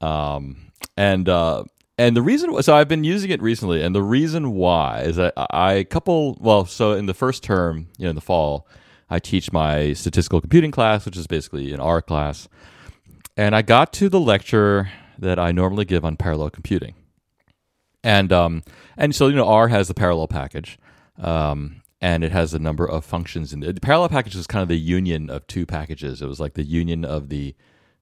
Um, 0.00 0.72
and 0.96 1.28
uh, 1.28 1.64
and 1.98 2.16
the 2.16 2.22
reason 2.22 2.60
so 2.62 2.74
I've 2.74 2.88
been 2.88 3.04
using 3.04 3.30
it 3.30 3.42
recently, 3.42 3.82
and 3.82 3.94
the 3.94 4.02
reason 4.02 4.52
why 4.52 5.02
is 5.02 5.16
that 5.16 5.34
I 5.36 5.84
couple 5.84 6.36
well, 6.40 6.64
so 6.64 6.92
in 6.92 7.06
the 7.06 7.14
first 7.14 7.42
term, 7.42 7.88
you 7.98 8.04
know, 8.04 8.10
in 8.10 8.14
the 8.16 8.20
fall, 8.22 8.66
I 9.12 9.18
teach 9.18 9.52
my 9.52 9.92
statistical 9.92 10.40
computing 10.40 10.70
class, 10.70 11.04
which 11.04 11.18
is 11.18 11.26
basically 11.26 11.72
an 11.72 11.80
R 11.80 12.00
class, 12.00 12.48
and 13.36 13.54
I 13.54 13.60
got 13.60 13.92
to 13.94 14.08
the 14.08 14.18
lecture 14.18 14.90
that 15.18 15.38
I 15.38 15.52
normally 15.52 15.84
give 15.84 16.02
on 16.02 16.16
parallel 16.16 16.48
computing, 16.48 16.94
and 18.02 18.32
um, 18.32 18.62
and 18.96 19.14
so 19.14 19.28
you 19.28 19.36
know 19.36 19.46
R 19.46 19.68
has 19.68 19.88
the 19.88 19.94
parallel 19.94 20.28
package, 20.28 20.78
um, 21.18 21.82
and 22.00 22.24
it 22.24 22.32
has 22.32 22.54
a 22.54 22.58
number 22.58 22.88
of 22.88 23.04
functions 23.04 23.52
in 23.52 23.60
the, 23.60 23.74
the 23.74 23.80
parallel 23.82 24.08
package 24.08 24.34
is 24.34 24.46
kind 24.46 24.62
of 24.62 24.68
the 24.68 24.78
union 24.78 25.28
of 25.28 25.46
two 25.46 25.66
packages. 25.66 26.22
It 26.22 26.26
was 26.26 26.40
like 26.40 26.54
the 26.54 26.64
union 26.64 27.04
of 27.04 27.28
the 27.28 27.54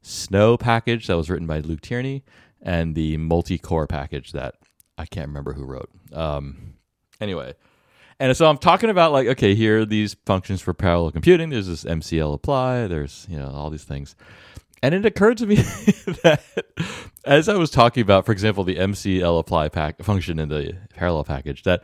Snow 0.03 0.57
package 0.57 1.09
that 1.09 1.17
was 1.17 1.29
written 1.29 1.47
by 1.47 1.59
Luke 1.59 1.83
Tierney 1.83 2.25
and 2.63 2.95
the 2.95 3.17
multi-core 3.17 3.87
package 3.87 4.33
that 4.33 4.55
I 4.97 5.07
can't 5.07 5.27
remember 5.27 5.55
who 5.55 5.65
wrote. 5.65 5.91
Um, 6.13 6.75
anyway, 7.21 7.55
and 8.21 8.37
so 8.37 8.49
I'm 8.49 8.59
talking 8.59 8.91
about 8.91 9.13
like, 9.13 9.27
okay, 9.29 9.55
here 9.55 9.81
are 9.81 9.85
these 9.87 10.15
functions 10.27 10.61
for 10.61 10.75
parallel 10.75 11.11
computing. 11.11 11.51
There's 11.51 11.67
this 11.67 11.85
mclapply. 11.85 12.89
There's 12.89 13.27
you 13.29 13.39
know 13.39 13.49
all 13.49 13.71
these 13.71 13.85
things, 13.85 14.15
and 14.83 14.95
it 14.95 15.05
occurred 15.07 15.39
to 15.39 15.47
me 15.47 15.55
that 16.23 16.43
as 17.25 17.49
I 17.49 17.57
was 17.57 17.71
talking 17.71 18.03
about, 18.03 18.27
for 18.27 18.33
example, 18.33 18.63
the 18.63 18.77
mclapply 18.77 19.73
pack 19.73 20.03
function 20.03 20.39
in 20.39 20.49
the 20.49 20.77
parallel 20.95 21.25
package, 21.25 21.63
that 21.65 21.83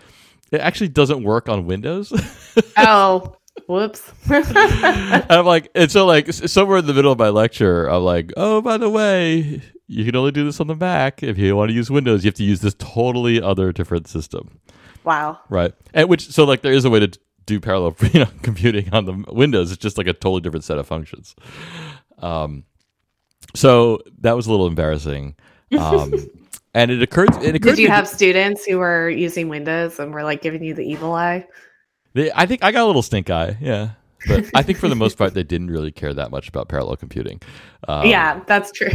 it 0.51 0.61
actually 0.61 0.89
doesn't 0.89 1.23
work 1.23 1.49
on 1.49 1.67
Windows. 1.67 2.13
oh, 2.77 3.37
whoops. 3.67 4.13
I'm 4.31 5.47
like, 5.47 5.71
and 5.75 5.91
so 5.91 6.07
like 6.07 6.33
somewhere 6.33 6.79
in 6.79 6.87
the 6.87 6.95
middle 6.95 7.13
of 7.13 7.19
my 7.19 7.31
lecture, 7.31 7.87
I'm 7.87 8.03
like, 8.03 8.33
oh, 8.37 8.61
by 8.61 8.77
the 8.77 8.91
way, 8.91 9.63
you 9.89 10.05
can 10.05 10.17
only 10.17 10.33
do 10.33 10.45
this 10.45 10.61
on 10.61 10.67
the 10.67 10.77
Mac. 10.77 11.23
If 11.23 11.39
you 11.39 11.57
want 11.57 11.71
to 11.71 11.75
use 11.75 11.91
Windows, 11.91 12.25
you 12.25 12.29
have 12.29 12.35
to 12.35 12.45
use 12.45 12.61
this 12.61 12.75
totally 12.75 13.41
other 13.41 13.73
different 13.73 14.09
system, 14.09 14.61
wow. 15.07 15.41
right? 15.49 15.73
And 15.95 16.09
which 16.09 16.29
so 16.29 16.45
like 16.45 16.63
there 16.63 16.73
is 16.73 16.85
a 16.85 16.91
way 16.91 17.01
to 17.01 17.19
do 17.47 17.61
parallel 17.61 17.97
you 18.13 18.21
know 18.21 18.29
computing 18.43 18.93
on 18.93 19.05
the 19.07 19.25
Windows. 19.33 19.73
It's 19.73 19.81
just 19.81 19.97
like 19.97 20.07
a 20.07 20.13
totally 20.13 20.41
different 20.41 20.65
set 20.65 20.79
of 20.79 20.87
functions. 20.87 21.35
Um, 22.19 22.65
so 23.55 24.01
that 24.21 24.37
was 24.37 24.47
a 24.47 24.51
little 24.51 24.67
embarrassing. 24.67 25.37
Um, 25.79 26.13
and 26.75 26.91
it 26.91 27.03
occurred. 27.03 27.31
It 27.43 27.55
occurred 27.55 27.77
Did 27.77 27.79
you 27.79 27.89
have 27.89 28.09
students 28.09 28.65
who 28.65 28.79
were 28.79 29.09
using 29.09 29.49
Windows 29.49 29.99
and 29.99 30.13
were 30.13 30.25
like 30.25 30.43
giving 30.43 30.63
you 30.63 30.75
the 30.75 30.85
evil 30.85 31.15
eye? 31.15 31.47
They, 32.15 32.31
I 32.35 32.47
think 32.47 32.65
I 32.65 32.73
got 32.73 32.85
a 32.85 32.87
little 32.87 33.03
stink 33.03 33.31
eye, 33.31 33.57
yeah. 33.61 33.91
But 34.27 34.47
I 34.55 34.63
think 34.63 34.79
for 34.79 34.89
the 34.89 34.97
most 35.05 35.19
part, 35.19 35.35
they 35.35 35.43
didn't 35.43 35.71
really 35.71 35.93
care 35.93 36.15
that 36.15 36.31
much 36.31 36.49
about 36.49 36.69
parallel 36.69 36.97
computing. 36.97 37.41
Um, 37.87 38.07
yeah, 38.07 38.41
that's 38.47 38.73
true. 38.73 38.91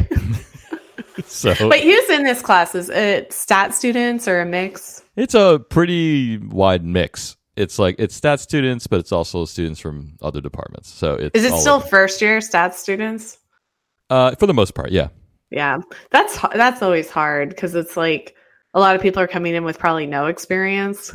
So 1.26 1.54
but 1.70 1.80
who's 1.80 2.10
in 2.10 2.24
this 2.24 2.42
class? 2.42 2.76
Is 2.76 2.90
it 2.90 3.32
stat 3.32 3.74
students 3.74 4.28
or 4.28 4.42
a 4.42 4.46
mix? 4.46 5.04
it's 5.16 5.34
a 5.34 5.60
pretty 5.70 6.38
wide 6.38 6.84
mix. 6.86 7.38
It's 7.56 7.78
like 7.78 7.96
it's 8.00 8.16
stat 8.16 8.40
students, 8.40 8.88
but 8.88 9.00
it's 9.00 9.12
also 9.12 9.46
students 9.46 9.80
from 9.80 10.18
other 10.22 10.42
departments. 10.42 10.90
So 10.90 11.16
it's 11.16 11.36
Is 11.36 11.44
it 11.44 11.54
still 11.58 11.80
first 11.80 12.22
year 12.22 12.42
stat 12.42 12.76
students? 12.76 13.38
uh, 14.10 14.36
for 14.36 14.46
the 14.48 14.54
most 14.54 14.74
part, 14.76 14.92
yeah. 14.92 15.08
Yeah, 15.52 15.80
that's 16.12 16.40
that's 16.56 16.82
always 16.82 17.10
hard 17.10 17.50
because 17.50 17.76
it's 17.76 17.98
like 17.98 18.36
a 18.74 18.80
lot 18.80 18.96
of 18.96 19.02
people 19.02 19.22
are 19.22 19.28
coming 19.28 19.54
in 19.54 19.64
with 19.66 19.78
probably 19.78 20.08
no 20.08 20.28
experience. 20.28 21.14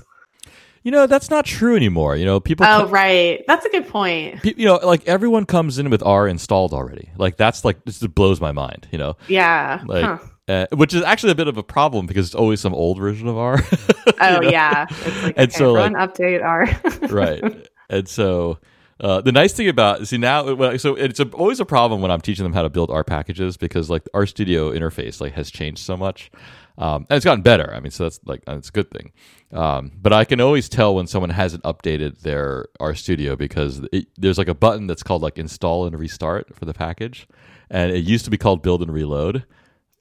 You 0.87 0.93
know 0.93 1.09
that's 1.09 1.31
not 1.31 1.45
true 1.45 1.75
anymore. 1.75 2.15
You 2.15 2.25
know 2.25 2.39
people. 2.39 2.65
Oh, 2.65 2.85
co- 2.85 2.91
right. 2.91 3.43
That's 3.49 3.67
a 3.67 3.71
good 3.71 3.89
point. 3.89 4.41
pe- 4.43 4.55
you 4.57 4.67
know, 4.67 4.77
like 4.77 5.05
everyone 5.09 5.45
comes 5.45 5.79
in 5.81 5.91
with 5.91 6.01
R 6.05 6.29
installed 6.29 6.73
already. 6.73 7.11
Like 7.19 7.37
that's 7.37 7.65
like 7.65 7.85
this 7.85 7.99
just 7.99 8.15
blows 8.15 8.41
my 8.41 8.53
mind. 8.53 8.87
You 8.93 8.99
know, 8.99 9.17
Yeah. 9.27 9.83
like 9.85 10.05
Huh. 10.05 10.19
uh, 10.47 10.67
which 10.77 10.95
is 10.95 11.03
actually 11.03 11.33
a 11.33 11.35
bit 11.35 11.49
of 11.49 11.57
a 11.59 11.65
problem 11.65 12.07
because 12.07 12.27
it's 12.27 12.37
always 12.37 12.61
some 12.61 12.73
old 12.73 12.99
version 12.99 13.27
of 13.27 13.37
R. 13.37 13.59
Oh, 14.21 14.39
know? 14.39 14.49
yeah. 14.49 14.87
It's 14.89 15.23
like, 15.25 15.35
And 15.37 15.49
okay, 15.51 15.59
so, 15.59 15.73
like- 15.73 15.93
update 15.93 16.41
r 16.45 17.09
right. 17.11 17.69
And 17.91 18.09
so 18.09 18.59
uh, 19.01 19.21
the 19.23 19.33
nice 19.33 19.53
thing 19.55 19.69
about 19.69 20.07
see 20.07 20.19
now, 20.19 20.55
well, 20.55 20.79
so 20.79 20.95
it's 20.95 21.19
a, 21.19 21.29
always 21.31 21.59
a 21.59 21.65
problem 21.67 22.01
when 22.01 22.13
I'm 22.13 22.21
teaching 22.21 22.45
them 22.45 22.53
how 22.53 22.63
to 22.63 22.71
build 22.71 22.93
R 22.93 23.03
packages 23.03 23.57
because 23.57 23.91
like 23.91 24.05
RStudio 24.15 24.73
interface 24.79 25.21
like 25.21 25.33
has 25.33 25.51
changed 25.51 25.81
so 25.81 25.97
much, 25.97 26.31
um, 26.79 27.07
and 27.09 27.17
it's 27.17 27.25
gotten 27.25 27.43
better. 27.43 27.73
I 27.75 27.81
mean, 27.81 27.91
so 27.91 28.05
that's 28.05 28.21
like 28.25 28.45
that's 28.45 28.69
a 28.69 28.73
good 28.73 28.91
thing. 28.91 29.13
Um, 29.53 29.93
but 30.01 30.13
I 30.13 30.25
can 30.25 30.41
always 30.41 30.69
tell 30.69 30.95
when 30.95 31.07
someone 31.07 31.31
hasn't 31.31 31.63
updated 31.63 32.21
their 32.21 32.67
RStudio 32.81 33.39
because 33.39 33.81
it, 33.93 34.09
there's 34.17 34.39
like 34.39 34.49
a 34.49 34.55
button 34.55 34.87
that's 34.87 35.03
called 35.03 35.23
like 35.23 35.39
install 35.39 35.87
and 35.87 35.99
restart 35.99 36.55
for 36.55 36.65
the 36.65 36.75
package, 36.75 37.27
and 37.71 37.93
it 37.93 38.05
used 38.05 38.25
to 38.27 38.31
be 38.31 38.39
called 38.39 38.63
build 38.63 38.83
and 38.83 38.93
reload. 38.93 39.45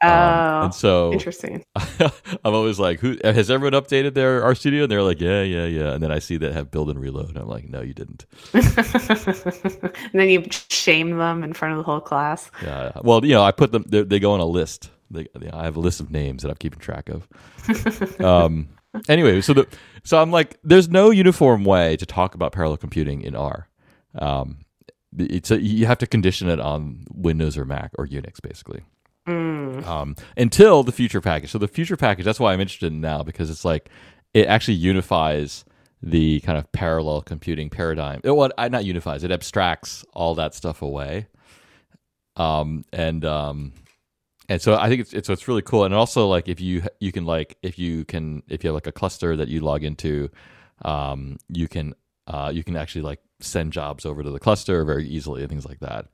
Um, 0.01 0.11
oh, 0.11 0.61
and 0.65 0.75
so 0.75 1.13
interesting. 1.13 1.63
I'm 1.75 2.53
always 2.53 2.77
like, 2.77 2.99
"Who 2.99 3.17
has 3.23 3.49
everyone 3.49 3.81
updated 3.81 4.13
their 4.13 4.41
RStudio?" 4.41 4.83
And 4.83 4.91
they're 4.91 5.01
like, 5.01 5.21
"Yeah, 5.21 5.41
yeah, 5.41 5.65
yeah." 5.65 5.93
And 5.93 6.03
then 6.03 6.11
I 6.11 6.19
see 6.19 6.35
that 6.37 6.51
have 6.51 6.69
build 6.69 6.89
and 6.89 6.99
reload, 6.99 7.29
and 7.29 7.37
I'm 7.37 7.47
like, 7.47 7.69
"No, 7.69 7.81
you 7.81 7.93
didn't." 7.93 8.25
and 8.53 8.63
then 10.13 10.27
you 10.29 10.45
shame 10.69 11.17
them 11.17 11.43
in 11.43 11.53
front 11.53 11.71
of 11.71 11.77
the 11.77 11.83
whole 11.83 12.01
class. 12.01 12.51
Yeah. 12.61 12.91
Well, 13.03 13.23
you 13.25 13.33
know, 13.33 13.43
I 13.43 13.51
put 13.51 13.71
them. 13.71 13.85
They 13.87 14.19
go 14.19 14.33
on 14.33 14.41
a 14.41 14.45
list. 14.45 14.91
I 15.13 15.63
have 15.63 15.75
a 15.75 15.79
list 15.79 15.99
of 15.99 16.11
names 16.11 16.43
that 16.43 16.49
I'm 16.49 16.57
keeping 16.57 16.79
track 16.79 17.09
of. 17.09 17.27
um. 18.21 18.69
Anyway, 19.09 19.41
so 19.41 19.53
the 19.53 19.67
so 20.03 20.21
I'm 20.21 20.31
like, 20.31 20.57
there's 20.63 20.87
no 20.89 21.09
uniform 21.09 21.65
way 21.65 21.97
to 21.97 22.05
talk 22.05 22.33
about 22.33 22.51
parallel 22.51 22.77
computing 22.77 23.21
in 23.21 23.35
R. 23.35 23.67
Um. 24.17 24.59
It's 25.17 25.49
a, 25.49 25.61
you 25.61 25.85
have 25.85 25.99
to 25.99 26.07
condition 26.07 26.49
it 26.49 26.59
on 26.59 27.05
Windows 27.13 27.57
or 27.57 27.63
Mac 27.63 27.91
or 27.97 28.05
Unix, 28.05 28.41
basically. 28.41 28.81
Mm. 29.27 29.83
um, 29.87 30.15
until 30.37 30.83
the 30.83 30.91
future 30.91 31.19
package. 31.19 31.49
So 31.49 31.57
the 31.57 31.67
future 31.67 31.97
package, 31.97 32.25
that's 32.25 32.39
why 32.39 32.53
I'm 32.53 32.61
interested 32.61 32.93
in 32.93 33.01
now 33.01 33.23
because 33.23 33.49
it's 33.49 33.65
like 33.65 33.89
it 34.35 34.45
actually 34.47 34.75
unifies 34.75 35.65
the 36.03 36.41
kind 36.41 36.59
of 36.59 36.71
parallel 36.71 37.21
computing 37.21 37.71
paradigm. 37.71 38.21
It, 38.23 38.31
well, 38.31 38.51
not 38.57 38.85
unifies, 38.85 39.23
it 39.23 39.31
abstracts 39.31 40.05
all 40.13 40.35
that 40.35 40.53
stuff 40.53 40.83
away. 40.83 41.27
Um, 42.35 42.85
and 42.93 43.25
um, 43.25 43.73
and 44.49 44.61
so 44.61 44.75
I 44.75 44.89
think 44.89 45.01
it's, 45.01 45.13
it's 45.13 45.29
it's 45.29 45.47
really 45.47 45.61
cool. 45.61 45.83
And 45.85 45.93
also 45.93 46.27
like 46.27 46.47
if 46.47 46.59
you 46.61 46.83
you 46.99 47.11
can 47.11 47.25
like 47.25 47.57
if 47.61 47.77
you 47.79 48.05
can 48.05 48.43
if 48.47 48.63
you 48.63 48.69
have 48.69 48.75
like 48.75 48.87
a 48.87 48.91
cluster 48.91 49.35
that 49.37 49.47
you 49.47 49.61
log 49.61 49.83
into, 49.83 50.29
um, 50.83 51.37
you 51.49 51.67
can 51.67 51.93
uh, 52.27 52.51
you 52.53 52.63
can 52.63 52.75
actually 52.75 53.01
like 53.01 53.19
send 53.39 53.73
jobs 53.73 54.05
over 54.05 54.23
to 54.23 54.29
the 54.31 54.39
cluster 54.39 54.83
very 54.85 55.07
easily 55.07 55.41
and 55.41 55.49
things 55.49 55.65
like 55.65 55.79
that. 55.79 56.07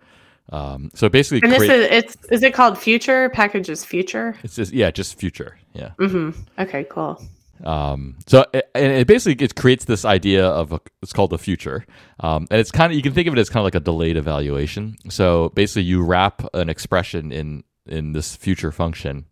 Um, 0.49 0.91
so 0.93 1.07
basically, 1.07 1.41
And 1.43 1.51
this 1.51 1.59
create- 1.59 1.91
is 1.91 2.03
it's 2.15 2.17
is 2.31 2.43
it 2.43 2.53
called 2.53 2.77
future 2.77 3.29
packages 3.29 3.85
future? 3.85 4.35
it's 4.43 4.55
just 4.55 4.73
yeah, 4.73 4.91
just 4.91 5.17
future, 5.19 5.57
yeah. 5.73 5.91
Mm-hmm. 5.99 6.31
Okay, 6.59 6.85
cool. 6.89 7.21
Um, 7.63 8.17
so 8.25 8.43
it, 8.53 8.69
and 8.73 8.91
it 8.91 9.05
basically 9.07 9.45
it 9.45 9.53
creates 9.55 9.85
this 9.85 10.03
idea 10.03 10.45
of 10.47 10.71
a, 10.71 10.79
it's 11.03 11.13
called 11.13 11.29
the 11.29 11.37
future, 11.37 11.85
um, 12.19 12.47
and 12.49 12.59
it's 12.59 12.71
kind 12.71 12.91
of 12.91 12.95
you 12.97 13.03
can 13.03 13.13
think 13.13 13.27
of 13.27 13.33
it 13.35 13.39
as 13.39 13.49
kind 13.49 13.61
of 13.61 13.65
like 13.65 13.75
a 13.75 13.79
delayed 13.79 14.17
evaluation. 14.17 14.97
So 15.09 15.49
basically, 15.49 15.83
you 15.83 16.03
wrap 16.03 16.41
an 16.55 16.69
expression 16.69 17.31
in 17.31 17.63
in 17.85 18.13
this 18.13 18.35
future 18.35 18.71
function, 18.71 19.25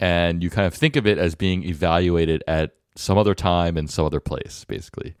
and 0.00 0.42
you 0.42 0.50
kind 0.50 0.66
of 0.66 0.74
think 0.74 0.96
of 0.96 1.06
it 1.06 1.18
as 1.18 1.34
being 1.34 1.64
evaluated 1.64 2.42
at 2.46 2.72
some 2.96 3.18
other 3.18 3.34
time 3.34 3.76
and 3.76 3.90
some 3.90 4.06
other 4.06 4.20
place, 4.20 4.64
basically. 4.64 5.14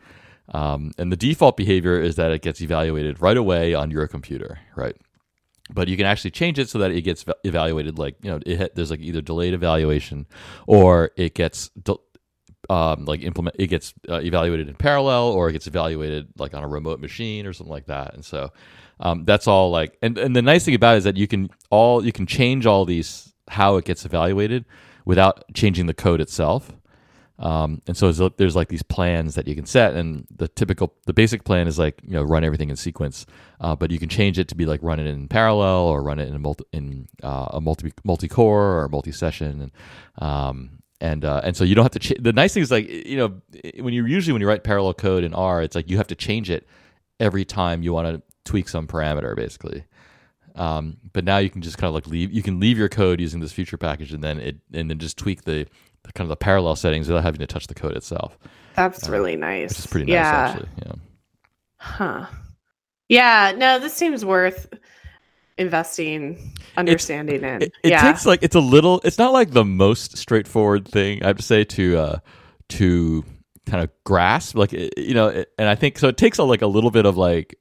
Um, 0.50 0.92
and 0.98 1.10
the 1.10 1.16
default 1.16 1.56
behavior 1.56 2.00
is 2.00 2.16
that 2.16 2.30
it 2.30 2.42
gets 2.42 2.60
evaluated 2.60 3.20
right 3.20 3.36
away 3.36 3.74
on 3.74 3.90
your 3.90 4.06
computer, 4.06 4.58
right? 4.76 4.96
But 5.70 5.88
you 5.88 5.96
can 5.96 6.06
actually 6.06 6.30
change 6.30 6.58
it 6.58 6.68
so 6.68 6.78
that 6.78 6.92
it 6.92 7.02
gets 7.02 7.24
evaluated 7.42 7.98
like 7.98 8.16
you 8.22 8.30
know 8.30 8.38
it, 8.46 8.76
there's 8.76 8.90
like 8.90 9.00
either 9.00 9.20
delayed 9.20 9.52
evaluation 9.52 10.26
or 10.68 11.10
it 11.16 11.34
gets 11.34 11.70
de- 11.70 11.96
um, 12.70 13.04
like 13.04 13.22
implement 13.22 13.56
it 13.58 13.66
gets 13.66 13.92
uh, 14.08 14.20
evaluated 14.20 14.68
in 14.68 14.76
parallel 14.76 15.24
or 15.24 15.48
it 15.48 15.52
gets 15.52 15.66
evaluated 15.66 16.28
like 16.38 16.54
on 16.54 16.62
a 16.62 16.68
remote 16.68 17.00
machine 17.00 17.46
or 17.46 17.52
something 17.52 17.72
like 17.72 17.86
that 17.86 18.14
and 18.14 18.24
so 18.24 18.52
um, 19.00 19.24
that's 19.24 19.46
all 19.46 19.70
like 19.70 19.96
and, 20.02 20.18
and 20.18 20.34
the 20.34 20.42
nice 20.42 20.64
thing 20.64 20.74
about 20.74 20.94
it 20.94 20.98
is 20.98 21.04
that 21.04 21.16
you 21.16 21.26
can 21.26 21.50
all 21.70 22.04
you 22.04 22.12
can 22.12 22.26
change 22.26 22.66
all 22.66 22.84
these 22.84 23.32
how 23.48 23.76
it 23.76 23.84
gets 23.84 24.04
evaluated 24.04 24.64
without 25.04 25.44
changing 25.54 25.86
the 25.86 25.94
code 25.94 26.20
itself 26.20 26.72
um, 27.38 27.82
and 27.86 27.94
so 27.94 28.10
there's, 28.10 28.56
like 28.56 28.68
these 28.68 28.82
plans 28.82 29.34
that 29.34 29.46
you 29.46 29.54
can 29.54 29.66
set 29.66 29.94
and 29.94 30.26
the 30.34 30.48
typical 30.48 30.94
the 31.04 31.12
basic 31.12 31.44
plan 31.44 31.68
is 31.68 31.78
like 31.78 32.00
you 32.02 32.12
know 32.12 32.22
run 32.22 32.44
everything 32.44 32.70
in 32.70 32.76
sequence 32.76 33.26
uh, 33.60 33.76
but 33.76 33.90
you 33.90 33.98
can 33.98 34.08
change 34.08 34.38
it 34.38 34.48
to 34.48 34.54
be 34.54 34.64
like 34.64 34.80
run 34.82 34.98
it 34.98 35.06
in 35.06 35.28
parallel 35.28 35.84
or 35.84 36.02
run 36.02 36.18
it 36.18 36.28
in 36.28 36.34
a 36.34 36.38
multi 36.38 36.64
in 36.72 37.06
uh, 37.22 37.48
a 37.50 37.60
multi 37.60 37.92
multi 38.04 38.28
core 38.28 38.80
or 38.82 38.88
multi 38.88 39.12
session 39.12 39.60
and 39.60 40.26
um, 40.26 40.78
and 41.00 41.24
uh, 41.24 41.40
and 41.44 41.56
so 41.56 41.64
you 41.64 41.74
don't 41.74 41.84
have 41.84 41.92
to. 41.92 41.98
Ch- 41.98 42.18
the 42.18 42.32
nice 42.32 42.54
thing 42.54 42.62
is 42.62 42.70
like 42.70 42.88
you 42.88 43.16
know 43.16 43.40
when 43.80 43.92
you 43.92 44.06
usually 44.06 44.32
when 44.32 44.40
you 44.40 44.48
write 44.48 44.64
parallel 44.64 44.94
code 44.94 45.24
in 45.24 45.34
R, 45.34 45.62
it's 45.62 45.76
like 45.76 45.90
you 45.90 45.98
have 45.98 46.06
to 46.08 46.14
change 46.14 46.50
it 46.50 46.66
every 47.20 47.44
time 47.44 47.82
you 47.82 47.92
want 47.92 48.08
to 48.08 48.22
tweak 48.46 48.68
some 48.68 48.86
parameter, 48.86 49.36
basically. 49.36 49.84
Um, 50.54 50.96
but 51.12 51.24
now 51.24 51.38
you 51.38 51.50
can 51.50 51.60
just 51.60 51.76
kind 51.76 51.88
of 51.88 51.94
like 51.94 52.06
leave. 52.06 52.32
You 52.32 52.42
can 52.42 52.58
leave 52.58 52.78
your 52.78 52.88
code 52.88 53.20
using 53.20 53.40
this 53.40 53.52
future 53.52 53.76
package, 53.76 54.12
and 54.12 54.24
then 54.24 54.38
it 54.38 54.56
and 54.72 54.88
then 54.88 54.98
just 54.98 55.18
tweak 55.18 55.44
the, 55.44 55.66
the 56.04 56.12
kind 56.12 56.24
of 56.24 56.30
the 56.30 56.36
parallel 56.36 56.76
settings 56.76 57.08
without 57.08 57.22
having 57.22 57.40
to 57.40 57.46
touch 57.46 57.66
the 57.66 57.74
code 57.74 57.94
itself. 57.94 58.38
That's 58.74 59.06
uh, 59.06 59.12
really 59.12 59.36
nice. 59.36 59.70
Which 59.70 59.78
is 59.80 59.86
pretty 59.86 60.06
nice, 60.06 60.14
yeah. 60.14 60.48
actually. 60.48 60.68
Yeah. 60.84 60.92
Huh. 61.78 62.26
Yeah. 63.08 63.52
No, 63.56 63.78
this 63.78 63.92
seems 63.92 64.24
worth 64.24 64.72
investing, 65.58 66.54
understanding 66.76 67.36
it's, 67.36 67.44
in. 67.44 67.62
It, 67.62 67.72
it 67.82 67.90
yeah. 67.90 68.00
takes 68.00 68.24
like 68.24 68.42
it's 68.42 68.56
a 68.56 68.60
little. 68.60 69.02
It's 69.04 69.18
not 69.18 69.34
like 69.34 69.50
the 69.50 69.64
most 69.64 70.16
straightforward 70.16 70.88
thing 70.88 71.22
I 71.22 71.26
have 71.26 71.36
to 71.36 71.42
say 71.42 71.64
to 71.64 71.98
uh 71.98 72.18
to 72.70 73.24
kind 73.66 73.82
of 73.82 73.90
grasp 74.04 74.56
like 74.56 74.72
you 74.72 75.12
know 75.12 75.44
and 75.58 75.68
i 75.68 75.74
think 75.74 75.98
so 75.98 76.06
it 76.08 76.16
takes 76.16 76.38
a, 76.38 76.44
like 76.44 76.62
a 76.62 76.66
little 76.66 76.90
bit 76.90 77.04
of 77.04 77.16
like 77.16 77.58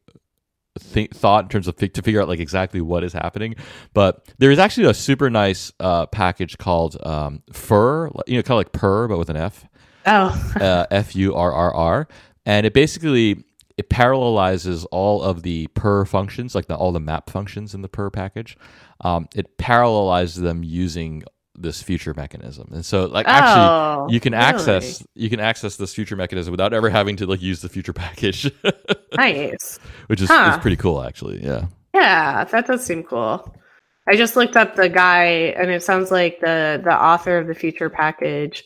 think, 0.79 1.15
thought 1.15 1.45
in 1.45 1.49
terms 1.49 1.67
of 1.67 1.75
to 1.75 2.01
figure 2.01 2.21
out 2.21 2.27
like 2.27 2.39
exactly 2.39 2.81
what 2.81 3.03
is 3.03 3.13
happening. 3.13 3.55
But 3.93 4.33
there 4.37 4.51
is 4.51 4.59
actually 4.59 4.87
a 4.87 4.93
super 4.93 5.29
nice 5.29 5.71
uh, 5.79 6.05
package 6.07 6.57
called 6.57 6.97
um, 7.05 7.43
furrr, 7.51 8.11
you 8.27 8.37
know, 8.37 8.43
kind 8.43 8.51
of 8.51 8.57
like 8.57 8.71
purrr 8.71 9.07
but 9.07 9.17
with 9.17 9.29
an 9.29 9.37
F. 9.37 9.65
Oh, 10.07 10.53
uh, 10.61 10.85
F 10.91 11.15
U 11.15 11.33
R 11.33 11.51
R 11.51 11.73
R, 11.73 12.07
and 12.45 12.65
it 12.65 12.73
basically 12.73 13.43
it 13.77 13.89
parallelizes 13.89 14.85
all 14.91 15.21
of 15.21 15.43
the 15.43 15.67
purrr 15.75 16.05
functions, 16.05 16.55
like 16.55 16.67
the, 16.67 16.75
all 16.75 16.91
the 16.91 16.99
map 16.99 17.29
functions 17.29 17.73
in 17.73 17.81
the 17.81 17.89
purrr 17.89 18.11
package. 18.11 18.57
Um, 19.01 19.27
it 19.35 19.57
parallelizes 19.57 20.41
them 20.41 20.63
using 20.63 21.23
this 21.57 21.81
future 21.81 22.13
mechanism. 22.13 22.69
And 22.73 22.85
so 22.85 23.05
like 23.05 23.27
actually 23.27 23.65
oh, 23.65 24.07
you 24.09 24.19
can 24.19 24.33
really? 24.33 24.45
access 24.45 25.05
you 25.15 25.29
can 25.29 25.39
access 25.39 25.75
this 25.77 25.93
future 25.93 26.15
mechanism 26.15 26.51
without 26.51 26.73
ever 26.73 26.89
having 26.89 27.15
to 27.17 27.25
like 27.25 27.41
use 27.41 27.61
the 27.61 27.69
future 27.69 27.93
package. 27.93 28.51
Nice. 29.17 29.79
Which 30.07 30.21
is, 30.21 30.29
huh. 30.29 30.53
is 30.55 30.61
pretty 30.61 30.77
cool 30.77 31.03
actually 31.03 31.43
yeah. 31.43 31.65
Yeah 31.93 32.43
that 32.45 32.67
does 32.67 32.85
seem 32.85 33.03
cool. 33.03 33.55
I 34.07 34.15
just 34.15 34.35
looked 34.35 34.55
up 34.55 34.75
the 34.75 34.89
guy 34.89 35.25
and 35.57 35.71
it 35.71 35.83
sounds 35.83 36.11
like 36.11 36.39
the 36.39 36.81
the 36.83 36.93
author 36.93 37.37
of 37.37 37.47
the 37.47 37.55
future 37.55 37.89
package 37.89 38.63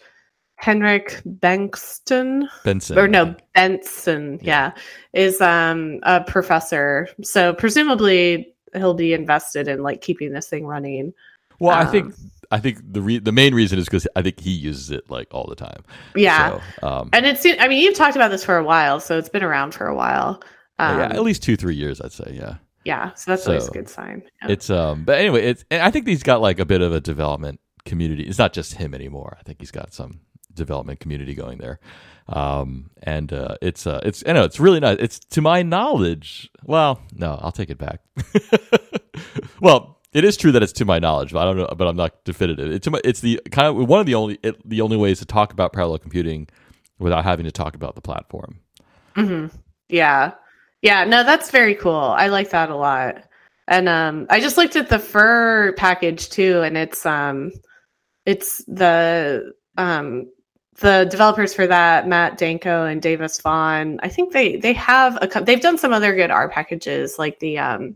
henrik 0.58 1.22
benxton 1.24 2.46
benson 2.66 3.00
or 3.00 3.08
no 3.08 3.34
benson 3.56 4.38
yeah. 4.42 4.74
yeah 5.14 5.22
is 5.22 5.40
um 5.42 6.00
a 6.04 6.24
professor. 6.24 7.08
So 7.24 7.54
presumably 7.54 8.54
he'll 8.74 8.94
be 8.94 9.14
invested 9.14 9.68
in 9.68 9.82
like 9.82 10.02
keeping 10.02 10.34
this 10.34 10.48
thing 10.48 10.66
running. 10.66 11.14
Well 11.60 11.78
um, 11.78 11.88
i 11.88 11.90
think 11.90 12.14
I 12.52 12.60
think 12.60 12.80
the 12.84 13.02
re- 13.02 13.20
the 13.20 13.32
main 13.32 13.54
reason 13.54 13.78
is 13.80 13.86
because 13.86 14.08
I 14.16 14.22
think 14.22 14.40
he 14.40 14.52
uses 14.52 14.92
it 14.92 15.10
like 15.10 15.28
all 15.32 15.48
the 15.48 15.56
time. 15.56 15.84
Yeah, 16.16 16.60
so, 16.82 16.88
um, 16.88 17.10
and 17.14 17.26
it's 17.26 17.46
I 17.46 17.68
mean 17.68 17.84
you've 17.84 17.96
talked 17.96 18.16
about 18.16 18.32
this 18.32 18.44
for 18.44 18.58
a 18.58 18.64
while, 18.64 19.00
so 19.00 19.18
it's 19.18 19.30
been 19.30 19.44
around 19.44 19.74
for 19.74 19.88
a 19.88 19.96
while. 19.96 20.42
Um, 20.80 21.00
yeah, 21.00 21.06
at 21.06 21.22
least 21.22 21.44
two 21.44 21.56
three 21.56 21.76
years, 21.76 22.02
I'd 22.02 22.12
say. 22.12 22.34
Yeah. 22.34 22.56
Yeah, 22.86 23.14
so 23.14 23.32
that's 23.32 23.44
so, 23.44 23.52
always 23.52 23.68
a 23.68 23.72
good 23.72 23.90
sign. 23.90 24.24
Yeah. 24.42 24.52
It's 24.52 24.70
um, 24.70 25.04
but 25.04 25.20
anyway, 25.20 25.46
it's 25.46 25.66
I 25.70 25.92
think 25.92 26.08
he's 26.08 26.24
got 26.24 26.42
like 26.42 26.60
a 26.60 26.66
bit 26.66 26.82
of 26.82 26.94
a 26.94 27.02
development 27.02 27.60
community. 27.86 28.24
It's 28.24 28.40
not 28.40 28.54
just 28.54 28.76
him 28.76 28.94
anymore. 28.94 29.38
I 29.40 29.44
think 29.44 29.60
he's 29.60 29.72
got 29.72 29.94
some 29.94 30.22
development 30.54 31.00
community 31.00 31.36
going 31.36 31.58
there. 31.58 31.80
Um, 32.28 32.92
and 33.02 33.34
uh, 33.34 33.56
it's 33.62 33.88
uh, 33.88 34.02
it's 34.04 34.24
I 34.26 34.34
know 34.34 34.44
it's 34.44 34.60
really 34.60 34.80
nice. 34.80 34.98
It's 35.00 35.20
to 35.20 35.42
my 35.42 35.64
knowledge. 35.64 36.50
Well, 36.64 37.02
no, 37.14 37.40
I'll 37.42 37.52
take 37.52 37.70
it 37.70 37.78
back. 37.78 38.02
well, 39.62 39.99
it 40.14 40.24
is 40.24 40.38
true 40.38 40.52
that 40.52 40.64
it's 40.64 40.74
to 40.74 40.86
my 40.86 41.00
knowledge, 41.00 41.32
but 41.32 41.40
I 41.40 41.46
don't 41.46 41.58
know, 41.58 41.70
but 41.78 41.88
I'm 41.88 41.96
not 41.96 42.24
definitive. 42.24 42.72
It's 42.72 42.90
my, 42.90 43.00
it's 43.04 43.22
the 43.22 43.40
kind 43.52 43.68
of 43.68 43.88
one 43.88 44.00
of 44.00 44.06
the 44.06 44.16
only 44.16 44.40
it, 44.44 44.68
the 44.68 44.82
only 44.82 44.98
ways 44.98 45.20
to 45.20 45.26
talk 45.26 45.54
about 45.54 45.74
parallel 45.74 46.00
computing 46.00 46.48
without 46.98 47.24
having 47.24 47.46
to 47.46 47.52
talk 47.52 47.76
about 47.76 47.96
the 47.96 48.02
platform. 48.02 48.60
Mm-hmm. 49.16 49.56
Yeah, 49.88 50.34
yeah. 50.82 51.06
No, 51.06 51.24
that's 51.24 51.52
very 51.52 51.76
cool. 51.76 51.94
I 51.94 52.28
like 52.28 52.50
that 52.50 52.70
a 52.70 52.76
lot. 52.76 53.24
And 53.68 53.88
um, 53.88 54.26
I 54.32 54.40
just 54.40 54.58
looked 54.58 54.76
at 54.76 54.90
the 54.90 54.98
furrr 54.98 55.76
package 55.78 56.30
too, 56.30 56.62
and 56.62 56.76
it's 56.76 57.06
um, 57.06 57.52
it's 58.26 58.64
the 58.66 59.54
um, 59.78 60.28
the 60.80 61.08
developers 61.12 61.54
for 61.54 61.68
that, 61.68 62.08
Matt 62.08 62.40
Dancho 62.40 62.92
and 62.92 63.02
Davis 63.02 63.40
Vaughan. 63.40 64.00
I 64.02 64.10
think 64.10 64.34
they 64.34 64.56
they 64.56 64.74
have 64.74 65.20
a 65.22 65.44
they've 65.44 65.62
done 65.62 65.78
some 65.78 65.94
other 65.94 66.16
good 66.16 66.32
R 66.32 66.50
packages 66.50 67.20
like 67.20 67.40
the 67.40 67.60
um 67.60 67.96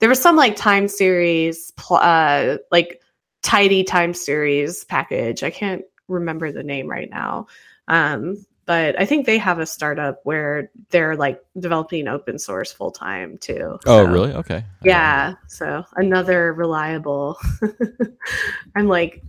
there 0.00 0.08
was 0.08 0.20
some 0.20 0.36
like 0.36 0.56
time 0.56 0.88
series 0.88 1.72
uh 1.90 2.56
like 2.70 3.00
tidy 3.42 3.84
time 3.84 4.14
series 4.14 4.84
package. 4.84 5.42
I 5.42 5.50
can't 5.50 5.82
remember 6.08 6.52
the 6.52 6.62
name 6.62 6.88
right 6.88 7.10
now. 7.10 7.46
Um 7.88 8.44
but 8.66 8.98
i 8.98 9.04
think 9.04 9.26
they 9.26 9.36
have 9.36 9.58
a 9.58 9.66
startup 9.66 10.20
where 10.24 10.70
they're 10.88 11.16
like 11.16 11.38
developing 11.58 12.08
open 12.08 12.38
source 12.38 12.72
full 12.72 12.90
time 12.90 13.36
too. 13.38 13.78
Oh 13.86 14.04
really? 14.04 14.32
Okay. 14.32 14.64
Yeah. 14.82 15.34
so 15.48 15.84
another 15.96 16.54
reliable 16.54 17.38
i'm 18.74 18.88
like 18.88 19.22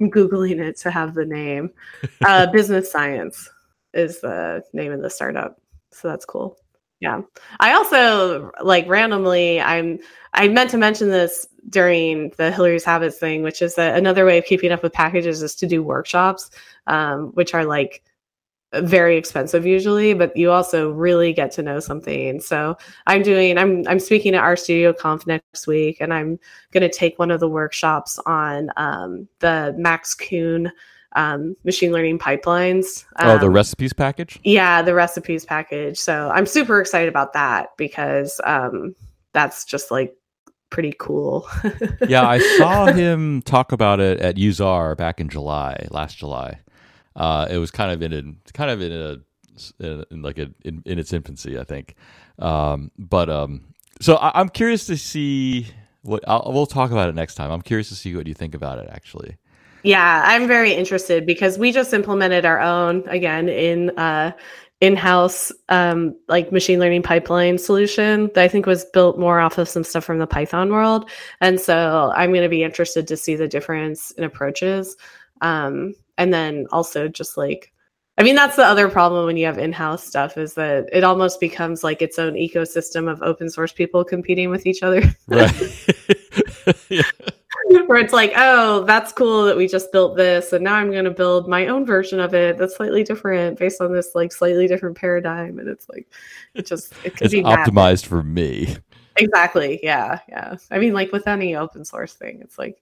i'm 0.00 0.10
googling 0.10 0.60
it 0.60 0.76
to 0.78 0.90
have 0.90 1.14
the 1.14 1.24
name. 1.26 1.70
Uh 2.24 2.46
business 2.50 2.92
science 2.92 3.48
is 3.94 4.20
the 4.20 4.62
name 4.72 4.92
of 4.92 5.00
the 5.02 5.10
startup. 5.10 5.60
So 5.90 6.08
that's 6.08 6.24
cool 6.24 6.58
yeah. 7.00 7.22
I 7.60 7.72
also 7.72 8.50
like 8.62 8.86
randomly 8.88 9.60
I'm 9.60 9.98
I 10.34 10.48
meant 10.48 10.70
to 10.70 10.78
mention 10.78 11.08
this 11.08 11.46
during 11.68 12.30
the 12.36 12.52
Hilary's 12.52 12.84
Habits 12.84 13.18
thing, 13.18 13.42
which 13.42 13.62
is 13.62 13.74
that 13.74 13.98
another 13.98 14.24
way 14.24 14.38
of 14.38 14.44
keeping 14.44 14.70
up 14.70 14.82
with 14.82 14.92
packages 14.92 15.42
is 15.42 15.54
to 15.56 15.66
do 15.66 15.82
workshops, 15.82 16.50
um, 16.86 17.32
which 17.34 17.54
are 17.54 17.64
like 17.64 18.02
very 18.74 19.16
expensive 19.16 19.66
usually, 19.66 20.14
but 20.14 20.36
you 20.36 20.50
also 20.52 20.90
really 20.92 21.32
get 21.32 21.50
to 21.52 21.62
know 21.62 21.80
something. 21.80 22.40
So 22.40 22.76
I'm 23.06 23.22
doing 23.22 23.58
I'm 23.58 23.86
I'm 23.88 23.98
speaking 23.98 24.34
at 24.34 24.44
RStudio 24.44 24.96
Conf 24.96 25.26
next 25.26 25.66
week, 25.66 25.98
and 26.00 26.14
I'm 26.14 26.38
going 26.70 26.82
to 26.82 26.88
take 26.88 27.18
one 27.18 27.30
of 27.30 27.40
the 27.40 27.48
workshops 27.48 28.18
on 28.26 28.70
um, 28.76 29.28
the 29.40 29.74
Max 29.76 30.14
Kuhn 30.14 30.70
um, 31.16 31.56
machine 31.64 31.92
learning 31.92 32.18
pipelines. 32.18 33.04
Um, 33.16 33.30
oh, 33.30 33.38
the 33.38 33.46
um, 33.46 33.52
recipes 33.52 33.92
package? 33.92 34.38
Yeah, 34.44 34.82
the 34.82 34.94
recipes 34.94 35.44
package. 35.44 35.98
So 35.98 36.30
I'm 36.32 36.46
super 36.46 36.80
excited 36.80 37.08
about 37.08 37.32
that 37.32 37.76
because 37.76 38.40
um, 38.44 38.94
that's 39.32 39.64
just 39.64 39.90
like 39.90 40.14
pretty 40.70 40.94
cool. 40.98 41.48
yeah, 42.08 42.26
I 42.26 42.38
saw 42.58 42.86
him 42.86 43.42
talk 43.42 43.72
about 43.72 44.00
it 44.00 44.20
at 44.20 44.36
useR 44.36 44.96
back 44.96 45.20
in 45.20 45.28
July, 45.28 45.86
last 45.90 46.16
July. 46.16 46.60
Uh, 47.16 47.46
it 47.50 47.58
was 47.58 47.70
kind 47.70 47.90
of 47.90 48.02
in 48.02 48.12
a 48.12 48.52
kind 48.52 48.70
of 48.70 48.80
in 48.80 48.92
a 48.92 49.16
in, 49.78 50.04
in 50.10 50.22
like 50.22 50.38
a, 50.38 50.50
in, 50.64 50.82
in, 50.86 50.98
its 50.98 51.12
infancy, 51.12 51.58
I 51.58 51.64
think. 51.64 51.94
Um, 52.38 52.90
but 52.96 53.28
um, 53.28 53.74
so 54.00 54.14
I, 54.16 54.40
am 54.40 54.48
curious 54.48 54.86
to 54.86 54.96
see 54.96 55.66
what 56.02 56.24
I'll, 56.26 56.50
we'll 56.52 56.66
talk 56.66 56.92
about 56.92 57.08
it 57.08 57.14
next 57.14 57.34
time. 57.34 57.50
I'm 57.50 57.62
curious 57.62 57.88
to 57.90 57.94
see 57.94 58.14
what 58.16 58.26
you 58.26 58.34
think 58.34 58.54
about 58.54 58.78
it 58.78 58.88
actually. 58.90 59.36
Yeah, 59.82 60.22
I'm 60.26 60.46
very 60.46 60.72
interested 60.72 61.26
because 61.26 61.58
we 61.58 61.72
just 61.72 61.92
implemented 61.92 62.44
our 62.44 62.60
own 62.60 63.08
again 63.08 63.48
in 63.48 63.90
uh, 63.98 64.32
in-house 64.80 65.52
um, 65.68 66.16
like 66.28 66.52
machine 66.52 66.78
learning 66.78 67.02
pipeline 67.02 67.58
solution 67.58 68.30
that 68.34 68.44
I 68.44 68.48
think 68.48 68.66
was 68.66 68.84
built 68.86 69.18
more 69.18 69.40
off 69.40 69.58
of 69.58 69.68
some 69.68 69.84
stuff 69.84 70.04
from 70.04 70.18
the 70.18 70.26
Python 70.26 70.70
world, 70.70 71.10
and 71.40 71.60
so 71.60 72.12
I'm 72.14 72.30
going 72.30 72.42
to 72.42 72.48
be 72.48 72.62
interested 72.62 73.06
to 73.08 73.16
see 73.16 73.36
the 73.36 73.48
difference 73.48 74.10
in 74.12 74.24
approaches, 74.24 74.96
um, 75.40 75.94
and 76.18 76.32
then 76.32 76.66
also 76.72 77.08
just 77.08 77.36
like. 77.36 77.72
I 78.18 78.22
mean, 78.22 78.34
that's 78.34 78.56
the 78.56 78.64
other 78.64 78.90
problem 78.90 79.24
when 79.24 79.38
you 79.38 79.46
have 79.46 79.56
in-house 79.56 80.06
stuff 80.06 80.36
is 80.36 80.52
that 80.54 80.90
it 80.92 81.04
almost 81.04 81.40
becomes 81.40 81.82
like 81.82 82.02
its 82.02 82.18
own 82.18 82.34
ecosystem 82.34 83.10
of 83.10 83.22
open 83.22 83.48
source 83.48 83.72
people 83.72 84.04
competing 84.04 84.50
with 84.50 84.66
each 84.66 84.82
other. 84.82 85.02
Right. 85.26 85.88
yeah. 86.90 87.02
where 87.86 87.98
it's 87.98 88.12
like, 88.12 88.32
oh, 88.36 88.84
that's 88.84 89.12
cool 89.12 89.44
that 89.44 89.56
we 89.56 89.66
just 89.66 89.92
built 89.92 90.16
this, 90.16 90.52
and 90.52 90.64
now 90.64 90.74
I'm 90.74 90.90
going 90.90 91.04
to 91.04 91.10
build 91.10 91.48
my 91.48 91.66
own 91.66 91.84
version 91.84 92.20
of 92.20 92.34
it 92.34 92.58
that's 92.58 92.76
slightly 92.76 93.04
different 93.04 93.58
based 93.58 93.80
on 93.80 93.92
this 93.92 94.14
like 94.14 94.32
slightly 94.32 94.66
different 94.66 94.96
paradigm, 94.96 95.58
and 95.58 95.68
it's 95.68 95.88
like, 95.88 96.08
it 96.54 96.66
just 96.66 96.92
it 97.04 97.16
could 97.16 97.26
it's 97.26 97.34
be 97.34 97.42
optimized 97.42 98.06
for 98.06 98.22
me. 98.22 98.76
Exactly. 99.16 99.80
Yeah. 99.82 100.20
Yeah. 100.28 100.56
I 100.70 100.78
mean, 100.78 100.94
like 100.94 101.12
with 101.12 101.26
any 101.26 101.54
open 101.56 101.84
source 101.84 102.14
thing, 102.14 102.40
it's 102.42 102.58
like, 102.58 102.80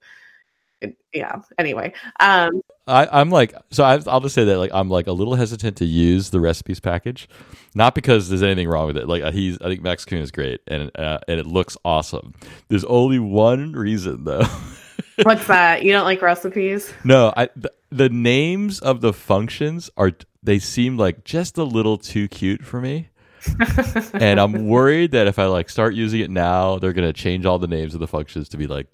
it, 0.81 0.97
yeah. 1.13 1.37
Anyway, 1.59 1.93
um, 2.21 2.63
I, 2.87 3.21
am 3.21 3.31
like, 3.31 3.55
so 3.71 3.85
I, 3.85 3.97
will 3.97 4.21
just 4.21 4.35
say 4.35 4.45
that 4.45 4.59
like 4.59 4.71
I'm 4.73 4.89
like 4.89 5.07
a 5.07 5.13
little 5.13 5.35
hesitant 5.35 5.77
to 5.79 5.85
use 5.85 6.31
the 6.31 6.41
recipes 6.41 6.81
package, 6.81 7.29
not 7.75 7.95
because 7.95 8.29
there's 8.29 8.43
anything 8.43 8.69
wrong 8.69 8.87
with 8.87 8.97
it. 8.97 9.09
Like 9.09 9.33
he's, 9.35 9.61
I 9.61 9.69
think 9.69 9.83
Max 9.83 10.05
Kuhn 10.05 10.21
is 10.21 10.31
great 10.31 10.61
and 10.67 10.91
uh, 10.99 11.19
and 11.27 11.41
it 11.41 11.47
looks 11.47 11.77
awesome. 11.85 12.35
There's 12.69 12.85
only 12.85 13.19
one 13.19 13.73
reason 13.73 14.25
though. 14.25 14.45
What's 15.23 15.47
that? 15.49 15.83
You 15.83 15.93
don't 15.93 16.05
like 16.05 16.23
recipes? 16.23 16.93
No, 17.05 17.33
I 17.37 17.49
the, 17.57 17.73
the 17.91 18.09
names 18.09 18.81
of 18.81 19.01
the 19.01 19.13
functions 19.13 19.91
are 19.97 20.13
they 20.43 20.59
seem 20.59 20.97
like 20.97 21.25
just 21.25 21.59
a 21.59 21.65
little 21.65 21.99
too 21.99 22.29
cute 22.29 22.65
for 22.65 22.81
me. 22.81 23.09
and 24.15 24.41
I'm 24.41 24.67
worried 24.67 25.13
that 25.13 25.27
if 25.27 25.39
I 25.39 25.47
like 25.47 25.71
start 25.71 25.95
using 25.95 26.21
it 26.21 26.31
now, 26.31 26.79
they're 26.79 26.93
gonna 26.93 27.13
change 27.13 27.47
all 27.47 27.59
the 27.59 27.67
names 27.67 27.95
of 27.95 28.01
the 28.01 28.09
functions 28.09 28.49
to 28.51 28.57
be 28.57 28.67
like 28.67 28.87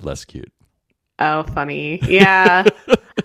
less 0.00 0.24
cute. 0.24 0.52
Oh, 1.18 1.42
funny. 1.44 1.98
Yeah. 2.02 2.64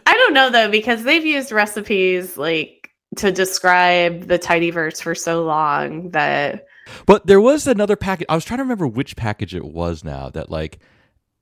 I 0.05 0.13
don't 0.13 0.33
know 0.33 0.49
though 0.49 0.69
because 0.71 1.03
they've 1.03 1.25
used 1.25 1.51
recipes 1.51 2.37
like 2.37 2.89
to 3.17 3.31
describe 3.31 4.27
the 4.27 4.39
tidyverse 4.39 5.01
for 5.01 5.13
so 5.15 5.43
long 5.43 6.11
that 6.11 6.65
But 7.05 7.27
there 7.27 7.41
was 7.41 7.67
another 7.67 7.95
package. 7.97 8.27
I 8.29 8.35
was 8.35 8.45
trying 8.45 8.59
to 8.59 8.63
remember 8.63 8.87
which 8.87 9.15
package 9.17 9.53
it 9.53 9.65
was 9.65 10.03
now 10.03 10.29
that 10.29 10.49
like 10.49 10.79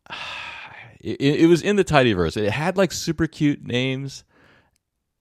it, 0.99 1.21
it 1.21 1.47
was 1.47 1.61
in 1.61 1.75
the 1.75 1.83
tidyverse. 1.85 2.37
It 2.37 2.49
had 2.51 2.77
like 2.77 2.91
super 2.91 3.27
cute 3.27 3.63
names, 3.63 4.23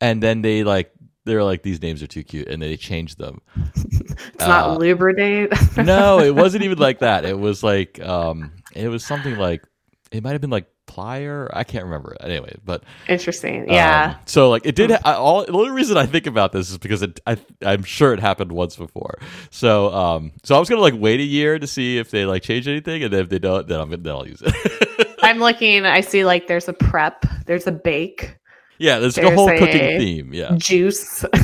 and 0.01 0.23
then 0.23 0.43
they 0.43 0.65
like 0.65 0.91
they 1.27 1.35
were 1.35 1.45
like 1.45 1.63
these 1.63 1.83
names 1.83 2.03
are 2.03 2.07
too 2.07 2.25
cute, 2.25 2.49
and 2.49 2.63
they 2.63 2.77
changed 2.79 3.19
them. 3.19 3.41
it's 3.77 4.39
not 4.41 4.71
Uh, 4.71 4.79
lubridate. 4.79 5.85
no, 5.85 6.21
it 6.21 6.35
wasn't 6.35 6.65
even 6.65 6.79
like 6.79 7.01
that. 7.01 7.25
It 7.27 7.39
was 7.39 7.63
like 7.63 8.01
um, 8.01 8.53
it 8.75 8.89
was 8.89 9.05
something 9.05 9.37
like 9.37 9.63
it 10.11 10.23
might 10.23 10.33
have 10.33 10.41
been 10.41 10.49
like 10.51 10.67
plyr. 10.89 11.49
I 11.53 11.63
can't 11.65 11.85
remember. 11.85 12.13
It. 12.15 12.25
Anyway, 12.25 12.57
but 12.65 12.83
Interesting. 13.09 13.69
Yeah. 13.69 14.15
um, 14.17 14.21
so 14.27 14.51
like 14.51 14.67
it 14.67 14.75
did. 14.75 14.91
Ha- 14.91 15.01
I, 15.05 15.13
all 15.15 15.45
the 15.45 15.53
only 15.53 15.71
reason 15.71 15.97
I 15.97 16.07
think 16.07 16.27
about 16.27 16.51
this 16.53 16.71
is 16.71 16.79
because 16.79 17.03
it, 17.03 17.21
I 17.27 17.37
I'm 17.65 17.85
sure 17.85 18.13
it 18.15 18.21
happened 18.21 18.51
once 18.51 18.75
before. 18.77 19.19
So 19.51 19.93
um 19.95 20.33
so 20.43 20.57
I 20.57 20.59
was 20.59 20.69
gonna 20.69 20.81
like 20.83 20.95
wait 20.97 21.21
a 21.21 21.25
year 21.25 21.59
to 21.59 21.67
see 21.67 21.99
if 21.99 22.11
they 22.11 22.25
like 22.25 22.43
change 22.43 22.67
anything, 22.67 23.05
and 23.05 23.13
then 23.13 23.21
if 23.21 23.29
they 23.29 23.39
don't, 23.39 23.69
then 23.69 23.79
I'm 23.81 23.91
gonna 23.91 24.03
then 24.03 24.15
I'll 24.15 24.27
use 24.27 24.43
it. 24.45 25.09
I'm 25.23 25.39
looking, 25.39 25.85
I 25.85 26.01
see 26.01 26.25
like 26.25 26.47
there's 26.47 26.69
a 26.69 26.73
prep, 26.73 27.25
there's 27.47 27.67
a 27.67 27.73
bake, 27.73 28.37
yeah, 28.79 28.99
there's, 28.99 29.19
like 29.19 29.27
a 29.27 29.35
whole 29.35 29.49
a- 29.51 29.59
cooking 29.59 29.99
theme. 29.99 30.33
Yeah. 30.33 30.55
juice. 30.57 31.25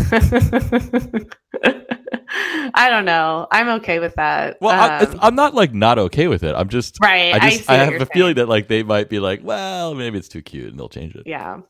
I 2.75 2.89
don't 2.91 3.05
know. 3.05 3.47
I'm 3.51 3.69
okay 3.81 3.99
with 3.99 4.15
that. 4.17 4.61
Well, 4.61 4.73
I, 4.73 5.05
Um, 5.05 5.19
I'm 5.21 5.35
not 5.35 5.55
like 5.55 5.73
not 5.73 5.99
okay 5.99 6.27
with 6.27 6.43
it. 6.43 6.55
I'm 6.55 6.69
just 6.69 6.99
right. 7.01 7.35
I 7.35 7.51
just 7.51 7.67
see 7.67 7.73
I, 7.73 7.77
have 7.77 8.01
a 8.01 8.07
feeling 8.07 8.35
that 8.37 8.49
like 8.49 8.69
they 8.69 8.83
might 8.83 9.09
be 9.09 9.21
like, 9.21 9.41
well, 9.45 9.95
maybe 9.95 10.19
it's 10.19 10.29
too 10.29 10.43
cute, 10.43 10.71
and 10.71 10.79
they'll 10.79 10.89
change 10.89 11.15
it. 11.15 11.25
Yeah. 11.27 11.61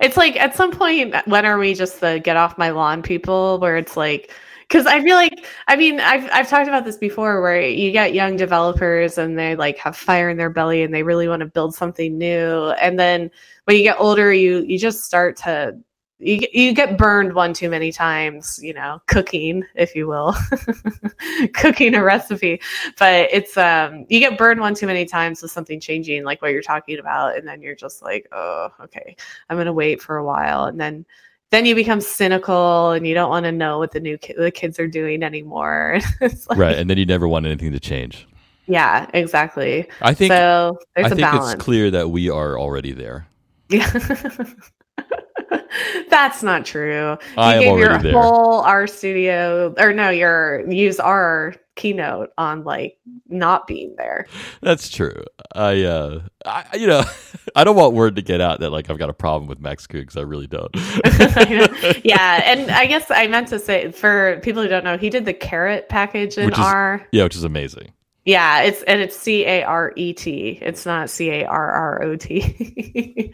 It's 0.00 0.16
like 0.16 0.36
at 0.36 0.56
some 0.56 0.72
point, 0.72 1.14
when 1.26 1.46
are 1.46 1.58
we 1.58 1.74
just 1.74 2.00
the 2.00 2.20
get 2.22 2.36
off 2.36 2.58
my 2.58 2.70
lawn 2.70 3.02
people 3.02 3.58
where 3.60 3.76
it's 3.76 3.96
like, 3.96 4.32
because 4.68 4.86
I 4.86 5.02
feel 5.02 5.14
like, 5.14 5.46
I 5.66 5.76
mean, 5.76 6.00
I've, 6.00 6.28
I've 6.32 6.48
talked 6.48 6.68
about 6.68 6.84
this 6.84 6.96
before 6.96 7.40
where 7.40 7.60
you 7.60 7.90
get 7.90 8.12
young 8.12 8.36
developers 8.36 9.16
and 9.16 9.38
they 9.38 9.56
like 9.56 9.78
have 9.78 9.96
fire 9.96 10.28
in 10.28 10.36
their 10.36 10.50
belly 10.50 10.82
and 10.82 10.92
they 10.92 11.02
really 11.02 11.28
want 11.28 11.40
to 11.40 11.46
build 11.46 11.74
something 11.74 12.18
new. 12.18 12.70
And 12.80 12.98
then 12.98 13.30
when 13.64 13.76
you 13.76 13.82
get 13.82 13.96
older, 13.98 14.32
you, 14.32 14.64
you 14.66 14.78
just 14.78 15.04
start 15.04 15.36
to, 15.38 15.78
you, 16.20 16.38
get- 16.38 16.54
you 16.54 16.72
get 16.74 16.98
burned 16.98 17.32
one 17.34 17.52
too 17.52 17.70
many 17.70 17.92
times, 17.92 18.58
you 18.62 18.74
know, 18.74 19.00
cooking, 19.06 19.64
if 19.74 19.94
you 19.94 20.06
will, 20.06 20.34
cooking 21.54 21.94
a 21.94 22.02
recipe 22.02 22.60
but 22.98 23.28
it's 23.32 23.56
um 23.56 24.04
you 24.08 24.18
get 24.20 24.38
burned 24.38 24.60
one 24.60 24.74
too 24.74 24.86
many 24.86 25.04
times 25.04 25.42
with 25.42 25.50
something 25.50 25.78
changing 25.80 26.24
like 26.24 26.40
what 26.42 26.52
you're 26.52 26.62
talking 26.62 26.98
about 26.98 27.36
and 27.36 27.46
then 27.46 27.60
you're 27.60 27.74
just 27.74 28.02
like 28.02 28.26
oh 28.32 28.68
okay 28.80 29.16
i'm 29.50 29.56
gonna 29.56 29.72
wait 29.72 30.00
for 30.00 30.16
a 30.16 30.24
while 30.24 30.64
and 30.64 30.80
then 30.80 31.04
then 31.50 31.64
you 31.66 31.74
become 31.74 32.00
cynical 32.00 32.90
and 32.92 33.06
you 33.06 33.14
don't 33.14 33.30
want 33.30 33.44
to 33.44 33.52
know 33.52 33.78
what 33.78 33.90
the 33.92 34.00
new 34.00 34.16
ki- 34.18 34.34
the 34.36 34.50
kids 34.50 34.78
are 34.78 34.86
doing 34.88 35.22
anymore 35.22 35.98
it's 36.20 36.48
like, 36.48 36.58
Right, 36.58 36.76
and 36.76 36.88
then 36.88 36.98
you 36.98 37.06
never 37.06 37.26
want 37.28 37.46
anything 37.46 37.72
to 37.72 37.80
change. 37.80 38.26
yeah 38.66 39.08
exactly 39.14 39.88
I 40.00 40.14
think 40.14 40.32
so 40.32 40.78
there's 40.94 41.06
I 41.06 41.08
a 41.08 41.10
think 41.10 41.20
balance 41.20 41.54
it's 41.54 41.62
clear 41.62 41.90
that 41.90 42.10
we 42.10 42.30
are 42.30 42.58
already 42.58 42.92
there. 42.92 43.26
Yeah. 43.68 43.90
That's 46.10 46.42
not 46.42 46.64
true. 46.64 47.12
You 47.12 47.18
I 47.36 47.58
gave 47.58 47.78
your 47.78 47.98
there. 47.98 48.12
whole 48.12 48.62
RStudio 48.62 49.78
or 49.78 49.92
no, 49.92 50.10
your 50.10 50.62
useR 50.66 51.56
keynote 51.76 52.30
on 52.36 52.64
like 52.64 52.98
not 53.28 53.66
being 53.66 53.94
there. 53.96 54.26
That's 54.60 54.88
true. 54.88 55.22
I, 55.54 55.82
uh, 55.84 56.20
I, 56.44 56.64
you 56.76 56.86
know, 56.86 57.04
I 57.56 57.64
don't 57.64 57.76
want 57.76 57.94
word 57.94 58.16
to 58.16 58.22
get 58.22 58.40
out 58.40 58.60
that 58.60 58.70
like 58.70 58.90
I've 58.90 58.98
got 58.98 59.10
a 59.10 59.14
problem 59.14 59.48
with 59.48 59.60
Max 59.60 59.86
because 59.86 60.16
I 60.16 60.22
really 60.22 60.46
don't. 60.46 60.74
yeah, 62.04 62.42
and 62.44 62.70
I 62.70 62.86
guess 62.86 63.10
I 63.10 63.26
meant 63.28 63.48
to 63.48 63.58
say 63.58 63.90
for 63.92 64.40
people 64.42 64.62
who 64.62 64.68
don't 64.68 64.84
know, 64.84 64.98
he 64.98 65.08
did 65.10 65.24
the 65.24 65.34
caret 65.34 65.88
package 65.88 66.36
in 66.36 66.52
is- 66.52 66.58
R. 66.58 67.06
yeah, 67.12 67.24
which 67.24 67.36
is 67.36 67.44
amazing. 67.44 67.92
Yeah, 68.24 68.60
it's 68.60 68.82
and 68.82 69.00
it's 69.00 69.16
C 69.16 69.46
A 69.46 69.62
R 69.62 69.92
E 69.96 70.12
T. 70.12 70.58
It's 70.60 70.84
not 70.84 71.08
C 71.08 71.30
A 71.30 71.46
R 71.46 71.70
R 71.70 72.02
O 72.02 72.16
T. 72.16 73.32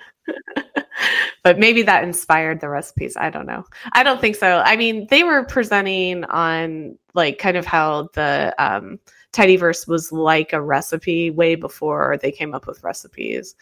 but 1.43 1.59
maybe 1.59 1.83
that 1.83 2.05
inspired 2.05 2.61
the 2.61 2.69
recipes. 2.69 3.17
I 3.17 3.31
don't 3.31 3.47
know. 3.47 3.65
I 3.93 4.03
don't 4.03 4.21
think 4.21 4.37
so. 4.37 4.63
I 4.65 4.77
mean, 4.77 5.07
they 5.11 5.25
were 5.25 5.45
presenting 5.45 6.25
on 6.25 6.99
like 7.15 7.39
kind 7.39 7.57
of 7.57 7.67
how 7.67 8.09
the 8.15 8.55
um, 8.59 8.99
Tidyverse 9.33 9.87
was 9.89 10.11
like 10.13 10.53
a 10.53 10.61
recipe 10.61 11.31
way 11.31 11.55
before 11.55 12.19
they 12.23 12.33
came 12.33 12.55
up 12.55 12.67
with 12.67 12.83
recipes. 12.83 13.55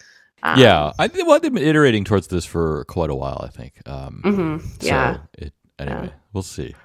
Um, 0.43 0.59
yeah, 0.59 0.91
I 0.99 1.07
think 1.07 1.27
well, 1.27 1.39
they've 1.39 1.53
been 1.53 1.63
iterating 1.63 2.03
towards 2.03 2.27
this 2.27 2.45
for 2.45 2.83
quite 2.85 3.09
a 3.09 3.15
while. 3.15 3.39
I 3.43 3.47
think. 3.49 3.81
Um, 3.87 4.21
mhm, 4.25 4.83
yeah. 4.83 5.17
It, 5.37 5.53
anyway, 5.79 6.07
Yeah. 6.07 6.13
we'll 6.33 6.43
see. 6.43 6.75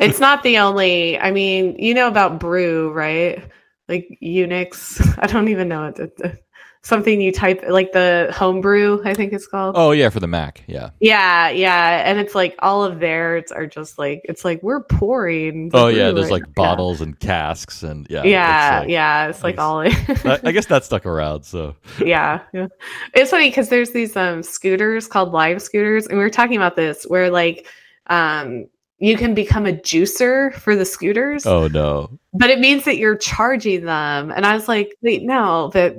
it's 0.00 0.18
not 0.18 0.42
the 0.42 0.58
only 0.66 1.16
i 1.20 1.30
mean 1.30 1.76
you 1.78 1.94
know 1.94 2.08
about 2.08 2.40
brew 2.40 2.90
right 2.92 3.44
like 3.88 4.18
unix 4.20 5.00
i 5.22 5.28
don't 5.28 5.46
even 5.48 5.68
know 5.68 5.92
what 5.96 6.43
something 6.84 7.20
you 7.20 7.32
type 7.32 7.64
like 7.68 7.90
the 7.92 8.30
homebrew 8.36 9.00
i 9.04 9.12
think 9.14 9.32
it's 9.32 9.46
called 9.46 9.74
Oh 9.76 9.90
yeah, 9.92 10.10
for 10.10 10.20
the 10.20 10.26
Mac. 10.26 10.62
Yeah. 10.66 10.90
yeah 11.00 11.48
yeah 11.48 12.02
and 12.08 12.18
it's 12.20 12.34
like 12.34 12.54
all 12.60 12.84
of 12.84 13.00
theirs 13.00 13.50
are 13.50 13.66
just 13.66 13.98
like 13.98 14.20
it's 14.24 14.44
like 14.44 14.62
we're 14.62 14.82
pouring 14.84 15.70
Oh 15.74 15.88
yeah, 15.88 16.10
there's 16.12 16.24
right 16.26 16.32
like 16.32 16.46
now. 16.48 16.52
bottles 16.54 17.00
and 17.00 17.18
casks 17.18 17.82
and 17.82 18.06
yeah. 18.10 18.22
yeah 18.22 18.80
it's 18.82 18.90
yeah 18.90 19.28
it's 19.28 19.42
like 19.42 19.58
all 19.58 19.76
like- 19.76 19.94
I, 20.26 20.40
I 20.44 20.52
guess 20.52 20.66
that 20.66 20.84
stuck 20.84 21.06
around. 21.06 21.44
So 21.44 21.74
yeah, 22.04 22.42
yeah. 22.52 22.68
It's 23.14 23.30
funny 23.30 23.48
because 23.48 23.70
there's 23.70 23.90
these 23.92 24.14
um 24.16 24.42
scooters 24.42 25.06
called 25.08 25.32
Lime 25.32 25.58
scooters, 25.58 26.06
and 26.06 26.18
we 26.18 26.22
were 26.22 26.30
talking 26.30 26.56
about 26.56 26.76
this 26.76 27.04
where 27.04 27.30
like 27.30 27.66
um 28.08 28.66
you 28.98 29.16
can 29.16 29.34
become 29.34 29.66
a 29.66 29.72
juicer 29.72 30.52
for 30.54 30.76
the 30.76 30.84
scooters, 30.84 31.46
oh 31.46 31.66
no, 31.68 32.18
but 32.34 32.50
it 32.50 32.60
means 32.60 32.84
that 32.84 32.96
you're 32.98 33.16
charging 33.16 33.84
them. 33.84 34.30
And 34.30 34.44
I 34.46 34.54
was 34.54 34.68
like, 34.68 34.94
wait, 35.02 35.22
no, 35.22 35.70
that 35.74 35.96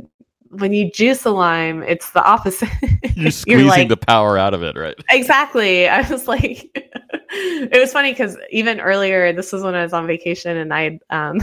when 0.60 0.74
you 0.74 0.92
juice 0.92 1.26
a 1.26 1.32
lime, 1.32 1.84
it's 1.84 2.12
the 2.12 2.24
opposite. 2.24 2.70
you're 3.16 3.32
squeezing 3.32 3.68
like- 3.68 3.90
the 3.90 3.98
power 3.98 4.38
out 4.38 4.54
of 4.54 4.64
it, 4.64 4.76
right? 4.76 4.96
exactly. 5.10 5.88
I 5.88 6.02
was 6.10 6.28
like, 6.28 6.70
it 7.30 7.80
was 7.80 7.92
funny 7.92 8.12
because 8.12 8.38
even 8.50 8.80
earlier, 8.80 9.34
this 9.34 9.52
was 9.52 9.64
when 9.64 9.76
I 9.76 9.84
was 9.84 9.94
on 9.94 10.08
vacation, 10.08 10.58
and 10.58 10.74
I 10.74 11.00
um, 11.10 11.40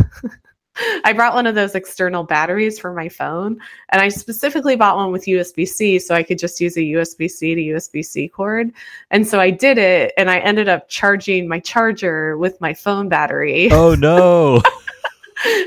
I 1.04 1.12
brought 1.12 1.34
one 1.34 1.46
of 1.46 1.54
those 1.54 1.74
external 1.74 2.24
batteries 2.24 2.78
for 2.78 2.92
my 2.94 3.08
phone, 3.08 3.58
and 3.90 4.00
I 4.00 4.08
specifically 4.08 4.76
bought 4.76 4.96
one 4.96 5.12
with 5.12 5.26
USB 5.26 5.68
C 5.68 5.98
so 5.98 6.14
I 6.14 6.22
could 6.22 6.38
just 6.38 6.60
use 6.60 6.76
a 6.76 6.80
USB 6.80 7.30
C 7.30 7.54
to 7.54 7.60
USB 7.60 8.04
C 8.04 8.28
cord. 8.28 8.72
And 9.10 9.26
so 9.26 9.38
I 9.38 9.50
did 9.50 9.78
it, 9.78 10.12
and 10.16 10.30
I 10.30 10.38
ended 10.38 10.68
up 10.68 10.88
charging 10.88 11.46
my 11.46 11.60
charger 11.60 12.38
with 12.38 12.60
my 12.60 12.72
phone 12.72 13.08
battery. 13.08 13.70
Oh 13.70 13.94
no. 13.94 14.62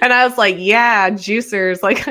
And 0.02 0.14
I 0.14 0.26
was 0.28 0.38
like, 0.38 0.56
yeah, 0.58 1.10
juicers. 1.10 1.80
Like, 1.86 2.08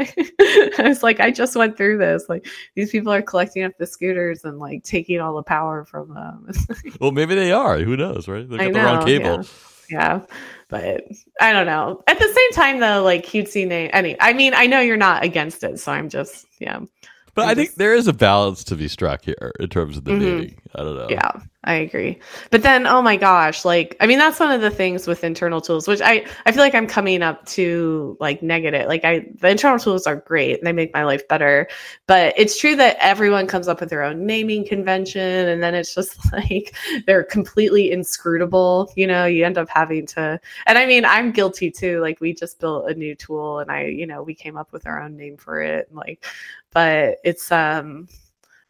I 0.78 0.88
was 0.88 1.02
like, 1.02 1.20
I 1.20 1.30
just 1.30 1.56
went 1.56 1.76
through 1.76 1.98
this. 1.98 2.24
Like, 2.28 2.46
these 2.74 2.90
people 2.90 3.12
are 3.12 3.22
collecting 3.22 3.64
up 3.64 3.72
the 3.78 3.86
scooters 3.86 4.44
and 4.44 4.58
like 4.58 4.84
taking 4.84 5.20
all 5.20 5.34
the 5.36 5.42
power 5.42 5.84
from 5.84 6.14
them. 6.14 6.48
well, 7.00 7.10
maybe 7.12 7.34
they 7.34 7.52
are. 7.52 7.78
Who 7.78 7.96
knows, 7.96 8.28
right? 8.28 8.48
They 8.48 8.56
got 8.56 8.66
I 8.66 8.70
the 8.70 8.78
wrong 8.80 9.06
cable. 9.06 9.44
yeah, 9.90 10.20
but 10.68 11.04
I 11.40 11.52
don't 11.52 11.66
know. 11.66 12.02
At 12.06 12.18
the 12.18 12.32
same 12.32 12.50
time, 12.52 12.80
though, 12.80 13.02
like 13.02 13.24
cutesy 13.26 13.66
name. 13.66 13.90
Any, 13.92 14.16
I 14.20 14.32
mean, 14.32 14.54
I 14.54 14.66
know 14.66 14.80
you're 14.80 14.96
not 14.96 15.24
against 15.24 15.64
it, 15.64 15.80
so 15.80 15.92
I'm 15.92 16.08
just, 16.08 16.46
yeah, 16.60 16.80
But 17.34 17.42
I'm 17.42 17.48
I 17.50 17.54
think 17.54 17.74
there 17.74 17.94
is 17.94 18.06
a 18.06 18.12
balance 18.12 18.62
to 18.64 18.76
be 18.76 18.88
struck 18.88 19.24
here 19.24 19.52
in 19.58 19.68
terms 19.68 19.96
of 19.96 20.04
the 20.04 20.12
Mhm. 20.12 20.20
naming. 20.20 20.60
I 20.74 20.78
don't 20.82 20.96
know. 20.96 21.06
yeah. 21.10 21.32
I 21.66 21.74
agree. 21.74 22.18
But 22.50 22.62
then, 22.62 22.86
oh 22.86 23.00
my 23.00 23.16
gosh, 23.16 23.64
like, 23.64 23.96
I 23.98 24.06
mean, 24.06 24.18
that's 24.18 24.38
one 24.38 24.50
of 24.50 24.60
the 24.60 24.70
things 24.70 25.06
with 25.06 25.24
internal 25.24 25.62
tools, 25.62 25.88
which 25.88 26.02
I, 26.02 26.26
I 26.44 26.52
feel 26.52 26.60
like 26.60 26.74
I'm 26.74 26.86
coming 26.86 27.22
up 27.22 27.46
to 27.46 28.18
like 28.20 28.42
negative. 28.42 28.86
Like, 28.86 29.02
I, 29.02 29.26
the 29.40 29.48
internal 29.48 29.78
tools 29.78 30.06
are 30.06 30.16
great 30.16 30.58
and 30.58 30.66
they 30.66 30.72
make 30.72 30.92
my 30.92 31.04
life 31.04 31.26
better. 31.26 31.66
But 32.06 32.34
it's 32.36 32.58
true 32.58 32.76
that 32.76 32.98
everyone 33.00 33.46
comes 33.46 33.66
up 33.66 33.80
with 33.80 33.88
their 33.88 34.02
own 34.02 34.26
naming 34.26 34.66
convention. 34.66 35.22
And 35.22 35.62
then 35.62 35.74
it's 35.74 35.94
just 35.94 36.18
like 36.32 36.76
they're 37.06 37.24
completely 37.24 37.90
inscrutable. 37.90 38.92
You 38.94 39.06
know, 39.06 39.24
you 39.24 39.46
end 39.46 39.56
up 39.56 39.70
having 39.70 40.04
to, 40.08 40.38
and 40.66 40.78
I 40.78 40.84
mean, 40.84 41.06
I'm 41.06 41.32
guilty 41.32 41.70
too. 41.70 42.00
Like, 42.00 42.20
we 42.20 42.34
just 42.34 42.60
built 42.60 42.90
a 42.90 42.94
new 42.94 43.14
tool 43.14 43.60
and 43.60 43.70
I, 43.70 43.86
you 43.86 44.06
know, 44.06 44.22
we 44.22 44.34
came 44.34 44.58
up 44.58 44.70
with 44.72 44.86
our 44.86 45.00
own 45.00 45.16
name 45.16 45.38
for 45.38 45.62
it. 45.62 45.88
Like, 45.90 46.26
but 46.72 47.18
it's, 47.24 47.50
um, 47.50 48.08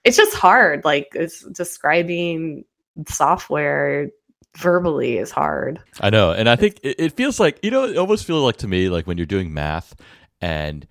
it's 0.05 0.17
just 0.17 0.37
hard. 0.37 0.85
Like, 0.85 1.09
it's 1.15 1.43
describing 1.47 2.65
software 3.09 4.09
verbally 4.57 5.19
is 5.19 5.31
hard. 5.31 5.81
I 6.01 6.11
know, 6.11 6.33
and 6.33 6.49
I 6.49 6.57
think 6.57 6.79
it, 6.83 6.97
it 6.99 7.13
feels 7.13 7.41
like 7.41 7.59
you 7.63 7.71
know, 7.71 7.85
it 7.85 7.97
almost 7.97 8.27
feels 8.27 8.43
like 8.43 8.57
to 8.59 8.69
me 8.69 8.89
like 8.89 9.07
when 9.07 9.17
you're 9.17 9.27
doing 9.27 9.53
math, 9.53 9.95
and 10.41 10.87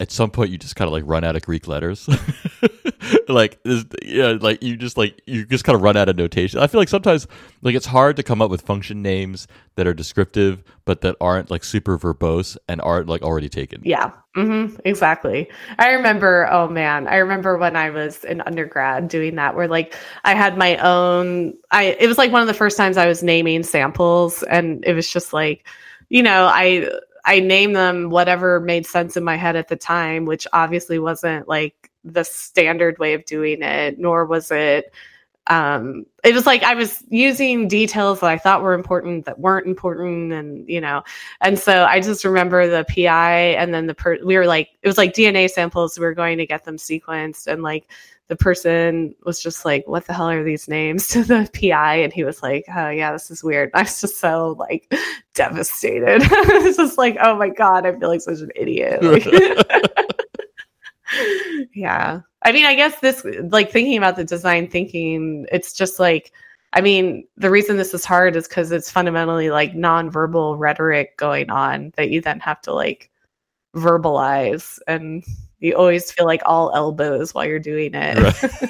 at 0.00 0.10
some 0.10 0.30
point 0.30 0.50
you 0.50 0.58
just 0.58 0.76
kind 0.76 0.86
of 0.86 0.92
like 0.92 1.04
run 1.06 1.24
out 1.24 1.36
of 1.36 1.42
Greek 1.42 1.66
letters. 1.66 2.08
like 3.28 3.62
this, 3.62 3.84
yeah, 4.02 4.36
like 4.40 4.62
you 4.62 4.76
just 4.76 4.96
like 4.96 5.20
you 5.26 5.44
just 5.46 5.64
kind 5.64 5.76
of 5.76 5.82
run 5.82 5.96
out 5.96 6.08
of 6.08 6.16
notation. 6.16 6.60
I 6.60 6.66
feel 6.66 6.80
like 6.80 6.88
sometimes 6.88 7.26
like 7.62 7.74
it's 7.74 7.86
hard 7.86 8.16
to 8.16 8.22
come 8.22 8.42
up 8.42 8.50
with 8.50 8.62
function 8.62 9.02
names 9.02 9.46
that 9.76 9.86
are 9.86 9.94
descriptive 9.94 10.62
but 10.84 11.02
that 11.02 11.16
aren't 11.20 11.50
like 11.50 11.64
super 11.64 11.98
verbose 11.98 12.56
and 12.68 12.80
aren't 12.80 13.08
like 13.08 13.22
already 13.22 13.48
taken. 13.48 13.82
Yeah, 13.84 14.10
hmm 14.34 14.68
exactly. 14.84 15.48
I 15.78 15.90
remember. 15.90 16.48
Oh 16.50 16.68
man, 16.68 17.06
I 17.08 17.16
remember 17.16 17.58
when 17.58 17.76
I 17.76 17.90
was 17.90 18.24
in 18.24 18.40
undergrad 18.42 19.08
doing 19.08 19.36
that, 19.36 19.54
where 19.54 19.68
like 19.68 19.94
I 20.24 20.34
had 20.34 20.56
my 20.56 20.76
own. 20.78 21.54
I 21.70 21.96
it 22.00 22.06
was 22.06 22.18
like 22.18 22.32
one 22.32 22.40
of 22.40 22.48
the 22.48 22.54
first 22.54 22.76
times 22.76 22.96
I 22.96 23.06
was 23.06 23.22
naming 23.22 23.62
samples, 23.62 24.42
and 24.44 24.84
it 24.84 24.94
was 24.94 25.10
just 25.10 25.32
like, 25.32 25.66
you 26.08 26.22
know, 26.22 26.46
I 26.46 26.88
I 27.24 27.40
named 27.40 27.76
them 27.76 28.08
whatever 28.08 28.60
made 28.60 28.86
sense 28.86 29.16
in 29.16 29.22
my 29.24 29.36
head 29.36 29.54
at 29.54 29.68
the 29.68 29.76
time, 29.76 30.24
which 30.24 30.46
obviously 30.54 30.98
wasn't 30.98 31.46
like 31.46 31.87
the 32.12 32.24
standard 32.24 32.98
way 32.98 33.14
of 33.14 33.24
doing 33.24 33.62
it, 33.62 33.98
nor 33.98 34.24
was 34.24 34.50
it. 34.50 34.92
Um, 35.48 36.04
it 36.24 36.34
was 36.34 36.44
like 36.44 36.62
I 36.62 36.74
was 36.74 37.02
using 37.08 37.68
details 37.68 38.20
that 38.20 38.30
I 38.30 38.36
thought 38.36 38.62
were 38.62 38.74
important 38.74 39.24
that 39.24 39.38
weren't 39.38 39.66
important, 39.66 40.32
and 40.32 40.68
you 40.68 40.80
know, 40.80 41.02
and 41.40 41.58
so 41.58 41.84
I 41.84 42.00
just 42.00 42.24
remember 42.24 42.66
the 42.66 42.84
PI, 42.84 43.54
and 43.56 43.72
then 43.72 43.86
the 43.86 43.94
per- 43.94 44.22
we 44.22 44.36
were 44.36 44.46
like, 44.46 44.68
it 44.82 44.88
was 44.88 44.98
like 44.98 45.14
DNA 45.14 45.48
samples. 45.50 45.98
We 45.98 46.04
were 46.04 46.14
going 46.14 46.36
to 46.38 46.46
get 46.46 46.64
them 46.64 46.76
sequenced, 46.76 47.46
and 47.46 47.62
like 47.62 47.88
the 48.28 48.36
person 48.36 49.14
was 49.24 49.42
just 49.42 49.64
like, 49.64 49.84
"What 49.86 50.06
the 50.06 50.12
hell 50.12 50.28
are 50.28 50.44
these 50.44 50.68
names?" 50.68 51.08
to 51.12 51.24
the 51.24 51.48
PI, 51.54 51.96
and 51.96 52.12
he 52.12 52.24
was 52.24 52.42
like, 52.42 52.66
"Oh 52.74 52.90
yeah, 52.90 53.12
this 53.12 53.30
is 53.30 53.42
weird." 53.42 53.70
I 53.74 53.82
was 53.82 54.00
just 54.00 54.20
so 54.20 54.54
like 54.58 54.92
devastated. 55.34 56.20
it's 56.22 56.76
just 56.76 56.98
like, 56.98 57.16
"Oh 57.22 57.36
my 57.36 57.48
god, 57.48 57.86
I 57.86 57.98
feel 57.98 58.08
like 58.08 58.20
such 58.20 58.40
an 58.40 58.52
idiot." 58.54 59.02
Like, 59.02 59.24
yeah, 61.74 62.20
I 62.42 62.52
mean, 62.52 62.66
I 62.66 62.74
guess 62.74 62.98
this 63.00 63.24
like 63.50 63.70
thinking 63.70 63.98
about 63.98 64.16
the 64.16 64.24
design 64.24 64.68
thinking, 64.68 65.46
it's 65.52 65.72
just 65.72 65.98
like. 65.98 66.32
I 66.74 66.82
mean, 66.82 67.26
the 67.38 67.48
reason 67.48 67.78
this 67.78 67.94
is 67.94 68.04
hard 68.04 68.36
is 68.36 68.46
because 68.46 68.72
it's 68.72 68.90
fundamentally 68.90 69.48
like 69.48 69.72
nonverbal 69.72 70.58
rhetoric 70.58 71.16
going 71.16 71.48
on 71.48 71.94
that 71.96 72.10
you 72.10 72.20
then 72.20 72.40
have 72.40 72.60
to 72.60 72.74
like 72.74 73.10
verbalize 73.74 74.78
and 74.86 75.24
you 75.60 75.74
always 75.74 76.10
feel 76.12 76.26
like 76.26 76.42
all 76.44 76.70
elbows 76.74 77.34
while 77.34 77.44
you're 77.44 77.58
doing 77.58 77.92
it. 77.94 78.18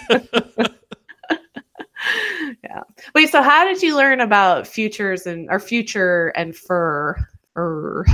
Right. 0.08 0.70
yeah. 2.64 2.82
Wait, 3.14 3.30
so 3.30 3.42
how 3.42 3.64
did 3.64 3.82
you 3.82 3.96
learn 3.96 4.20
about 4.20 4.66
futures 4.66 5.26
and 5.26 5.48
or 5.50 5.58
future 5.58 6.28
and 6.28 6.54
furrr? 6.54 7.26
Er. 7.58 8.06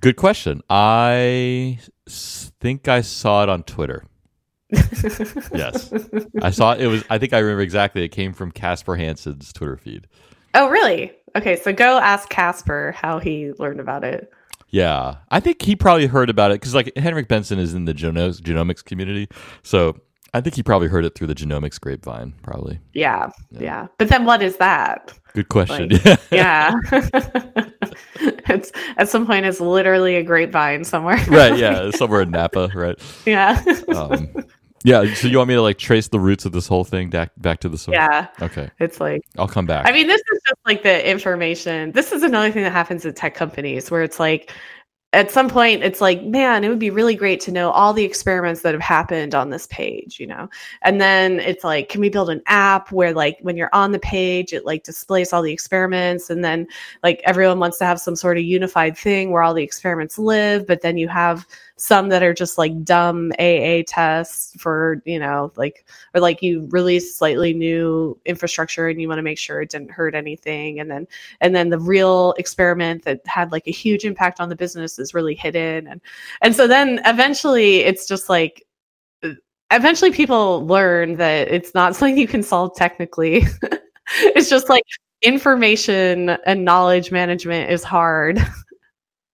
Good 0.00 0.16
question. 0.16 0.62
I 0.70 1.78
think 2.08 2.88
I 2.88 3.02
saw 3.02 3.42
it 3.42 3.48
on 3.48 3.62
Twitter. 3.64 4.04
yes. 4.70 5.92
I 6.40 6.50
saw 6.50 6.72
it. 6.72 6.80
It 6.80 6.86
was, 6.86 7.04
I 7.10 7.18
think 7.18 7.34
I 7.34 7.38
remember 7.38 7.60
exactly. 7.60 8.02
It 8.04 8.08
came 8.08 8.32
from 8.32 8.50
Kasper 8.50 8.96
Hansen's 8.96 9.52
Twitter 9.52 9.76
feed. 9.76 10.06
Oh, 10.54 10.68
really? 10.68 11.12
Okay. 11.36 11.56
So 11.56 11.72
go 11.72 11.98
ask 11.98 12.28
Casper 12.30 12.92
how 12.92 13.18
he 13.18 13.52
learned 13.58 13.80
about 13.80 14.04
it. 14.04 14.32
Yeah, 14.72 15.16
I 15.30 15.38
think 15.40 15.60
he 15.60 15.76
probably 15.76 16.06
heard 16.06 16.30
about 16.30 16.50
it 16.50 16.54
because 16.54 16.74
like 16.74 16.96
Henrik 16.96 17.28
Bengtsson 17.28 17.58
is 17.58 17.74
in 17.74 17.84
the 17.84 17.92
genomics, 17.92 18.40
genomics 18.40 18.82
community, 18.82 19.28
so 19.62 20.00
I 20.32 20.40
think 20.40 20.54
he 20.54 20.62
probably 20.62 20.88
heard 20.88 21.04
it 21.04 21.14
through 21.14 21.26
the 21.26 21.34
genomics 21.34 21.78
grapevine, 21.78 22.32
probably. 22.42 22.80
Yeah, 22.94 23.28
yeah. 23.50 23.60
yeah. 23.60 23.86
But 23.98 24.08
then 24.08 24.24
what 24.24 24.42
is 24.42 24.56
that? 24.56 25.12
Good 25.34 25.50
question. 25.50 25.90
Like, 26.04 26.20
yeah. 26.30 26.72
it's 28.48 28.72
at 28.96 29.08
some 29.08 29.26
point 29.26 29.46
it's 29.46 29.60
literally 29.60 30.16
a 30.16 30.22
grapevine 30.22 30.84
somewhere. 30.84 31.18
right. 31.28 31.56
Yeah. 31.56 31.90
Somewhere 31.94 32.22
in 32.22 32.30
Napa. 32.30 32.70
Right. 32.74 32.98
Yeah. 33.26 33.62
Um, 33.94 34.28
yeah. 34.84 35.14
So 35.14 35.28
you 35.28 35.38
want 35.38 35.48
me 35.48 35.54
to 35.54 35.62
like 35.62 35.78
trace 35.78 36.08
the 36.08 36.20
roots 36.20 36.44
of 36.44 36.52
this 36.52 36.66
whole 36.66 36.84
thing 36.84 37.10
back 37.10 37.30
back 37.36 37.60
to 37.60 37.68
the 37.68 37.78
source? 37.78 37.94
Yeah. 37.94 38.28
Okay. 38.40 38.70
It's 38.80 39.00
like 39.00 39.22
I'll 39.38 39.48
come 39.48 39.66
back. 39.66 39.86
I 39.86 39.92
mean, 39.92 40.06
this 40.06 40.20
is 40.20 40.40
just 40.46 40.60
like 40.66 40.82
the 40.82 41.08
information. 41.08 41.92
This 41.92 42.12
is 42.12 42.22
another 42.22 42.50
thing 42.50 42.62
that 42.62 42.72
happens 42.72 43.04
at 43.06 43.16
tech 43.16 43.34
companies 43.34 43.90
where 43.90 44.02
it's 44.02 44.18
like 44.18 44.52
at 45.14 45.30
some 45.30 45.48
point 45.48 45.82
it's 45.82 46.00
like 46.00 46.22
man 46.24 46.64
it 46.64 46.68
would 46.68 46.78
be 46.78 46.90
really 46.90 47.14
great 47.14 47.40
to 47.40 47.52
know 47.52 47.70
all 47.70 47.92
the 47.92 48.04
experiments 48.04 48.62
that 48.62 48.72
have 48.72 48.82
happened 48.82 49.34
on 49.34 49.50
this 49.50 49.66
page 49.66 50.18
you 50.18 50.26
know? 50.26 50.48
And 50.82 51.00
then 51.00 51.40
it's 51.40 51.64
like 51.64 51.88
can 51.88 52.00
we 52.00 52.08
build 52.08 52.30
an 52.30 52.42
app 52.46 52.90
where 52.92 53.12
like 53.12 53.38
when 53.42 53.56
you're 53.56 53.70
on 53.72 53.92
the 53.92 53.98
page 53.98 54.52
it 54.52 54.64
like 54.64 54.84
displays 54.84 55.32
all 55.32 55.42
the 55.42 55.52
experiments 55.52 56.30
and 56.30 56.44
then 56.44 56.66
like 57.02 57.20
everyone 57.24 57.58
wants 57.58 57.78
to 57.78 57.84
have 57.84 58.00
some 58.00 58.16
sort 58.16 58.38
of 58.38 58.44
unified 58.44 58.96
thing 58.96 59.30
where 59.30 59.42
all 59.42 59.54
the 59.54 59.62
experiments 59.62 60.18
live 60.18 60.66
but 60.66 60.80
then 60.80 60.96
you 60.96 61.08
have 61.08 61.46
some 61.82 62.10
that 62.10 62.22
are 62.22 62.32
just 62.32 62.58
like 62.58 62.84
dumb 62.84 63.32
AA 63.40 63.82
tests 63.84 64.54
for, 64.56 65.02
you 65.04 65.18
know, 65.18 65.52
like, 65.56 65.84
or 66.14 66.20
like 66.20 66.40
you 66.40 66.68
release 66.70 67.16
slightly 67.16 67.52
new 67.52 68.16
infrastructure 68.24 68.86
and 68.86 69.00
you 69.00 69.08
want 69.08 69.18
to 69.18 69.22
make 69.22 69.36
sure 69.36 69.60
it 69.60 69.70
didn't 69.70 69.90
hurt 69.90 70.14
anything. 70.14 70.78
And 70.78 70.88
then, 70.88 71.08
and 71.40 71.56
then 71.56 71.70
the 71.70 71.80
real 71.80 72.34
experiment 72.38 73.02
that 73.02 73.26
had 73.26 73.50
like 73.50 73.66
a 73.66 73.72
huge 73.72 74.04
impact 74.04 74.38
on 74.38 74.48
the 74.48 74.54
business 74.54 74.96
is 75.00 75.12
really 75.12 75.34
hidden. 75.34 75.88
And, 75.88 76.00
and 76.40 76.54
so 76.54 76.68
then 76.68 77.00
eventually 77.04 77.78
it's 77.78 78.06
just 78.06 78.28
like, 78.28 78.64
uh, 79.24 79.30
eventually 79.72 80.12
people 80.12 80.64
learn 80.64 81.16
that 81.16 81.48
it's 81.48 81.74
not 81.74 81.96
something 81.96 82.16
you 82.16 82.28
can 82.28 82.44
solve 82.44 82.76
technically. 82.76 83.42
it's 84.20 84.48
just 84.48 84.68
like 84.68 84.84
information 85.22 86.30
and 86.46 86.64
knowledge 86.64 87.10
management 87.10 87.72
is 87.72 87.82
hard 87.82 88.38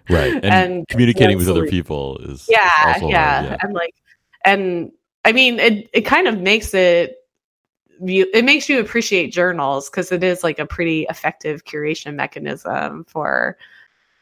right. 0.08 0.34
And, 0.34 0.46
and 0.46 0.88
communicating 0.88 1.36
with 1.36 1.48
other 1.48 1.66
people 1.66 2.18
is 2.18 2.46
yeah, 2.48 2.98
yeah. 2.98 3.42
yeah. 3.42 3.56
And 3.60 3.74
like 3.74 3.94
and 4.44 4.92
i 5.24 5.32
mean 5.32 5.58
it 5.58 5.88
it 5.92 6.02
kind 6.02 6.28
of 6.28 6.40
makes 6.40 6.74
it 6.74 7.16
you 8.00 8.26
it 8.32 8.44
makes 8.44 8.68
you 8.68 8.80
appreciate 8.80 9.32
journals 9.32 9.90
because 9.90 10.12
it 10.12 10.22
is 10.22 10.44
like 10.44 10.58
a 10.58 10.66
pretty 10.66 11.06
effective 11.10 11.64
curation 11.64 12.14
mechanism 12.14 13.04
for 13.04 13.56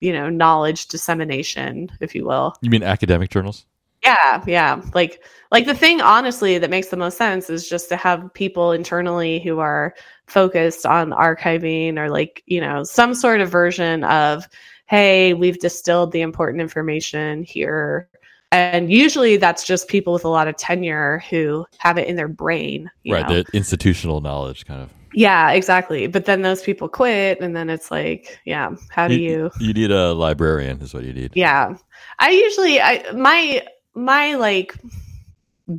you 0.00 0.12
know 0.12 0.28
knowledge 0.28 0.86
dissemination 0.88 1.90
if 2.00 2.14
you 2.14 2.24
will. 2.24 2.54
You 2.60 2.70
mean 2.70 2.82
academic 2.82 3.30
journals? 3.30 3.66
Yeah 4.02 4.42
yeah. 4.46 4.80
Like 4.94 5.22
like 5.50 5.66
the 5.66 5.74
thing 5.74 6.00
honestly 6.00 6.58
that 6.58 6.70
makes 6.70 6.88
the 6.88 6.96
most 6.96 7.18
sense 7.18 7.50
is 7.50 7.68
just 7.68 7.88
to 7.90 7.96
have 7.96 8.32
people 8.34 8.72
internally 8.72 9.40
who 9.40 9.58
are 9.58 9.94
focused 10.26 10.86
on 10.86 11.10
archiving 11.10 11.98
or 11.98 12.08
like 12.08 12.42
you 12.46 12.60
know 12.60 12.82
some 12.84 13.14
sort 13.14 13.40
of 13.40 13.50
version 13.50 14.04
of 14.04 14.48
hey, 14.86 15.34
we've 15.34 15.58
distilled 15.58 16.12
the 16.12 16.20
important 16.20 16.60
information 16.60 17.42
here. 17.42 18.08
And 18.52 18.90
usually 18.90 19.36
that's 19.36 19.64
just 19.64 19.88
people 19.88 20.12
with 20.12 20.24
a 20.24 20.28
lot 20.28 20.48
of 20.48 20.56
tenure 20.56 21.22
who 21.28 21.66
have 21.78 21.98
it 21.98 22.08
in 22.08 22.16
their 22.16 22.28
brain. 22.28 22.90
right. 23.06 23.28
Know? 23.28 23.42
The 23.42 23.44
institutional 23.52 24.20
knowledge 24.20 24.64
kind 24.64 24.80
of. 24.80 24.90
Yeah, 25.12 25.50
exactly. 25.52 26.06
But 26.06 26.26
then 26.26 26.42
those 26.42 26.62
people 26.62 26.88
quit, 26.88 27.40
and 27.40 27.56
then 27.56 27.70
it's 27.70 27.90
like, 27.90 28.38
yeah, 28.44 28.72
how 28.90 29.08
do 29.08 29.14
you? 29.14 29.50
You, 29.58 29.68
you 29.68 29.72
need 29.72 29.90
a 29.90 30.12
librarian, 30.12 30.82
is 30.82 30.92
what 30.92 31.04
you 31.04 31.12
need. 31.14 31.32
Yeah, 31.34 31.74
I 32.18 32.30
usually, 32.30 32.82
I 32.82 33.12
my 33.12 33.66
my 33.94 34.34
like 34.34 34.76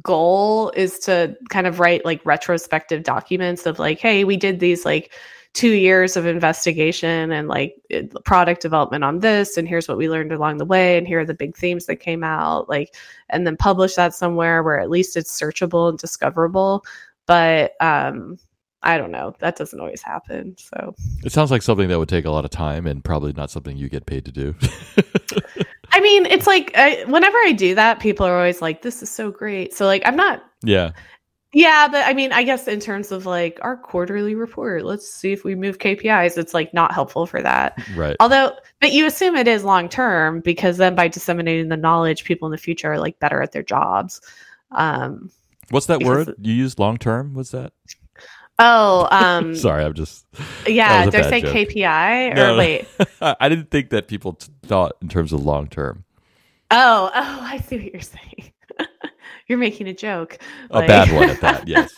goal 0.01 0.71
is 0.75 0.97
to 0.99 1.37
kind 1.49 1.67
of 1.67 1.79
write 1.79 2.03
like 2.03 2.25
retrospective 2.25 3.03
documents 3.03 3.67
of 3.67 3.77
like, 3.77 3.99
hey, 3.99 4.23
we 4.23 4.37
did 4.37 4.59
these 4.59 4.85
like 4.85 5.13
two 5.57 5.71
years 5.71 6.15
of 6.15 6.27
investigation 6.27 7.31
and 7.31 7.47
like 7.47 7.75
product 8.25 8.61
development 8.61 9.03
on 9.03 9.21
this 9.21 9.57
and 9.57 9.67
here's 9.67 9.87
what 9.87 9.97
we 9.97 10.07
learned 10.07 10.31
along 10.31 10.57
the 10.57 10.65
way 10.65 10.99
and 10.99 11.07
here 11.07 11.21
are 11.21 11.25
the 11.25 11.33
big 11.33 11.57
themes 11.57 11.87
that 11.87 11.95
came 11.95 12.23
out 12.23 12.69
like 12.69 12.93
and 13.29 13.47
then 13.47 13.57
publish 13.57 13.95
that 13.95 14.13
somewhere 14.13 14.61
where 14.61 14.79
at 14.79 14.91
least 14.91 15.17
it's 15.17 15.35
searchable 15.35 15.89
and 15.89 15.97
discoverable 15.97 16.85
but 17.25 17.73
um 17.81 18.37
I 18.83 18.99
don't 18.99 19.09
know. 19.09 19.35
That 19.39 19.55
doesn't 19.55 19.79
always 19.79 20.03
happen. 20.03 20.55
So 20.59 20.93
it 21.25 21.31
sounds 21.31 21.49
like 21.49 21.63
something 21.63 21.89
that 21.89 21.97
would 21.97 22.07
take 22.07 22.25
a 22.25 22.29
lot 22.29 22.45
of 22.45 22.51
time 22.51 22.85
and 22.85 23.03
probably 23.03 23.33
not 23.33 23.49
something 23.49 23.75
you 23.75 23.89
get 23.89 24.05
paid 24.05 24.23
to 24.25 24.31
do. 24.31 24.53
I 25.91 25.99
mean, 25.99 26.27
it's 26.27 26.45
like 26.45 26.71
I, 26.75 27.03
whenever 27.05 27.35
I 27.39 27.53
do 27.53 27.73
that, 27.73 27.99
people 27.99 28.25
are 28.27 28.37
always 28.37 28.61
like, 28.61 28.83
"This 28.83 29.01
is 29.01 29.09
so 29.09 29.31
great." 29.31 29.73
So 29.73 29.87
like, 29.87 30.03
I'm 30.05 30.15
not. 30.15 30.43
Yeah. 30.63 30.91
Yeah, 31.53 31.87
but 31.89 32.05
I 32.05 32.13
mean, 32.13 32.33
I 32.33 32.43
guess 32.43 32.67
in 32.67 32.79
terms 32.79 33.11
of 33.11 33.25
like 33.25 33.57
our 33.61 33.77
quarterly 33.77 34.35
report, 34.35 34.83
let's 34.83 35.09
see 35.09 35.31
if 35.31 35.43
we 35.43 35.55
move 35.55 35.77
KPIs. 35.77 36.37
It's 36.37 36.53
like 36.53 36.73
not 36.73 36.93
helpful 36.93 37.25
for 37.25 37.41
that. 37.41 37.81
Right. 37.95 38.15
Although, 38.19 38.51
but 38.81 38.91
you 38.91 39.05
assume 39.05 39.35
it 39.35 39.47
is 39.47 39.63
long 39.63 39.87
term 39.87 40.41
because 40.41 40.77
then 40.77 40.93
by 40.93 41.07
disseminating 41.07 41.69
the 41.69 41.77
knowledge, 41.77 42.25
people 42.25 42.47
in 42.47 42.51
the 42.51 42.57
future 42.57 42.91
are 42.91 42.99
like 42.99 43.17
better 43.19 43.41
at 43.41 43.53
their 43.53 43.63
jobs. 43.63 44.19
Um, 44.71 45.31
What's 45.69 45.85
that 45.87 46.03
word 46.03 46.35
you 46.41 46.53
use? 46.53 46.77
Long 46.79 46.97
term? 46.97 47.33
What's 47.33 47.51
that? 47.51 47.71
Oh, 48.59 49.07
um, 49.11 49.55
sorry, 49.55 49.83
I'm 49.83 49.93
just. 49.93 50.25
Yeah, 50.67 51.05
did 51.05 51.15
I 51.15 51.29
say 51.29 51.41
joke. 51.41 51.55
KPI 51.55 52.31
or 52.31 52.35
no, 52.35 52.57
wait? 52.57 52.87
I 53.21 53.49
didn't 53.49 53.71
think 53.71 53.91
that 53.91 54.07
people 54.07 54.33
t- 54.33 54.51
thought 54.63 54.97
in 55.01 55.07
terms 55.07 55.31
of 55.31 55.43
long 55.43 55.67
term. 55.67 56.03
Oh, 56.71 57.09
oh, 57.15 57.39
I 57.41 57.59
see 57.59 57.77
what 57.77 57.91
you're 57.91 58.01
saying. 58.01 58.51
You're 59.47 59.57
making 59.57 59.87
a 59.87 59.93
joke. 59.93 60.37
A 60.71 60.79
like... 60.79 60.87
bad 60.87 61.11
one 61.13 61.29
at 61.29 61.41
that, 61.41 61.67
yes. 61.67 61.93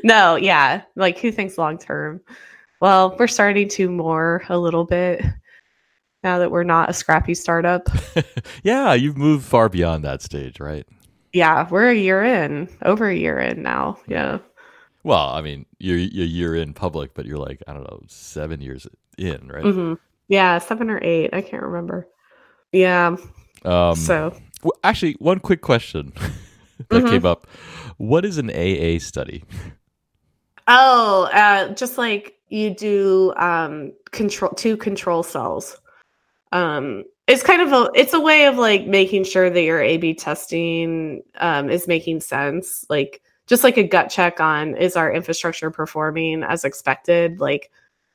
no, 0.04 0.36
yeah. 0.36 0.82
Like 0.96 1.18
who 1.18 1.32
thinks 1.32 1.58
long 1.58 1.78
term? 1.78 2.20
Well, 2.80 3.16
we're 3.18 3.26
starting 3.26 3.68
to 3.70 3.90
more 3.90 4.42
a 4.48 4.58
little 4.58 4.84
bit 4.84 5.24
now 6.22 6.38
that 6.38 6.50
we're 6.50 6.64
not 6.64 6.90
a 6.90 6.94
scrappy 6.94 7.34
startup. 7.34 7.88
yeah, 8.62 8.94
you've 8.94 9.16
moved 9.16 9.44
far 9.44 9.68
beyond 9.68 10.04
that 10.04 10.22
stage, 10.22 10.60
right? 10.60 10.86
Yeah, 11.32 11.68
we're 11.70 11.90
a 11.90 11.94
year 11.94 12.24
in, 12.24 12.68
over 12.82 13.08
a 13.08 13.14
year 13.14 13.38
in 13.38 13.62
now. 13.62 13.98
Yeah. 14.06 14.38
Well, 15.02 15.28
I 15.28 15.40
mean, 15.40 15.64
you're 15.78 15.96
a 15.96 16.00
year 16.00 16.54
in 16.54 16.74
public, 16.74 17.14
but 17.14 17.24
you're 17.24 17.38
like, 17.38 17.62
I 17.66 17.72
don't 17.72 17.84
know, 17.84 18.02
seven 18.08 18.60
years 18.60 18.86
in, 19.16 19.48
right? 19.48 19.62
hmm 19.62 19.94
Yeah, 20.28 20.58
seven 20.58 20.90
or 20.90 20.98
eight. 21.02 21.30
I 21.32 21.40
can't 21.40 21.62
remember. 21.62 22.08
Yeah. 22.72 23.16
Um, 23.64 23.94
so, 23.94 24.36
w- 24.62 24.72
actually, 24.84 25.14
one 25.18 25.38
quick 25.40 25.60
question 25.60 26.12
that 26.88 27.04
Mhm. 27.04 27.08
came 27.08 27.26
up: 27.26 27.46
What 27.98 28.24
is 28.24 28.38
an 28.38 28.50
AA 28.50 28.98
study? 28.98 29.44
oh, 30.68 31.24
uh, 31.32 31.72
just 31.74 31.98
like 31.98 32.36
you 32.48 32.70
do 32.70 33.32
um, 33.36 33.92
control 34.10 34.52
two 34.52 34.76
control 34.76 35.22
cells. 35.22 35.76
Um, 36.52 37.04
it's 37.26 37.42
kind 37.42 37.62
of 37.62 37.72
a 37.72 37.90
it's 37.94 38.12
a 38.12 38.20
way 38.20 38.46
of 38.46 38.56
like 38.58 38.86
making 38.86 39.24
sure 39.24 39.50
that 39.50 39.62
your 39.62 39.80
A/B 39.80 40.14
testing 40.14 41.22
um, 41.36 41.70
is 41.70 41.86
making 41.86 42.20
sense. 42.20 42.84
Like 42.88 43.22
just 43.46 43.62
like 43.64 43.76
a 43.76 43.84
gut 43.84 44.10
check 44.10 44.40
on 44.40 44.76
is 44.76 44.96
our 44.96 45.12
infrastructure 45.12 45.70
performing 45.70 46.42
as 46.42 46.64
expected, 46.64 47.40
like 47.40 47.70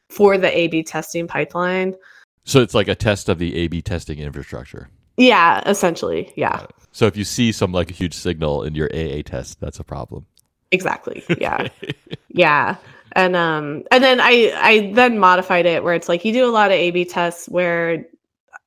for 0.10 0.38
the 0.38 0.56
A/B 0.58 0.84
testing 0.84 1.28
pipeline. 1.28 1.96
So 2.44 2.62
it's 2.62 2.74
like 2.76 2.88
a 2.90 2.96
test 2.96 3.30
of 3.30 3.40
the 3.40 3.56
A/B 3.56 3.82
testing 3.82 4.20
infrastructure. 4.20 4.90
Yeah, 5.18 5.62
essentially. 5.66 6.32
Yeah, 6.36 6.66
So 6.92 7.06
if 7.08 7.18
you 7.18 7.24
see 7.24 7.52
some 7.52 7.72
like 7.72 7.90
a 7.90 7.94
huge 7.94 8.14
signal 8.14 8.64
in 8.64 8.76
your 8.76 8.90
AA 8.94 9.22
test, 9.24 9.60
that's 9.60 9.80
a 9.80 9.84
problem. 9.84 10.26
exactly. 10.72 11.24
Yeah. 11.38 11.68
yeah. 12.30 12.78
And 13.14 13.36
um 13.36 13.84
and 13.92 14.04
then 14.04 14.20
I 14.20 14.52
I 14.56 14.92
then 14.94 15.20
modified 15.20 15.66
it 15.66 15.84
where 15.84 15.94
it's 15.94 16.10
like 16.10 16.26
you 16.26 16.34
do 16.34 16.46
a 16.46 16.52
lot 16.52 16.72
of 16.72 16.74
A 16.74 16.92
B 16.92 17.06
tests 17.06 17.48
where 17.48 18.06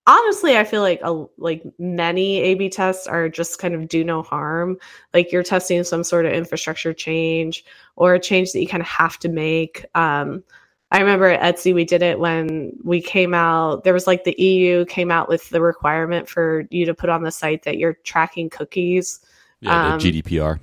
honestly 0.07 0.57
I 0.57 0.65
feel 0.65 0.83
like 0.83 1.01
a 1.03 1.27
like 1.39 1.63
many 1.79 2.39
A 2.41 2.55
B 2.55 2.69
tests 2.71 3.07
are 3.07 3.29
just 3.29 3.59
kind 3.59 3.75
of 3.75 3.89
do 3.89 4.05
no 4.05 4.23
harm. 4.23 4.79
Like 5.15 5.33
you're 5.33 5.43
testing 5.43 5.85
some 5.85 6.05
sort 6.05 6.27
of 6.27 6.33
infrastructure 6.33 6.95
change 6.95 7.65
or 7.97 8.15
a 8.15 8.21
change 8.21 8.53
that 8.53 8.61
you 8.61 8.69
kind 8.69 8.81
of 8.83 8.89
have 8.89 9.19
to 9.21 9.29
make. 9.29 9.85
Um 9.95 10.43
I 10.91 11.01
remember 11.01 11.27
at 11.27 11.57
Etsy 11.57 11.75
we 11.75 11.85
did 11.85 12.03
it 12.03 12.19
when 12.19 12.73
we 12.83 13.01
came 13.03 13.35
out. 13.35 13.85
There 13.85 13.93
was 13.93 14.07
like 14.07 14.25
the 14.25 14.41
EU 14.41 14.85
came 14.87 15.11
out 15.11 15.29
with 15.29 15.49
the 15.51 15.61
requirement 15.61 16.29
for 16.29 16.65
you 16.71 16.87
to 16.87 16.95
put 16.95 17.11
on 17.11 17.23
the 17.23 17.31
site 17.31 17.63
that 17.65 17.77
you're 17.79 17.95
tracking 18.05 18.49
cookies. 18.49 19.21
Yeah, 19.61 19.95
Um, 19.95 19.99
the 19.99 20.23
GDPR. 20.23 20.59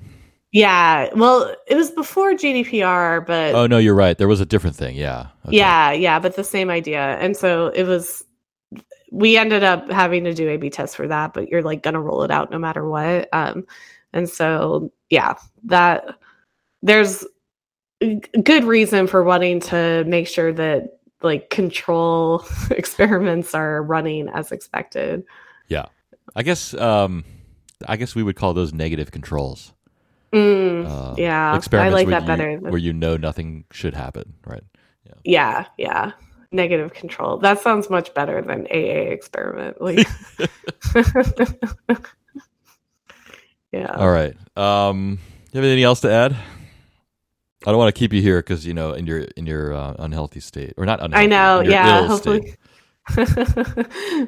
Yeah, 0.52 1.10
well, 1.14 1.54
it 1.66 1.74
was 1.74 1.90
before 1.90 2.32
GDPR, 2.32 3.26
but 3.26 3.54
Oh 3.54 3.66
no, 3.66 3.78
you're 3.78 3.94
right. 3.94 4.16
There 4.16 4.28
was 4.28 4.40
a 4.40 4.46
different 4.46 4.74
thing. 4.74 4.96
Yeah. 4.96 5.26
Okay. 5.46 5.56
yeah, 5.56 5.92
yeah, 5.92 6.18
but 6.18 6.34
the 6.34 6.44
same 6.44 6.70
idea. 6.70 7.18
And 7.20 7.36
so 7.36 7.68
it 7.68 7.84
was 7.84 8.24
we 9.12 9.36
ended 9.36 9.62
up 9.62 9.88
having 9.90 10.24
to 10.24 10.34
do 10.34 10.48
A 10.48 10.56
B 10.56 10.70
tests 10.70 10.96
for 10.96 11.06
that, 11.06 11.34
but 11.34 11.48
you're 11.48 11.62
like 11.62 11.82
gonna 11.82 12.00
roll 12.00 12.22
it 12.24 12.30
out 12.32 12.50
no 12.50 12.58
matter 12.58 12.88
what. 12.88 13.28
Um 13.32 13.64
and 14.12 14.28
so 14.28 14.90
yeah, 15.10 15.34
that 15.64 16.04
there's 16.82 17.24
good 18.00 18.64
reason 18.64 19.06
for 19.06 19.22
wanting 19.22 19.60
to 19.60 20.04
make 20.06 20.26
sure 20.28 20.52
that 20.52 20.98
like 21.22 21.50
control 21.50 22.44
experiments 22.70 23.54
are 23.54 23.82
running 23.82 24.28
as 24.28 24.52
expected. 24.52 25.24
Yeah. 25.68 25.86
I 26.34 26.42
guess. 26.42 26.74
Um, 26.74 27.24
I 27.86 27.96
guess 27.96 28.14
we 28.14 28.22
would 28.22 28.36
call 28.36 28.54
those 28.54 28.72
negative 28.72 29.10
controls. 29.10 29.72
Mm, 30.32 30.86
Uh, 30.86 31.14
yeah, 31.16 31.58
I 31.72 31.88
like 31.88 32.08
that 32.08 32.22
you- 32.22 32.26
better. 32.26 32.56
Where 32.58 32.78
you 32.78 32.92
know 32.92 33.16
nothing 33.16 33.64
should 33.70 33.94
happen, 33.94 34.34
right? 34.46 34.62
Yeah. 35.04 35.14
Yeah, 35.24 35.66
yeah. 35.78 36.12
Negative 36.52 36.92
control. 36.92 37.38
That 37.38 37.60
sounds 37.60 37.88
much 37.90 38.12
better 38.14 38.40
than 38.42 38.66
AA 38.70 39.10
experiment. 39.12 39.80
Like 39.80 40.06
Yeah. 43.72 43.92
All 43.94 44.10
right. 44.10 44.34
Um, 44.56 45.18
you 45.52 45.58
have 45.60 45.64
anything 45.64 45.84
else 45.84 46.00
to 46.00 46.10
add? 46.10 46.36
I 47.66 47.70
don't 47.70 47.78
want 47.78 47.94
to 47.94 47.98
keep 47.98 48.12
you 48.12 48.22
here 48.22 48.38
because 48.38 48.64
you 48.64 48.72
know 48.74 48.92
in 48.92 49.06
your 49.06 49.22
in 49.36 49.44
your 49.44 49.74
uh, 49.74 49.94
unhealthy 49.98 50.40
state 50.40 50.74
or 50.76 50.86
not 50.86 51.00
unhealthy. 51.02 51.24
I 51.24 51.26
know. 51.26 51.60
Yeah, 51.60 52.06
hopefully. 52.06 52.54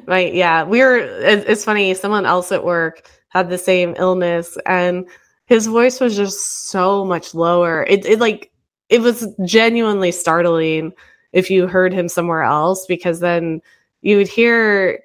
right. 0.07 0.33
Yeah. 0.33 0.63
We 0.63 0.79
were, 0.79 0.97
it- 0.97 1.49
it's 1.49 1.65
funny. 1.65 1.93
Someone 1.93 2.25
else 2.25 2.51
at 2.51 2.63
work 2.63 3.09
had 3.29 3.49
the 3.49 3.57
same 3.57 3.95
illness 3.97 4.57
and 4.65 5.07
his 5.45 5.67
voice 5.67 5.99
was 5.99 6.15
just 6.15 6.69
so 6.69 7.03
much 7.05 7.33
lower. 7.33 7.83
It, 7.83 8.05
it 8.05 8.19
like, 8.19 8.51
it 8.89 9.01
was 9.01 9.27
genuinely 9.45 10.11
startling 10.11 10.93
if 11.33 11.49
you 11.49 11.67
heard 11.67 11.93
him 11.93 12.07
somewhere 12.07 12.43
else 12.43 12.85
because 12.87 13.19
then 13.19 13.61
you 14.01 14.17
would 14.17 14.27
hear 14.27 15.03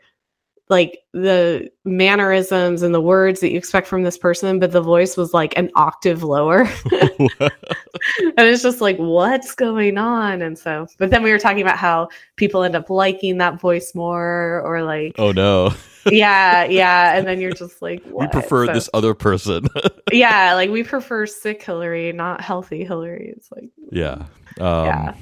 like 0.68 1.00
the 1.12 1.70
mannerisms 1.84 2.82
and 2.82 2.94
the 2.94 3.00
words 3.00 3.40
that 3.40 3.50
you 3.50 3.58
expect 3.58 3.86
from 3.86 4.02
this 4.02 4.16
person, 4.16 4.58
but 4.58 4.72
the 4.72 4.80
voice 4.80 5.16
was 5.16 5.34
like 5.34 5.56
an 5.58 5.70
octave 5.74 6.22
lower. 6.22 6.62
and 6.90 8.46
it's 8.48 8.62
just 8.62 8.80
like 8.80 8.96
what's 8.96 9.54
going 9.54 9.96
on 9.98 10.42
and 10.42 10.58
so 10.58 10.86
but 10.98 11.10
then 11.10 11.22
we 11.22 11.30
were 11.30 11.38
talking 11.38 11.62
about 11.62 11.78
how 11.78 12.08
people 12.36 12.62
end 12.62 12.74
up 12.76 12.90
liking 12.90 13.38
that 13.38 13.60
voice 13.60 13.94
more 13.94 14.60
or 14.64 14.82
like 14.82 15.14
oh 15.18 15.32
no, 15.32 15.72
yeah 16.06 16.64
yeah 16.64 17.16
and 17.16 17.26
then 17.26 17.40
you're 17.40 17.52
just 17.52 17.80
like 17.80 18.02
we 18.06 18.26
prefer 18.28 18.66
So- 18.66 18.72
this 18.72 18.90
other 18.92 19.14
person. 19.14 19.66
yeah 20.12 20.54
like 20.54 20.70
we 20.70 20.82
prefer 20.82 21.26
sick 21.26 21.62
hilary 21.62 22.12
not 22.12 22.40
healthy 22.40 22.84
hilary 22.84 23.32
it's 23.36 23.50
like 23.50 23.70
yeah. 23.90 24.26
Um, 24.60 24.86
yeah 24.86 25.14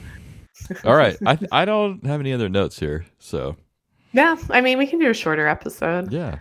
all 0.84 0.94
right. 0.96 1.16
I 1.26 1.38
I 1.50 1.64
don't 1.64 2.04
have 2.06 2.20
any 2.20 2.32
other 2.32 2.48
notes 2.48 2.78
here, 2.78 3.04
so 3.18 3.56
yeah 4.12 4.36
i 4.50 4.60
mean 4.60 4.78
we 4.78 4.86
can 4.86 4.98
do 4.98 5.10
a 5.10 5.14
shorter 5.14 5.46
episode 5.46 6.12
yeah. 6.12 6.38